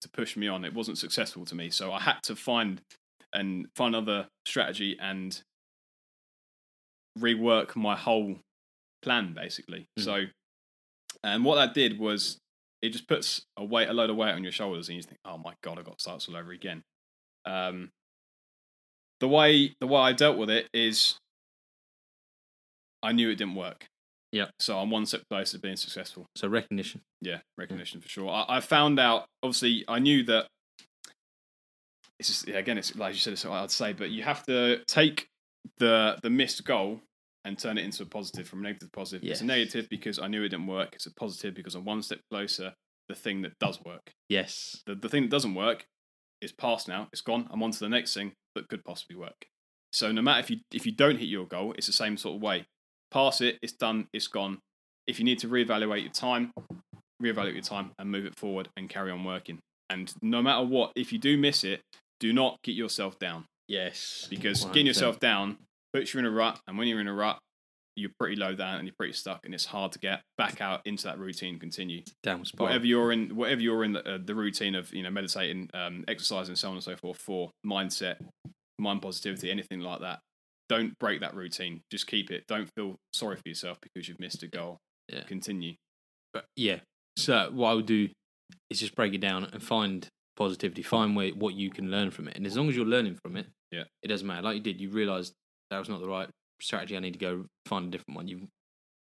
to 0.00 0.08
push 0.08 0.38
me 0.38 0.48
on. 0.48 0.64
It 0.64 0.72
wasn't 0.72 0.96
successful 0.96 1.44
to 1.44 1.54
me, 1.54 1.68
so 1.68 1.92
I 1.92 2.00
had 2.00 2.22
to 2.22 2.34
find 2.34 2.80
and 3.34 3.66
find 3.76 3.94
another 3.94 4.28
strategy 4.46 4.96
and 4.98 5.38
rework 7.18 7.76
my 7.76 7.94
whole 7.94 8.36
plan 9.02 9.34
basically. 9.34 9.84
Mm. 10.00 10.02
So, 10.02 10.24
and 11.22 11.44
what 11.44 11.56
that 11.56 11.74
did 11.74 11.98
was 11.98 12.38
it 12.82 12.90
just 12.90 13.08
puts 13.08 13.42
a 13.56 13.64
weight, 13.64 13.88
a 13.88 13.92
load 13.92 14.10
of 14.10 14.16
weight 14.16 14.32
on 14.32 14.42
your 14.42 14.52
shoulders, 14.52 14.88
and 14.88 14.96
you 14.96 15.02
think, 15.02 15.18
"Oh 15.24 15.38
my 15.38 15.54
god, 15.62 15.78
I 15.78 15.82
got 15.82 15.98
to 15.98 16.02
start 16.02 16.18
this 16.18 16.28
all 16.28 16.36
over 16.36 16.52
again." 16.52 16.82
Um, 17.44 17.90
the 19.20 19.28
way 19.28 19.74
the 19.80 19.86
way 19.86 20.00
I 20.00 20.12
dealt 20.12 20.36
with 20.36 20.50
it 20.50 20.68
is, 20.74 21.16
I 23.02 23.12
knew 23.12 23.30
it 23.30 23.36
didn't 23.36 23.54
work. 23.54 23.86
Yeah. 24.32 24.46
So 24.58 24.78
I'm 24.78 24.90
one 24.90 25.06
step 25.06 25.22
closer 25.30 25.56
to 25.56 25.62
being 25.62 25.76
successful. 25.76 26.26
So 26.36 26.48
recognition. 26.48 27.00
Yeah, 27.20 27.38
recognition 27.56 28.00
for 28.00 28.08
sure. 28.08 28.28
I, 28.28 28.44
I 28.48 28.60
found 28.60 28.98
out. 29.00 29.26
Obviously, 29.42 29.84
I 29.88 29.98
knew 29.98 30.22
that. 30.24 30.46
It's 32.18 32.28
just, 32.28 32.48
yeah, 32.48 32.56
again, 32.56 32.78
it's 32.78 32.96
like 32.96 33.14
you 33.14 33.20
said. 33.20 33.34
It's 33.34 33.44
what 33.44 33.52
I'd 33.52 33.70
say, 33.70 33.92
but 33.92 34.10
you 34.10 34.22
have 34.22 34.44
to 34.46 34.82
take 34.86 35.28
the 35.78 36.18
the 36.22 36.30
missed 36.30 36.64
goal 36.64 37.00
and 37.46 37.58
turn 37.58 37.78
it 37.78 37.84
into 37.84 38.02
a 38.02 38.06
positive 38.06 38.48
from 38.48 38.58
a 38.60 38.62
negative 38.64 38.88
to 38.88 38.92
positive. 38.92 39.28
It's 39.28 39.40
a 39.40 39.44
negative 39.44 39.86
because 39.88 40.18
I 40.18 40.26
knew 40.26 40.42
it 40.42 40.48
didn't 40.50 40.66
work. 40.66 40.90
It's 40.94 41.06
a 41.06 41.14
positive 41.14 41.54
because 41.54 41.74
I'm 41.74 41.84
one 41.84 42.02
step 42.02 42.18
closer. 42.30 42.74
The 43.08 43.14
thing 43.14 43.42
that 43.42 43.52
does 43.60 43.78
work. 43.84 44.10
Yes. 44.28 44.82
The 44.86 44.94
the 44.96 45.08
thing 45.08 45.22
that 45.22 45.30
doesn't 45.30 45.54
work 45.54 45.84
is 46.42 46.52
past 46.52 46.88
now. 46.88 47.08
It's 47.12 47.22
gone. 47.22 47.46
I'm 47.50 47.62
on 47.62 47.70
to 47.70 47.78
the 47.78 47.88
next 47.88 48.12
thing 48.14 48.32
that 48.56 48.68
could 48.68 48.84
possibly 48.84 49.16
work. 49.16 49.46
So 49.92 50.10
no 50.12 50.20
matter 50.22 50.40
if 50.40 50.50
you 50.50 50.56
if 50.74 50.84
you 50.84 50.92
don't 50.92 51.16
hit 51.18 51.28
your 51.28 51.46
goal, 51.46 51.72
it's 51.78 51.86
the 51.86 51.92
same 51.92 52.16
sort 52.16 52.36
of 52.36 52.42
way. 52.42 52.66
Pass 53.12 53.40
it. 53.40 53.58
It's 53.62 53.72
done. 53.72 54.08
It's 54.12 54.26
gone. 54.26 54.58
If 55.06 55.20
you 55.20 55.24
need 55.24 55.38
to 55.38 55.48
reevaluate 55.48 56.02
your 56.02 56.12
time, 56.12 56.50
reevaluate 57.22 57.54
your 57.54 57.62
time 57.62 57.92
and 57.98 58.10
move 58.10 58.26
it 58.26 58.36
forward 58.36 58.68
and 58.76 58.88
carry 58.88 59.12
on 59.12 59.22
working. 59.24 59.60
And 59.88 60.12
no 60.20 60.42
matter 60.42 60.66
what, 60.66 60.90
if 60.96 61.12
you 61.12 61.18
do 61.20 61.38
miss 61.38 61.62
it, 61.62 61.80
do 62.18 62.32
not 62.32 62.56
get 62.64 62.74
yourself 62.74 63.18
down 63.20 63.44
Yes. 63.68 64.26
because 64.28 64.64
100%. 64.64 64.72
getting 64.72 64.86
yourself 64.86 65.20
down 65.20 65.58
puts 65.96 66.14
you 66.14 66.20
in 66.20 66.26
a 66.26 66.30
rut. 66.30 66.60
And 66.66 66.76
when 66.78 66.88
you're 66.88 67.00
in 67.00 67.08
a 67.08 67.14
rut, 67.14 67.38
you're 67.98 68.10
pretty 68.20 68.36
low 68.36 68.54
down 68.54 68.76
and 68.76 68.86
you're 68.86 68.94
pretty 68.98 69.14
stuck, 69.14 69.40
and 69.44 69.54
it's 69.54 69.64
hard 69.64 69.90
to 69.92 69.98
get 69.98 70.20
back 70.36 70.60
out 70.60 70.82
into 70.84 71.04
that 71.04 71.18
routine. 71.18 71.58
Continue 71.58 72.02
downward 72.22 72.46
spiral. 72.46 72.66
whatever 72.68 72.84
you're 72.86 73.10
in, 73.10 73.34
whatever 73.34 73.60
you're 73.62 73.84
in 73.84 73.92
the, 73.94 74.06
uh, 74.06 74.18
the 74.22 74.34
routine 74.34 74.74
of, 74.74 74.92
you 74.92 75.02
know, 75.02 75.10
meditating, 75.10 75.70
um, 75.72 76.04
exercising, 76.06 76.56
so 76.56 76.68
on 76.68 76.74
and 76.74 76.82
so 76.84 76.94
forth 76.96 77.16
for 77.18 77.50
mindset, 77.66 78.16
mind 78.78 79.00
positivity, 79.00 79.50
anything 79.50 79.80
like 79.80 80.00
that. 80.00 80.18
Don't 80.68 80.92
break 80.98 81.20
that 81.20 81.34
routine. 81.34 81.80
Just 81.90 82.06
keep 82.06 82.30
it. 82.30 82.44
Don't 82.48 82.68
feel 82.76 82.96
sorry 83.14 83.36
for 83.36 83.48
yourself 83.48 83.78
because 83.80 84.08
you've 84.08 84.20
missed 84.20 84.42
a 84.42 84.48
goal. 84.48 84.76
Yeah. 85.10 85.22
Continue. 85.22 85.74
But 86.34 86.44
yeah. 86.56 86.80
So 87.16 87.50
what 87.52 87.70
I 87.70 87.74
would 87.74 87.86
do 87.86 88.08
is 88.68 88.80
just 88.80 88.94
break 88.94 89.14
it 89.14 89.20
down 89.22 89.44
and 89.44 89.62
find 89.62 90.06
positivity, 90.36 90.82
find 90.82 91.16
where 91.16 91.30
what 91.30 91.54
you 91.54 91.70
can 91.70 91.90
learn 91.90 92.10
from 92.10 92.28
it. 92.28 92.36
And 92.36 92.44
as 92.46 92.56
long 92.58 92.68
as 92.68 92.76
you're 92.76 92.84
learning 92.84 93.16
from 93.24 93.36
it, 93.36 93.46
Yeah. 93.72 93.84
it 94.02 94.08
doesn't 94.08 94.26
matter. 94.26 94.42
Like 94.42 94.56
you 94.56 94.60
did, 94.62 94.80
you 94.80 94.90
realised 94.90 95.32
that 95.70 95.78
was 95.78 95.88
not 95.88 96.00
the 96.00 96.08
right 96.08 96.28
strategy. 96.60 96.96
I 96.96 97.00
need 97.00 97.14
to 97.14 97.18
go 97.18 97.46
find 97.66 97.86
a 97.86 97.90
different 97.90 98.16
one. 98.16 98.28
You've 98.28 98.46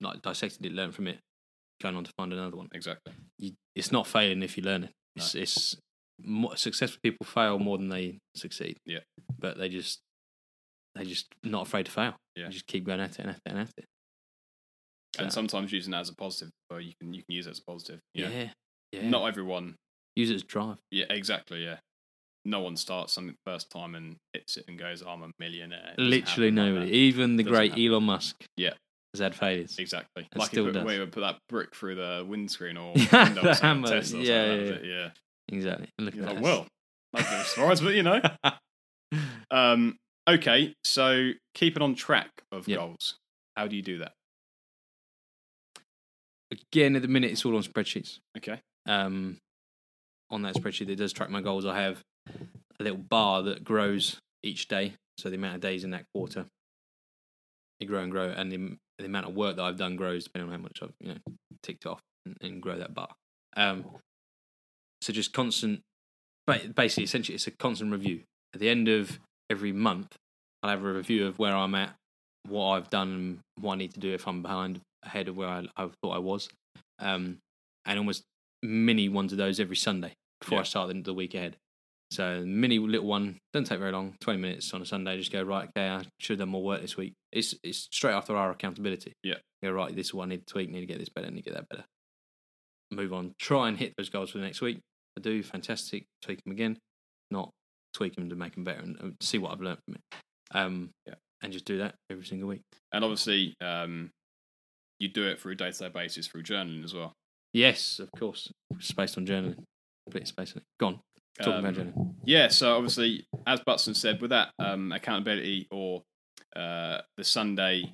like 0.01 0.23
dissected 0.23 0.65
it, 0.67 0.73
learned 0.73 0.95
from 0.95 1.07
it, 1.07 1.19
going 1.83 1.97
on 1.97 2.05
to 2.05 2.11
find 2.17 2.33
another 2.33 2.57
one. 2.57 2.69
Exactly. 2.73 3.13
You, 3.39 3.53
it's 3.75 3.93
not 3.93 4.07
failing 4.07 4.43
if 4.43 4.57
you 4.57 4.63
learn 4.63 4.85
it. 4.85 4.91
It's, 5.17 5.35
it's 5.35 5.77
more, 6.23 6.57
successful 6.57 7.01
people 7.03 7.27
fail 7.27 7.59
more 7.59 7.79
than 7.79 7.89
they 7.89 8.19
succeed. 8.37 8.77
Yeah. 8.87 9.01
But 9.39 9.59
they 9.59 9.69
just 9.69 10.01
they 10.95 11.05
just 11.05 11.27
not 11.43 11.67
afraid 11.67 11.87
to 11.87 11.93
fail. 11.93 12.15
Yeah. 12.37 12.47
They 12.47 12.53
just 12.53 12.67
keep 12.67 12.85
going 12.85 13.01
at 13.01 13.11
it 13.11 13.19
and 13.19 13.31
at 13.31 13.37
it 13.37 13.43
and 13.47 13.59
at 13.59 13.71
it. 13.77 13.85
And 15.19 15.33
sometimes 15.33 15.73
using 15.73 15.91
that 15.91 16.01
as 16.01 16.09
a 16.09 16.15
positive, 16.15 16.51
or 16.71 16.81
you 16.81 16.93
can 17.01 17.13
you 17.13 17.23
can 17.23 17.35
use 17.35 17.47
it 17.47 17.51
as 17.51 17.59
a 17.59 17.65
positive. 17.65 18.01
Yeah. 18.15 18.29
Yeah. 18.29 18.49
Yeah. 18.93 19.09
Not 19.09 19.27
everyone. 19.27 19.77
use 20.17 20.31
it 20.31 20.35
as 20.35 20.43
drive. 20.43 20.77
Yeah. 20.91 21.07
Exactly. 21.11 21.65
Yeah. 21.65 21.79
No 22.45 22.61
one 22.61 22.77
starts 22.77 23.13
something 23.13 23.35
the 23.45 23.51
first 23.51 23.71
time 23.71 23.95
and 23.95 24.17
hits 24.33 24.57
it 24.57 24.65
and 24.69 24.79
goes, 24.79 25.03
"I'm 25.03 25.23
a 25.23 25.31
millionaire." 25.39 25.95
Literally 25.99 26.51
happen 26.51 26.57
like 26.57 26.75
nobody. 26.75 26.91
Even 26.93 27.37
the 27.37 27.43
great 27.43 27.73
happen. 27.73 27.87
Elon 27.87 28.05
Musk. 28.05 28.37
Yeah. 28.57 28.75
has 29.15 29.21
had 29.21 29.35
failures. 29.35 29.77
Exactly. 29.79 30.27
And 30.33 30.41
like 30.41 30.49
still 30.51 30.69
it, 30.69 30.73
does. 30.73 30.85
where 30.85 30.95
you 30.95 31.01
would 31.01 31.13
put 31.13 31.21
that 31.21 31.39
brick 31.49 31.75
through 31.75 31.97
the 31.97 32.25
windscreen 32.27 32.77
or 32.77 32.93
Yeah, 32.97 33.29
the 33.35 33.55
hammer, 33.61 33.89
or 33.89 33.95
yeah, 33.97 34.21
yeah, 34.21 34.53
it, 34.53 34.85
yeah. 34.85 35.11
Exactly. 35.49 35.89
And 35.99 36.05
look 36.07 36.15
You're 36.15 36.25
at 36.27 36.35
like, 36.35 36.37
that. 36.37 36.43
well, 36.45 36.67
that's 37.13 37.31
no 37.31 37.43
surprise, 37.43 37.81
but 37.81 37.95
you 37.95 38.03
know. 38.03 38.21
Um, 39.51 39.97
okay, 40.29 40.73
so 40.85 41.33
keeping 41.55 41.83
on 41.83 41.97
track 41.97 42.31
of 42.53 42.69
Yep. 42.69 42.79
goals. 42.79 43.17
How 43.57 43.67
do 43.67 43.75
you 43.75 43.83
do 43.83 43.99
that? 43.99 44.13
Again, 46.53 46.97
at 46.97 47.03
the 47.03 47.09
minute, 47.09 47.31
it's 47.33 47.45
all 47.45 47.57
on 47.57 47.63
spreadsheets. 47.63 48.19
Okay. 48.37 48.61
um, 48.87 49.37
on 50.31 50.43
that 50.43 50.55
spreadsheet 50.55 50.87
that 50.87 50.97
does 50.97 51.13
track 51.13 51.29
my 51.31 51.41
goals, 51.41 51.67
I 51.67 51.81
have 51.81 52.01
a 52.79 52.83
little 52.83 52.99
bar 52.99 53.43
that 53.43 53.65
grows 53.65 54.19
each 54.43 54.69
day. 54.69 54.95
So 55.19 55.29
the 55.29 55.37
amount 55.37 55.57
of 55.57 55.61
days 55.61 55.85
in 55.85 55.91
that 55.91 56.05
quarter, 56.15 56.47
they 57.79 57.87
grow 57.87 58.03
and 58.03 58.11
grow, 58.11 58.29
and 58.29 58.51
the, 58.51 58.77
the 58.99 59.05
amount 59.07 59.27
of 59.27 59.35
work 59.35 59.57
that 59.57 59.63
I've 59.63 59.77
done 59.77 59.97
grows 59.97 60.25
depending 60.25 60.51
on 60.53 60.59
how 60.59 60.63
much 60.63 60.79
I've 60.83 60.93
you 61.01 61.09
know 61.15 61.35
ticked 61.63 61.87
off 61.87 62.01
and, 62.25 62.37
and 62.41 62.63
grow 62.63 62.79
that 62.79 62.95
bar. 62.95 63.09
Um, 63.57 63.85
so 65.03 65.13
just 65.13 65.33
constant, 65.33 65.81
ba- 66.47 66.69
basically, 66.75 67.05
essentially, 67.05 67.35
it's 67.35 67.47
a 67.47 67.51
constant 67.51 67.93
review. 67.93 68.21
At 68.55 68.61
the 68.61 68.69
end 68.69 68.89
of 68.89 69.19
every 69.51 69.73
month, 69.73 70.17
I'll 70.63 70.71
have 70.71 70.85
a 70.85 70.93
review 70.93 71.27
of 71.27 71.39
where 71.39 71.55
I'm 71.55 71.75
at, 71.75 71.95
what 72.49 72.71
I've 72.73 72.91
done, 72.91 73.41
what 73.61 73.75
I 73.75 73.77
need 73.77 73.95
to 73.95 74.01
do 74.01 74.13
if 74.13 74.27
I'm 74.27 74.43
behind, 74.43 74.81
ahead 75.05 75.29
of 75.29 75.37
where 75.37 75.49
I, 75.49 75.67
I 75.77 75.89
thought 76.03 76.15
I 76.15 76.19
was. 76.19 76.49
Um, 76.99 77.39
and 77.87 77.99
almost 77.99 78.25
mini 78.63 79.09
ones 79.09 79.33
of 79.33 79.39
those 79.39 79.59
every 79.59 79.77
Sunday 79.77 80.13
before 80.41 80.57
Yeah. 80.57 80.61
I 80.61 80.65
start 80.65 80.89
the, 80.89 81.01
the 81.01 81.15
week 81.15 81.35
ahead. 81.35 81.57
So 82.11 82.43
mini 82.45 82.79
little 82.79 83.07
one 83.07 83.39
doesn't 83.53 83.67
take 83.67 83.79
very 83.79 83.93
long, 83.93 84.17
twenty 84.21 84.41
minutes 84.41 84.75
on 84.75 84.83
a 84.83 84.87
Sunday. 84.87 85.17
Just 85.17 85.31
go 85.31 85.43
right. 85.43 85.69
Okay, 85.69 85.89
I 85.89 86.03
should 86.19 86.35
have 86.35 86.47
done 86.47 86.49
more 86.49 86.65
work 86.65 86.81
this 86.81 86.97
week. 86.97 87.15
It's 87.33 87.55
it's 87.63 87.89
straight 87.93 88.15
after 88.15 88.37
our 88.37 88.51
accountability. 88.51 89.13
Yeah. 89.23 89.37
Go 89.63 89.71
right. 89.71 89.95
This 89.95 90.13
one 90.13 90.29
I 90.29 90.35
need 90.35 90.47
to 90.47 90.53
tweak. 90.53 90.71
Need 90.71 90.81
to 90.81 90.87
get 90.87 90.99
this 90.99 91.09
better. 91.09 91.31
Need 91.31 91.45
to 91.45 91.51
get 91.51 91.55
that 91.55 91.69
better. 91.69 91.85
Move 92.91 93.13
on. 93.13 93.35
Try 93.39 93.69
and 93.69 93.79
hit 93.79 93.95
those 93.97 94.09
goals 94.09 94.31
for 94.31 94.39
the 94.39 94.45
next 94.45 94.61
week. 94.61 94.81
I 95.17 95.21
do 95.21 95.43
fantastic. 95.43 96.05
Tweak 96.23 96.43
them 96.43 96.53
again. 96.53 96.79
Not 97.31 97.51
tweak 97.95 98.17
them 98.17 98.29
to 98.29 98.37
make 98.37 98.55
them 98.55 98.65
better 98.65 98.81
and, 98.81 98.97
and 99.01 99.15
see 99.21 99.39
what 99.39 99.53
I've 99.53 99.61
learned 99.61 99.79
from 99.85 99.95
it. 99.95 100.01
Um. 100.53 100.91
Yeah. 101.07 101.15
And 101.43 101.53
just 101.53 101.65
do 101.65 101.79
that 101.79 101.95
every 102.11 102.27
single 102.27 102.49
week. 102.49 102.61
And 102.93 103.03
obviously, 103.03 103.55
um, 103.63 104.11
you 104.99 105.09
do 105.09 105.27
it 105.27 105.41
through 105.41 105.53
a 105.53 105.55
day 105.55 105.71
to 105.71 105.79
day 105.79 105.89
basis 105.89 106.27
through 106.27 106.43
journaling 106.43 106.85
as 106.85 106.93
well. 106.93 107.15
Yes, 107.55 107.99
of 107.99 108.11
course. 108.13 108.53
It's 108.77 108.93
based 108.93 109.17
on 109.17 109.27
journaling. 109.27 109.65
Completely 110.07 110.33
based 110.37 110.57
on 110.57 110.59
it. 110.59 110.65
Gone. 110.79 111.01
Talking 111.39 111.53
Um, 111.53 111.59
about 111.65 111.75
journaling. 111.75 112.15
Yeah, 112.25 112.49
so 112.49 112.77
obviously, 112.77 113.27
as 113.47 113.61
Butson 113.61 113.95
said, 113.95 114.21
with 114.21 114.31
that 114.31 114.51
um, 114.59 114.93
accountability 114.93 115.69
or 115.71 116.03
uh, 116.57 116.99
the 117.17 117.25
Sunday 117.25 117.93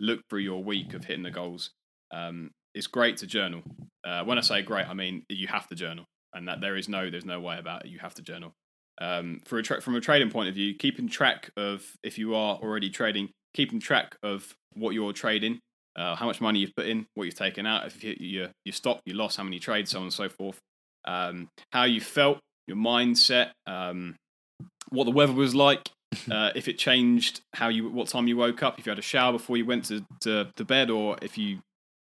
look 0.00 0.20
through 0.28 0.40
your 0.40 0.62
week 0.62 0.94
of 0.94 1.04
hitting 1.04 1.22
the 1.22 1.30
goals, 1.30 1.70
um, 2.12 2.50
it's 2.74 2.86
great 2.86 3.16
to 3.18 3.26
journal. 3.26 3.62
Uh, 4.06 4.24
when 4.24 4.36
I 4.36 4.42
say 4.42 4.62
great, 4.62 4.86
I 4.88 4.94
mean 4.94 5.24
you 5.28 5.46
have 5.48 5.66
to 5.68 5.74
journal, 5.74 6.04
and 6.34 6.48
that 6.48 6.60
there 6.60 6.76
is 6.76 6.88
no 6.88 7.08
there's 7.10 7.24
no 7.24 7.40
way 7.40 7.58
about 7.58 7.86
it. 7.86 7.90
You 7.90 7.98
have 8.00 8.14
to 8.14 8.22
journal. 8.22 8.52
Um, 9.00 9.40
for 9.44 9.58
a 9.58 9.62
tra- 9.62 9.80
from 9.80 9.96
a 9.96 10.00
trading 10.00 10.30
point 10.30 10.48
of 10.48 10.54
view, 10.54 10.74
keeping 10.74 11.08
track 11.08 11.50
of 11.56 11.84
if 12.02 12.18
you 12.18 12.34
are 12.34 12.56
already 12.56 12.90
trading, 12.90 13.30
keeping 13.54 13.80
track 13.80 14.16
of 14.22 14.54
what 14.74 14.90
you're 14.94 15.12
trading, 15.12 15.60
uh, 15.96 16.14
how 16.16 16.26
much 16.26 16.40
money 16.40 16.58
you've 16.60 16.76
put 16.76 16.86
in, 16.86 17.06
what 17.14 17.24
you've 17.24 17.34
taken 17.34 17.66
out, 17.66 17.86
if 17.86 18.04
you 18.04 18.14
you 18.18 18.48
you 18.64 18.72
stop, 18.72 19.00
you 19.06 19.14
lost, 19.14 19.36
how 19.38 19.44
many 19.44 19.58
trades, 19.58 19.90
so 19.92 19.98
on 19.98 20.04
and 20.04 20.12
so 20.12 20.28
forth. 20.28 20.58
Um, 21.04 21.48
how 21.72 21.84
you 21.84 22.00
felt, 22.00 22.38
your 22.66 22.76
mindset, 22.76 23.50
um, 23.66 24.16
what 24.88 25.04
the 25.04 25.10
weather 25.10 25.32
was 25.32 25.54
like, 25.54 25.90
uh, 26.30 26.50
if 26.54 26.68
it 26.68 26.78
changed 26.78 27.40
how 27.54 27.68
you, 27.68 27.88
what 27.88 28.08
time 28.08 28.28
you 28.28 28.36
woke 28.36 28.62
up, 28.62 28.78
if 28.78 28.86
you 28.86 28.90
had 28.90 28.98
a 28.98 29.02
shower 29.02 29.32
before 29.32 29.56
you 29.56 29.64
went 29.64 29.84
to, 29.86 30.04
to, 30.20 30.50
to 30.56 30.64
bed, 30.64 30.90
or 30.90 31.16
if 31.20 31.36
you 31.36 31.58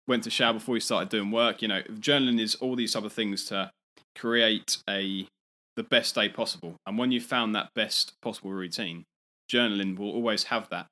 went 0.08 0.24
to 0.24 0.30
shower 0.30 0.54
before 0.54 0.76
you 0.76 0.82
started 0.82 1.10
doing 1.10 1.32
work. 1.32 1.62
You 1.62 1.68
know, 1.68 1.82
journaling 1.94 2.40
is 2.40 2.56
all 2.56 2.76
these 2.76 2.96
other 2.96 3.10
things 3.10 3.46
to 3.46 3.72
create 4.18 4.78
a 4.90 5.28
the 5.76 5.84
best 5.84 6.16
day 6.16 6.30
possible. 6.30 6.76
And 6.86 6.98
when 6.98 7.12
you 7.12 7.22
found 7.22 7.56
that 7.56 7.70
best 7.74 8.14
possible 8.22 8.52
routine, 8.52 9.06
journaling 9.52 9.98
will 9.98 10.12
always 10.12 10.46
have 10.46 10.70
that, 10.70 10.88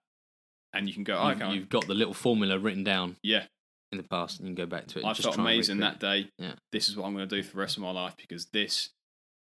and 0.74 0.88
you 0.88 0.94
can 0.94 1.04
go, 1.04 1.18
oh, 1.18 1.30
okay, 1.30 1.52
you've 1.52 1.70
got 1.70 1.88
the 1.88 1.94
little 1.94 2.14
formula 2.14 2.58
written 2.58 2.84
down 2.84 3.18
yeah, 3.22 3.46
in 3.92 3.98
the 3.98 4.04
past, 4.04 4.40
and 4.40 4.48
you 4.50 4.56
can 4.56 4.66
go 4.66 4.70
back 4.70 4.88
to 4.88 5.00
it. 5.00 5.06
I 5.06 5.14
felt 5.14 5.38
amazing 5.38 5.80
that 5.80 6.00
day. 6.00 6.30
Yeah. 6.38 6.54
This 6.72 6.90
is 6.90 6.96
what 6.96 7.06
I'm 7.08 7.14
going 7.16 7.28
to 7.28 7.36
do 7.36 7.44
for 7.44 7.54
the 7.54 7.60
rest 7.60 7.78
of 7.78 7.84
my 7.84 7.92
life 7.92 8.16
because 8.18 8.46
this 8.54 8.90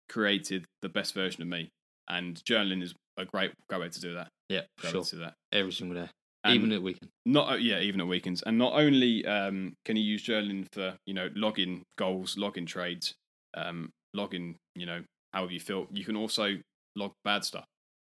created 0.09 0.65
the 0.81 0.89
best 0.89 1.13
version 1.13 1.41
of 1.41 1.47
me. 1.47 1.69
And 2.09 2.35
journaling 2.47 2.83
is 2.83 2.93
a 3.17 3.25
great 3.25 3.51
great 3.69 3.81
way 3.81 3.89
to 3.89 3.99
do 3.99 4.13
that. 4.13 4.27
Yeah, 4.49 4.61
Great 4.79 4.91
sure. 4.91 5.03
do 5.03 5.17
that. 5.19 5.33
Every 5.51 5.71
single 5.71 6.03
day, 6.03 6.09
And 6.43 6.53
even 6.55 6.71
at 6.71 6.81
weekend. 6.83 7.09
not 7.25 7.51
uh, 7.53 7.55
yeah, 7.55 7.79
even 7.79 7.99
at 8.01 8.07
weekends. 8.07 8.43
And 8.43 8.57
not 8.59 8.73
only 8.73 9.25
um, 9.25 9.73
can 9.85 9.95
you 9.95 10.03
use 10.03 10.23
journaling 10.23 10.67
for 10.71 10.95
you 11.07 11.15
know 11.15 11.29
logging 11.35 11.81
goals, 11.97 12.37
logging 12.37 12.67
trades, 12.67 13.13
um, 13.55 13.89
logging 14.13 14.57
you 14.75 14.85
know 14.85 15.01
however 15.33 15.51
you 15.51 15.59
feel. 15.59 15.87
You 15.91 16.05
can 16.05 16.15
also 16.15 16.57
log 16.95 17.13
bad 17.23 17.43
stuff. 17.43 17.65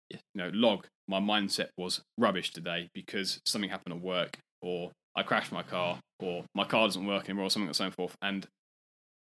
Yeah. 0.09 0.19
You 0.33 0.43
know, 0.43 0.51
log 0.53 0.87
my 1.09 1.19
mindset 1.19 1.67
was 1.77 2.01
rubbish 2.17 2.53
today 2.53 2.87
because 2.93 3.41
something 3.45 3.69
happened 3.69 3.95
at 3.95 4.01
work, 4.01 4.37
or 4.61 4.91
I 5.15 5.23
crashed 5.23 5.51
my 5.51 5.63
car, 5.63 5.99
or 6.19 6.45
my 6.55 6.63
car 6.63 6.87
doesn't 6.87 7.05
work 7.05 7.29
anymore, 7.29 7.45
or 7.45 7.49
something 7.49 7.67
and 7.67 7.75
so 7.75 7.91
forth. 7.91 8.15
And 8.21 8.47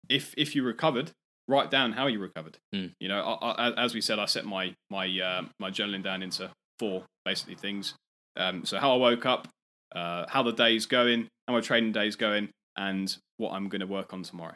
if 0.09 0.35
if 0.37 0.55
you 0.55 0.63
recovered, 0.63 1.13
write 1.49 1.71
down 1.71 1.93
how 1.93 2.07
you 2.07 2.19
recovered. 2.21 2.59
Mm. 2.75 2.93
You 3.01 3.09
know, 3.09 3.21
I, 3.21 3.69
I, 3.69 3.85
as 3.85 3.95
we 3.95 4.01
said, 4.01 4.19
I 4.19 4.27
set 4.27 4.45
my 4.45 4.75
my 4.91 5.07
uh, 5.07 5.43
my 5.59 5.71
journaling 5.71 6.03
down 6.03 6.23
into 6.23 6.51
four 6.79 7.05
basically 7.25 7.57
things. 7.57 7.95
Um, 8.37 8.65
so 8.65 8.79
how 8.79 8.95
I 8.95 8.97
woke 8.97 9.27
up, 9.27 9.49
uh, 9.95 10.27
how 10.29 10.43
the 10.43 10.53
day's 10.53 10.87
going, 10.87 11.29
how 11.47 11.55
my 11.55 11.61
training 11.61 11.93
day's 11.93 12.17
going, 12.17 12.51
and 12.77 13.15
what 13.37 13.53
I'm 13.53 13.69
going 13.69 13.81
to 13.81 13.87
work 13.87 14.13
on 14.13 14.23
tomorrow. 14.23 14.55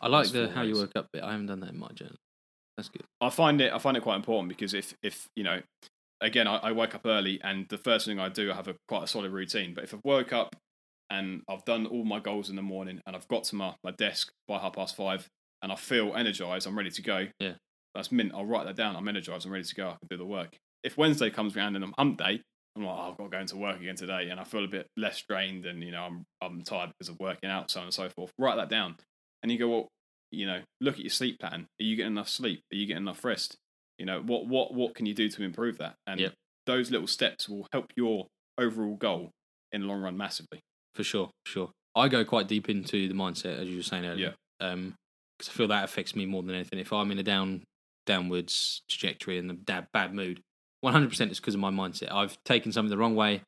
I 0.00 0.08
like 0.08 0.24
That's 0.24 0.32
the 0.32 0.50
how 0.50 0.62
you 0.62 0.74
woke 0.74 0.92
up 0.94 1.06
bit. 1.12 1.22
I 1.22 1.30
haven't 1.30 1.46
done 1.46 1.60
that 1.60 1.70
in 1.70 1.78
my 1.78 1.88
journal. 1.94 2.16
That's 2.76 2.90
good. 2.90 3.04
I 3.20 3.30
find 3.30 3.60
it 3.60 3.72
I 3.72 3.78
find 3.78 3.96
it 3.96 4.02
quite 4.02 4.16
important 4.16 4.48
because 4.48 4.74
if 4.74 4.94
if 5.02 5.26
you 5.34 5.44
know, 5.44 5.60
again, 6.20 6.46
I, 6.46 6.56
I 6.56 6.72
wake 6.72 6.94
up 6.94 7.02
early 7.04 7.40
and 7.42 7.66
the 7.68 7.78
first 7.78 8.06
thing 8.06 8.18
I 8.18 8.28
do, 8.28 8.50
I 8.52 8.54
have 8.54 8.68
a 8.68 8.74
quite 8.88 9.04
a 9.04 9.06
solid 9.06 9.32
routine. 9.32 9.74
But 9.74 9.84
if 9.84 9.94
I've 9.94 10.00
woke 10.04 10.32
up 10.32 10.56
and 11.10 11.42
I've 11.48 11.64
done 11.64 11.86
all 11.86 12.04
my 12.04 12.20
goals 12.20 12.50
in 12.50 12.56
the 12.56 12.62
morning 12.62 13.00
and 13.06 13.14
I've 13.14 13.28
got 13.28 13.44
to 13.44 13.56
my, 13.56 13.74
my 13.84 13.92
desk 13.92 14.30
by 14.48 14.58
half 14.58 14.74
past 14.74 14.96
five 14.96 15.28
and 15.62 15.72
I 15.72 15.76
feel 15.76 16.14
energized, 16.14 16.66
I'm 16.66 16.76
ready 16.76 16.90
to 16.90 17.02
go. 17.02 17.26
Yeah. 17.38 17.54
that's 17.94 18.12
mint. 18.12 18.32
I'll 18.34 18.46
write 18.46 18.66
that 18.66 18.76
down. 18.76 18.96
I'm 18.96 19.08
energized. 19.08 19.46
I'm 19.46 19.52
ready 19.52 19.64
to 19.64 19.74
go. 19.74 19.88
I 19.88 19.96
can 19.98 20.08
do 20.10 20.16
the 20.16 20.26
work. 20.26 20.56
If 20.82 20.96
Wednesday 20.96 21.30
comes 21.30 21.56
around 21.56 21.76
and 21.76 21.84
I'm 21.84 21.94
hump 21.98 22.18
day, 22.18 22.40
I'm 22.76 22.84
like, 22.84 22.96
oh, 22.98 23.10
I've 23.10 23.16
got 23.16 23.24
to 23.24 23.30
go 23.30 23.40
into 23.40 23.56
work 23.56 23.80
again 23.80 23.96
today, 23.96 24.28
and 24.30 24.38
I 24.38 24.44
feel 24.44 24.62
a 24.62 24.68
bit 24.68 24.86
less 24.98 25.22
drained, 25.26 25.64
and 25.64 25.82
you 25.82 25.92
know, 25.92 26.02
I'm 26.02 26.24
I'm 26.42 26.60
tired 26.62 26.90
because 26.90 27.08
of 27.08 27.18
working 27.18 27.48
out, 27.48 27.70
so 27.70 27.80
on 27.80 27.86
and 27.86 27.94
so 27.94 28.10
forth. 28.10 28.30
Write 28.38 28.56
that 28.56 28.68
down, 28.68 28.96
and 29.42 29.50
you 29.50 29.58
go, 29.58 29.68
well, 29.68 29.88
you 30.30 30.46
know, 30.46 30.60
look 30.82 30.96
at 30.96 31.00
your 31.00 31.10
sleep 31.10 31.38
pattern. 31.40 31.62
Are 31.80 31.84
you 31.84 31.96
getting 31.96 32.12
enough 32.12 32.28
sleep? 32.28 32.60
Are 32.70 32.76
you 32.76 32.86
getting 32.86 33.04
enough 33.04 33.24
rest? 33.24 33.56
You 33.98 34.06
know, 34.06 34.20
what 34.20 34.46
what 34.46 34.74
what 34.74 34.94
can 34.94 35.06
you 35.06 35.14
do 35.14 35.28
to 35.28 35.42
improve 35.42 35.78
that? 35.78 35.94
And 36.06 36.20
Yep. 36.20 36.34
those 36.66 36.90
little 36.90 37.06
steps 37.06 37.48
will 37.48 37.66
help 37.72 37.92
your 37.96 38.26
overall 38.58 38.96
goal 38.96 39.30
in 39.72 39.82
the 39.82 39.86
long 39.86 40.02
run 40.02 40.16
massively. 40.16 40.60
For 40.94 41.04
sure, 41.04 41.30
sure. 41.46 41.70
I 41.94 42.08
go 42.08 42.24
quite 42.24 42.46
deep 42.48 42.68
into 42.68 43.08
the 43.08 43.14
mindset, 43.14 43.58
as 43.58 43.68
you 43.68 43.76
were 43.76 43.82
saying 43.82 44.04
earlier. 44.04 44.34
Yeah. 44.60 44.68
Um, 44.68 44.94
because 45.38 45.50
I 45.50 45.52
feel 45.52 45.68
that 45.68 45.84
affects 45.84 46.16
me 46.16 46.24
more 46.24 46.42
than 46.42 46.54
anything. 46.54 46.78
If 46.78 46.92
I'm 46.92 47.10
in 47.10 47.18
a 47.18 47.22
down, 47.22 47.62
downwards 48.06 48.80
trajectory 48.88 49.38
and 49.38 49.50
a 49.50 49.54
bad, 49.54 49.86
bad 49.92 50.14
mood, 50.14 50.40
100% 50.84 51.30
it's 51.30 51.40
because 51.40 51.54
of 51.54 51.60
my 51.60 51.70
mindset. 51.70 52.10
I've 52.10 52.42
taken 52.44 52.72
something 52.72 52.90
the 52.90 52.96
wrong 52.96 53.14
way. 53.14 53.42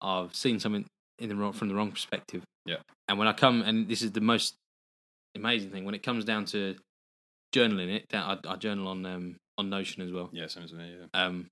I've 0.00 0.34
seen 0.34 0.60
something 0.60 0.84
in 1.18 1.28
the 1.28 1.34
wrong, 1.34 1.52
from 1.52 1.68
the 1.68 1.74
wrong 1.74 1.90
perspective. 1.90 2.42
Yeah. 2.64 2.76
And 3.08 3.18
when 3.18 3.26
I 3.26 3.32
come, 3.32 3.62
and 3.62 3.88
this 3.88 4.02
is 4.02 4.12
the 4.12 4.20
most 4.20 4.54
amazing 5.34 5.70
thing, 5.70 5.84
when 5.84 5.94
it 5.94 6.02
comes 6.02 6.24
down 6.24 6.44
to 6.46 6.76
journaling 7.54 7.88
it, 7.94 8.06
I, 8.12 8.38
I 8.46 8.56
journal 8.56 8.88
on 8.88 9.04
um, 9.06 9.36
on 9.58 9.70
Notion 9.70 10.02
as 10.02 10.12
well. 10.12 10.30
Yeah, 10.32 10.46
same 10.46 10.64
as 10.64 10.72
me. 10.72 10.94
Yeah. 10.98 11.24
Um, 11.24 11.46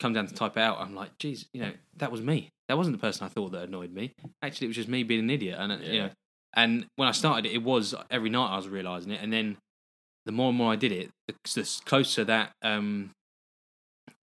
come 0.00 0.12
down 0.12 0.26
to 0.26 0.34
type 0.34 0.56
it 0.56 0.60
out, 0.60 0.80
I'm 0.80 0.94
like, 0.94 1.16
geez, 1.18 1.46
you 1.52 1.62
know, 1.62 1.72
that 1.96 2.10
was 2.10 2.20
me. 2.20 2.50
That 2.68 2.76
wasn't 2.76 2.96
the 2.96 3.00
person 3.00 3.24
I 3.24 3.28
thought 3.28 3.52
that 3.52 3.64
annoyed 3.64 3.92
me. 3.92 4.12
Actually, 4.42 4.66
it 4.66 4.68
was 4.68 4.76
just 4.76 4.88
me 4.88 5.02
being 5.02 5.20
an 5.20 5.30
idiot. 5.30 5.56
And 5.58 5.72
uh, 5.72 5.76
you 5.76 6.00
know, 6.00 6.10
and 6.54 6.86
when 6.96 7.08
I 7.08 7.12
started 7.12 7.46
it, 7.46 7.54
it 7.54 7.62
was 7.62 7.94
every 8.10 8.30
night 8.30 8.52
I 8.52 8.56
was 8.56 8.68
realizing 8.68 9.12
it, 9.12 9.22
and 9.22 9.32
then 9.32 9.56
the 10.26 10.32
more 10.32 10.48
and 10.48 10.58
more 10.58 10.72
I 10.72 10.76
did 10.76 10.92
it, 10.92 11.10
the, 11.28 11.34
the 11.54 11.80
closer 11.84 12.24
that 12.24 12.52
um, 12.62 13.10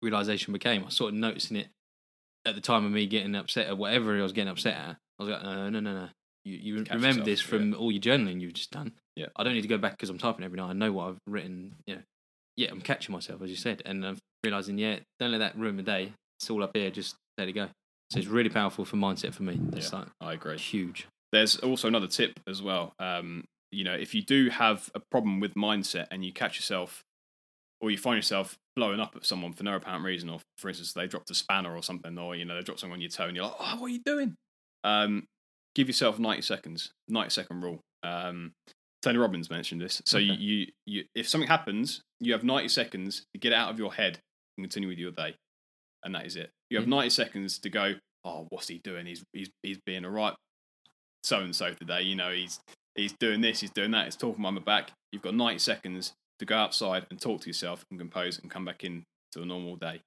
realization 0.01 0.53
became. 0.53 0.84
I 0.86 0.89
sort 0.89 1.14
of 1.14 1.20
noticing 1.20 1.57
it 1.57 1.68
at 2.45 2.55
the 2.55 2.61
time 2.61 2.86
of 2.86 2.91
me 2.91 3.05
getting 3.05 3.36
upset 3.36 3.70
or 3.70 3.76
whatever 3.76 4.18
I 4.18 4.22
was 4.22 4.34
getting 4.34 4.51
upset 4.51 4.76
at. 4.76 4.97
I 5.20 5.24
was 5.24 5.30
like, 5.30 5.43
no, 5.43 5.70
no, 5.70 5.80
no, 5.80 5.93
no. 5.93 6.07
You, 6.43 6.57
you 6.57 6.84
Catch 6.84 6.95
remember 6.95 7.20
yourself, 7.20 7.26
this 7.26 7.41
from 7.41 7.74
all 7.76 7.91
your 7.91 8.01
journaling 8.01 8.41
you've 8.41 8.53
just 8.53 8.72
done. 8.72 8.91
Yeah. 9.16 9.28
I 9.36 9.43
don't 9.43 9.53
need 9.53 9.61
to 9.61 9.68
go 9.68 9.78
back 9.78 9.93
because 9.93 10.09
I'm 10.09 10.18
typing 10.18 10.43
every 10.43 10.57
night. 10.57 10.70
I 10.70 10.74
know 10.74 10.91
what 10.91 11.09
I've 11.09 11.20
written. 11.26 11.76
You 11.88 11.95
know, 11.95 12.01
yeah, 12.56 12.70
I'm 12.72 12.82
catching 12.82 13.14
myself 13.14 13.41
as 13.41 13.49
you 13.49 13.56
said, 13.56 13.82
and 13.86 14.06
I'm 14.06 14.18
realizing, 14.43 14.78
yeah, 14.78 14.99
don't 15.20 15.32
let 15.32 15.39
that 15.39 15.58
ruin 15.58 15.78
the 15.78 15.84
day. 15.84 16.14
It's 16.39 16.49
all 16.49 16.64
up 16.64 16.76
here. 16.76 16.89
Just 16.91 17.16
let 17.38 17.47
it 17.47 17.54
go. 17.54 17.70
So 18.12 18.20
it's 18.20 18.28
really 18.28 18.49
powerful 18.49 18.86
for 18.86 18.95
mindset 18.97 19.34
for 19.34 19.43
me. 19.43 19.60
It's 19.74 19.91
Yeah. 19.91 19.99
like 19.99 20.08
I 20.22 20.34
agree. 20.34 20.58
huge. 20.58 21.08
There's 21.32 21.58
also 21.58 21.88
another 21.88 22.08
tip 22.08 22.39
as 22.47 22.62
well. 22.62 22.93
Um, 22.99 23.45
you 23.72 23.84
know, 23.84 23.93
if 23.95 24.14
you 24.14 24.22
do 24.22 24.49
have 24.49 24.91
a 24.93 24.99
problem 25.10 25.39
with 25.39 25.56
mindset 25.56 26.08
and 26.12 26.24
you 26.24 26.32
catch 26.32 26.58
yourself, 26.58 27.01
or 27.82 27.89
you 27.89 27.97
find 27.97 28.18
yourself 28.18 28.56
blowing 28.76 28.99
up 28.99 29.16
at 29.16 29.26
someone 29.26 29.51
for 29.54 29.64
no 29.64 29.76
apparent 29.76 30.06
reason, 30.06 30.30
or 30.30 30.39
for 30.60 30.68
instance, 30.70 30.93
they 30.93 31.08
dropped 31.08 31.32
a 31.32 31.34
spanner 31.36 31.76
or 31.76 31.82
something, 31.82 32.18
or 32.20 32.36
you 32.36 32.45
know, 32.45 32.56
they 32.56 32.62
dropped 32.62 32.82
something 32.82 32.93
on 32.93 33.01
your 33.01 33.10
toe, 33.10 33.26
and 33.26 33.36
you're 33.36 33.45
like, 33.45 33.56
"Oh, 33.60 33.76
what 33.78 33.88
are 33.88 33.89
you 33.89 34.01
doing?" 34.06 34.36
um, 34.84 35.26
give 35.76 35.88
yourself 35.88 36.20
90 36.20 36.41
seconds, 36.43 36.91
90 37.08 37.30
second 37.32 37.62
rule. 37.64 37.80
Um, 38.04 38.51
Tony 39.04 39.18
Robbins 39.18 39.49
mentioned 39.49 39.82
this. 39.82 40.01
So 40.06 40.18
Okay. 40.18 40.26
you, 40.28 40.34
you, 40.34 40.68
you, 40.86 41.04
if 41.14 41.28
something 41.28 41.47
happens, 41.49 42.01
you 42.20 42.32
have 42.34 42.43
90 42.43 42.70
seconds 42.70 43.26
to 43.34 43.39
get 43.39 43.51
out 43.54 43.70
of 43.70 43.78
your 43.78 43.93
head 43.93 44.20
and 44.58 44.64
continue 44.64 44.88
with 44.89 44.97
your 44.97 45.12
day, 45.12 45.36
and 46.04 46.16
that 46.16 46.26
is 46.26 46.36
it. 46.36 46.49
You 46.70 46.78
have 46.78 46.88
Yeah. 46.88 46.95
90 46.95 47.10
seconds 47.10 47.60
to 47.60 47.70
go. 47.70 47.95
Oh, 48.26 48.47
what's 48.49 48.68
he 48.70 48.80
doing? 48.84 49.06
He's 49.06 49.24
he's 49.34 49.49
he's 49.62 49.78
being 49.86 50.06
all 50.06 50.12
right. 50.12 50.34
So 51.24 51.39
and 51.39 51.56
so 51.56 51.74
today, 51.74 52.01
you 52.04 52.16
know, 52.16 52.32
he's 52.32 52.60
he's 52.95 53.14
doing 53.20 53.41
this, 53.41 53.60
he's 53.60 53.72
doing 53.72 53.91
that, 53.91 54.06
he's 54.06 54.16
talking 54.16 54.41
behind 54.41 54.56
my 54.56 54.62
back. 54.62 54.91
You've 55.12 55.22
got 55.22 55.36
90 55.36 55.60
seconds 55.60 56.14
to 56.39 56.45
go 56.45 56.56
outside 56.56 57.06
and 57.12 57.20
talk 57.20 57.41
to 57.41 57.47
yourself 57.47 57.84
and 57.91 57.99
compose 57.99 58.39
and 58.39 58.49
come 58.49 58.66
back 58.66 58.84
in 58.84 59.04
to 59.34 59.41
a 59.41 59.45
normal 59.45 59.76
day. 59.76 60.01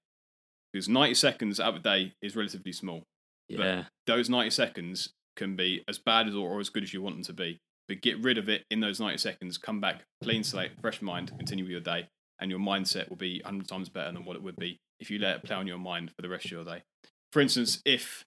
Because 0.73 0.89
90 0.89 1.15
seconds 1.15 1.61
out 1.61 1.71
of 1.71 1.77
a 1.77 1.79
day 1.83 2.13
is 2.23 2.35
relatively 2.37 2.73
small 2.73 3.03
Yeah. 3.49 3.85
those 4.07 4.29
90 4.31 4.51
seconds 4.51 5.11
can 5.37 5.55
be 5.57 5.83
as 5.89 5.99
bad 5.99 6.27
as 6.29 6.35
or, 6.35 6.49
or 6.51 6.61
as 6.61 6.69
good 6.71 6.83
as 6.83 6.93
you 6.95 7.03
want 7.03 7.17
them 7.17 7.23
to 7.25 7.33
be. 7.33 7.59
But 7.89 8.03
get 8.03 8.23
rid 8.23 8.39
of 8.39 8.49
it 8.49 8.65
in 8.71 8.81
those 8.81 8.99
90 8.99 9.19
seconds, 9.19 9.59
come 9.59 9.81
back, 9.81 10.05
clean 10.23 10.43
slate, 10.43 10.73
fresh 10.81 11.01
mind, 11.01 11.33
continue 11.39 11.65
with 11.65 11.71
your 11.71 11.81
day, 11.81 12.09
and 12.41 12.51
your 12.51 12.61
mindset 12.61 13.09
will 13.09 13.17
be 13.17 13.41
100 13.45 13.69
times 13.69 13.89
better 13.89 14.13
than 14.13 14.25
what 14.25 14.37
it 14.37 14.43
would 14.43 14.57
be 14.57 14.79
if 14.99 15.11
you 15.11 15.19
let 15.19 15.37
it 15.37 15.45
play 15.45 15.57
on 15.57 15.67
your 15.67 15.79
mind 15.79 16.11
for 16.11 16.23
the 16.23 16.29
rest 16.29 16.47
of 16.47 16.51
your 16.51 16.65
day. 16.65 16.83
For 17.33 17.41
instance, 17.41 17.81
if, 17.85 18.25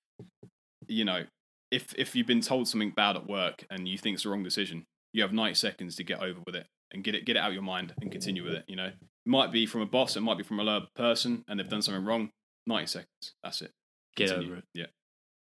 you 0.88 1.04
know, 1.04 1.24
if, 1.72 1.94
if 1.98 2.16
you've 2.16 2.28
been 2.28 2.42
told 2.42 2.68
something 2.68 2.92
bad 2.96 3.16
at 3.16 3.28
work 3.28 3.66
and 3.70 3.88
you 3.88 3.98
think 3.98 4.16
it's 4.16 4.24
the 4.24 4.30
wrong 4.30 4.44
decision, 4.44 4.86
you 5.14 5.22
have 5.24 5.34
90 5.34 5.56
seconds 5.56 5.96
to 5.98 6.04
get 6.04 6.22
over 6.22 6.40
with 6.46 6.56
it 6.56 6.68
and 6.92 7.04
get 7.04 7.16
it, 7.16 7.26
get 7.26 7.36
it 7.36 7.40
out 7.40 7.50
of 7.50 7.54
your 7.54 7.64
mind 7.64 7.94
and 8.02 8.12
continue 8.12 8.44
with 8.44 8.54
it. 8.54 8.64
You 8.68 8.76
know, 8.76 8.88
it 8.88 8.96
might 9.26 9.52
be 9.52 9.66
from 9.66 9.82
a 9.82 9.86
boss, 9.86 10.16
it 10.16 10.22
might 10.22 10.38
be 10.38 10.44
from 10.44 10.60
a 10.60 10.64
lower 10.64 10.88
person 10.96 11.44
and 11.48 11.60
they've 11.60 11.70
done 11.70 11.82
something 11.82 12.06
wrong. 12.06 12.30
90 12.68 12.88
seconds. 12.88 13.34
That's 13.44 13.62
it. 13.62 13.72
Get 14.16 14.30
Continue. 14.30 14.52
over 14.52 14.58
it. 14.60 14.64
Yeah 14.74 14.86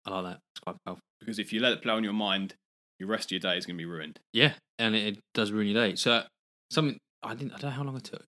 I 0.06 0.20
like 0.20 0.24
that. 0.34 0.40
It's 0.54 0.60
quite 0.60 0.76
powerful. 0.86 1.04
because 1.20 1.40
if 1.40 1.54
you 1.54 1.60
let 1.60 1.74
it 1.74 1.82
play 1.82 1.94
on 1.94 2.04
your 2.04 2.14
mind, 2.14 2.56
your 3.02 3.10
rest 3.10 3.26
of 3.26 3.32
your 3.32 3.40
day 3.40 3.58
is 3.58 3.66
going 3.66 3.76
to 3.76 3.82
be 3.82 3.86
ruined. 3.86 4.20
Yeah, 4.32 4.54
and 4.78 4.96
it, 4.96 5.18
does 5.34 5.52
ruin 5.52 5.68
your 5.68 5.88
day. 5.88 5.96
So 5.96 6.22
something 6.70 7.00
I 7.24 7.34
didn't. 7.34 7.54
I 7.54 7.58
don't 7.58 7.72
know 7.72 7.78
how 7.78 7.84
long 7.84 7.98
it 7.98 8.04
took. 8.04 8.24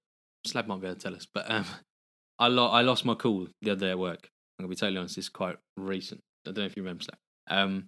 Slab 0.47 0.65
might 0.65 0.81
be 0.81 0.87
able 0.87 0.95
to 0.95 1.01
tell 1.01 1.15
us, 1.15 1.27
but 1.31 1.49
um, 1.49 1.65
I 2.39 2.47
I 2.47 2.81
lost 2.81 3.05
my 3.05 3.13
cool 3.13 3.47
the 3.61 3.71
other 3.71 3.85
day 3.85 3.91
at 3.91 3.99
work. 3.99 4.29
I'm 4.57 4.63
gonna 4.63 4.69
be 4.69 4.75
totally 4.75 4.97
honest. 4.97 5.15
This 5.15 5.25
is 5.25 5.29
quite 5.29 5.57
recent. 5.77 6.21
I 6.47 6.51
don't 6.51 6.63
know 6.63 6.65
if 6.65 6.75
you 6.75 6.81
remember 6.81 7.03
Slab. 7.03 7.17
Um, 7.49 7.85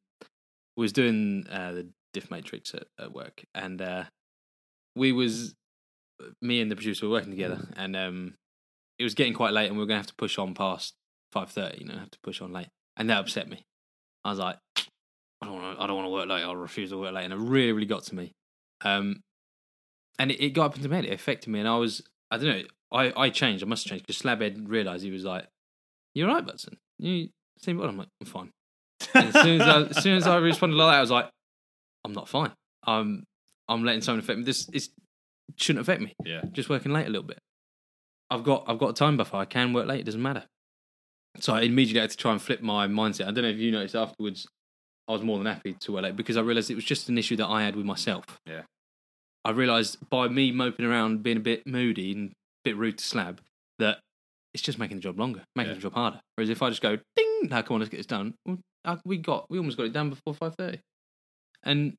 was 0.77 0.93
doing 0.93 1.47
uh, 1.49 1.71
the 1.71 1.89
diff 2.13 2.29
matrix 2.29 2.75
at, 2.75 2.83
at 2.99 3.11
work, 3.11 3.43
and 3.55 3.81
uh, 3.81 4.03
we 4.95 5.11
was 5.11 5.55
me 6.41 6.61
and 6.61 6.69
the 6.69 6.75
producer 6.75 7.07
were 7.07 7.13
working 7.13 7.31
together, 7.31 7.67
and 7.75 7.95
um, 7.95 8.35
it 8.99 9.03
was 9.03 9.15
getting 9.15 9.33
quite 9.33 9.53
late, 9.53 9.67
and 9.67 9.75
we 9.75 9.79
were 9.79 9.87
gonna 9.87 9.99
have 9.99 10.07
to 10.07 10.15
push 10.15 10.37
on 10.37 10.53
past 10.53 10.93
five 11.31 11.49
thirty. 11.49 11.79
You 11.79 11.87
know, 11.87 11.97
have 11.97 12.11
to 12.11 12.19
push 12.23 12.41
on 12.41 12.53
late, 12.53 12.69
and 12.95 13.09
that 13.09 13.17
upset 13.17 13.49
me. 13.49 13.63
I 14.23 14.29
was 14.29 14.39
like, 14.39 14.57
I 15.45 15.47
don't 15.51 15.61
want 15.61 15.77
to. 15.77 15.83
I 15.83 15.87
don't 15.87 15.95
want 15.95 16.05
to 16.07 16.11
work 16.11 16.27
late. 16.27 16.43
I'll 16.43 16.55
refuse 16.55 16.89
to 16.89 16.97
work 16.97 17.13
late, 17.13 17.25
and 17.25 17.33
it 17.33 17.37
really, 17.37 17.71
really 17.71 17.85
got 17.85 18.03
to 18.05 18.15
me. 18.15 18.31
Um, 18.83 19.21
and 20.17 20.31
it, 20.31 20.43
it 20.43 20.49
got 20.51 20.65
up 20.67 20.75
into 20.77 20.89
my 20.89 20.95
head. 20.97 21.05
It 21.05 21.13
affected 21.13 21.49
me, 21.49 21.59
and 21.59 21.67
I 21.67 21.77
was. 21.77 22.01
I 22.31 22.37
don't 22.37 22.47
know. 22.47 22.63
I, 22.91 23.13
I 23.15 23.29
changed. 23.29 23.63
I 23.63 23.67
must 23.67 23.83
have 23.83 23.91
changed 23.91 24.07
because 24.07 24.21
Slabhead 24.21 24.67
realised 24.67 25.03
he 25.03 25.11
was 25.11 25.23
like, 25.23 25.47
"You're 26.13 26.27
right, 26.27 26.45
Butson. 26.45 26.77
You 26.97 27.29
seem 27.59 27.77
well." 27.77 27.89
I'm 27.89 27.97
like, 27.97 28.07
"I'm 28.21 28.27
fine." 28.27 28.49
And 29.13 29.35
as 29.35 29.41
soon 29.43 29.61
as 29.61 29.67
I, 29.67 29.81
as 29.83 30.03
soon 30.03 30.17
as 30.17 30.27
I 30.27 30.37
responded 30.37 30.75
like 30.77 30.93
that, 30.93 30.97
I 30.97 31.01
was 31.01 31.11
like, 31.11 31.29
"I'm 32.03 32.13
not 32.13 32.27
fine. 32.29 32.51
I'm 32.85 33.23
I'm 33.67 33.83
letting 33.83 34.01
someone 34.01 34.19
affect 34.19 34.39
me. 34.39 34.45
This 34.45 34.67
is 34.69 34.89
shouldn't 35.57 35.81
affect 35.81 36.01
me. 36.01 36.13
yeah, 36.25 36.41
Just 36.53 36.69
working 36.69 36.91
late 36.91 37.05
a 37.05 37.09
little 37.09 37.27
bit. 37.27 37.39
I've 38.29 38.43
got 38.43 38.63
I've 38.67 38.79
got 38.79 38.89
a 38.89 38.93
time 38.93 39.17
buffer. 39.17 39.37
I 39.37 39.45
can 39.45 39.73
work 39.73 39.87
late. 39.87 39.99
It 40.01 40.05
doesn't 40.05 40.21
matter." 40.21 40.45
So 41.41 41.53
I 41.53 41.61
immediately 41.61 41.99
had 42.01 42.11
to 42.11 42.17
try 42.17 42.31
and 42.31 42.41
flip 42.41 42.61
my 42.61 42.87
mindset. 42.87 43.27
I 43.27 43.31
don't 43.31 43.43
know 43.43 43.49
if 43.49 43.57
you 43.57 43.71
noticed 43.71 43.95
afterwards. 43.95 44.47
I 45.07 45.11
was 45.13 45.21
more 45.21 45.37
than 45.37 45.45
happy 45.47 45.73
to 45.73 45.91
work 45.91 46.03
late 46.03 46.15
because 46.15 46.35
I 46.37 46.41
realised 46.41 46.71
it 46.71 46.75
was 46.75 46.83
just 46.85 47.09
an 47.09 47.17
issue 47.17 47.35
that 47.37 47.47
I 47.47 47.63
had 47.63 47.75
with 47.75 47.85
myself. 47.85 48.25
Yeah. 48.45 48.63
I 49.43 49.51
realised 49.51 49.97
by 50.09 50.27
me 50.27 50.51
moping 50.51 50.85
around, 50.85 51.21
being 51.21 51.37
a 51.37 51.41
bit 51.41 51.67
moody 51.67 52.11
and 52.11 52.31
a 52.31 52.33
bit 52.63 52.77
rude 52.77 52.97
to 52.97 53.03
Slab, 53.05 53.39
that 53.77 53.99
it's 54.53 54.63
just 54.63 54.79
making 54.79 54.97
the 54.97 55.01
job 55.01 55.19
longer, 55.19 55.43
making 55.55 55.69
Yeah. 55.71 55.75
the 55.75 55.81
job 55.81 55.93
harder. 55.93 56.21
Whereas 56.35 56.49
if 56.49 56.61
I 56.63 56.69
just 56.69 56.81
go, 56.81 56.97
ding, 57.15 57.47
now 57.49 57.61
come 57.61 57.75
on, 57.75 57.81
let's 57.81 57.89
get 57.91 57.97
this 57.97 58.05
done. 58.07 58.33
We 59.03 59.17
got, 59.17 59.45
we 59.49 59.57
almost 59.59 59.77
got 59.77 59.85
it 59.85 59.93
done 59.93 60.09
before 60.09 60.33
five 60.33 60.55
thirty, 60.55 60.79
and 61.63 61.95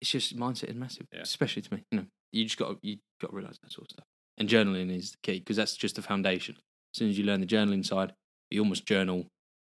it's 0.00 0.10
just 0.10 0.36
mindset 0.36 0.70
is 0.70 0.76
massive, 0.76 1.06
Yeah. 1.12 1.20
especially 1.22 1.62
to 1.62 1.74
me. 1.74 1.82
You 1.90 1.98
know, 1.98 2.06
you 2.32 2.44
just 2.44 2.56
got 2.56 2.78
you 2.82 2.98
got 3.20 3.30
to 3.30 3.36
realise 3.36 3.58
that 3.62 3.72
sort 3.72 3.86
of 3.86 3.90
stuff. 3.92 4.06
And 4.38 4.48
journaling 4.48 4.90
is 4.94 5.10
the 5.12 5.18
key 5.22 5.38
because 5.40 5.56
that's 5.56 5.76
just 5.76 5.96
the 5.96 6.02
foundation. 6.02 6.56
As 6.94 6.98
soon 6.98 7.10
as 7.10 7.18
you 7.18 7.24
learn 7.24 7.40
the 7.40 7.46
journaling 7.46 7.84
side, 7.84 8.14
you 8.50 8.60
almost 8.60 8.86
journal 8.86 9.26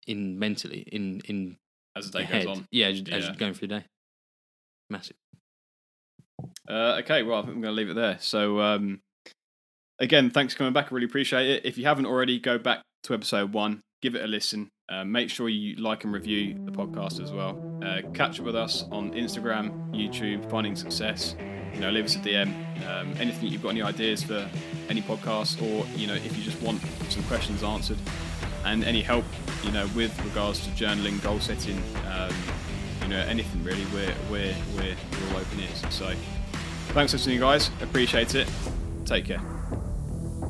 in 0.07 0.39
mentally 0.39 0.81
in 0.91 1.21
in 1.25 1.57
as 1.95 2.11
the 2.11 2.19
day 2.19 2.25
goes 2.31 2.45
on. 2.45 2.65
Yeah, 2.71 2.87
as, 2.87 2.99
as 3.01 3.07
Yeah. 3.07 3.17
you're 3.27 3.35
going 3.35 3.53
through 3.53 3.69
the 3.69 3.79
day. 3.79 3.85
Massive. 4.89 5.15
Uh, 6.69 6.99
okay, 6.99 7.23
well, 7.23 7.39
I 7.39 7.41
think 7.43 7.55
I'm 7.55 7.61
going 7.61 7.75
to 7.75 7.77
leave 7.81 7.89
it 7.89 7.95
there. 7.95 8.17
So, 8.19 8.59
um, 8.59 8.99
again, 9.99 10.29
thanks 10.29 10.53
for 10.53 10.59
coming 10.59 10.73
back. 10.73 10.91
I 10.91 10.95
really 10.95 11.05
appreciate 11.05 11.47
it. 11.49 11.65
If 11.65 11.77
you 11.77 11.85
haven't 11.85 12.05
already, 12.05 12.39
go 12.39 12.57
back 12.57 12.81
to 13.03 13.13
episode 13.13 13.53
one, 13.53 13.81
give 14.01 14.15
it 14.15 14.23
a 14.23 14.27
listen. 14.27 14.69
Uh, 14.89 15.03
make 15.03 15.29
sure 15.29 15.49
you 15.49 15.75
like 15.77 16.03
and 16.03 16.13
review 16.13 16.55
the 16.65 16.71
podcast 16.71 17.21
as 17.23 17.31
well. 17.31 17.59
Uh, 17.83 18.01
catch 18.13 18.39
up 18.39 18.45
with 18.45 18.55
us 18.55 18.83
on 18.91 19.11
Instagram, 19.13 19.71
YouTube, 19.91 20.47
Finding 20.49 20.75
Success. 20.75 21.35
You 21.73 21.79
know, 21.81 21.89
leave 21.89 22.05
us 22.05 22.15
a 22.15 22.19
DM. 22.19 22.53
Um, 22.87 23.13
anything 23.19 23.49
you've 23.49 23.63
got 23.63 23.69
any 23.69 23.81
ideas 23.81 24.23
for 24.23 24.47
any 24.89 25.01
podcast, 25.01 25.61
or 25.61 25.85
you 25.97 26.07
know, 26.07 26.13
if 26.13 26.37
you 26.37 26.43
just 26.43 26.61
want 26.61 26.81
some 27.09 27.23
questions 27.23 27.63
answered, 27.63 27.97
and 28.65 28.83
any 28.83 29.01
help 29.01 29.25
you 29.63 29.71
know 29.71 29.87
with 29.95 30.13
regards 30.25 30.59
to 30.65 30.69
journaling, 30.71 31.21
goal 31.23 31.39
setting, 31.39 31.81
um, 32.07 32.33
you 33.01 33.07
know 33.07 33.19
anything 33.19 33.63
really, 33.63 33.85
we're 33.93 34.13
we're 34.29 34.55
we're, 34.75 34.95
we're 35.11 35.29
all 35.31 35.37
open 35.37 35.59
ears. 35.59 35.83
So 35.89 36.13
thanks 36.93 37.11
for 37.11 37.17
listening, 37.17 37.39
guys. 37.39 37.69
Appreciate 37.81 38.35
it. 38.35 38.49
Take 39.05 39.25
care. 39.25 39.41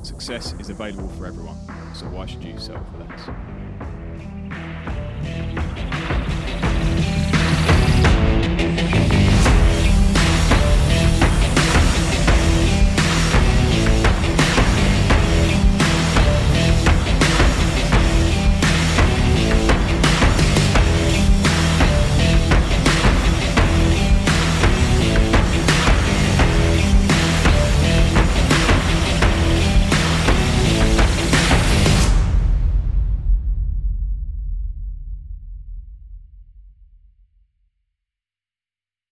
Success 0.03 0.53
is 0.59 0.69
available 0.69 1.09
for 1.09 1.25
everyone, 1.25 1.57
so 1.93 2.05
why 2.07 2.25
should 2.25 2.43
you 2.43 2.57
settle 2.59 2.85
for 2.91 3.03
less? 3.03 3.29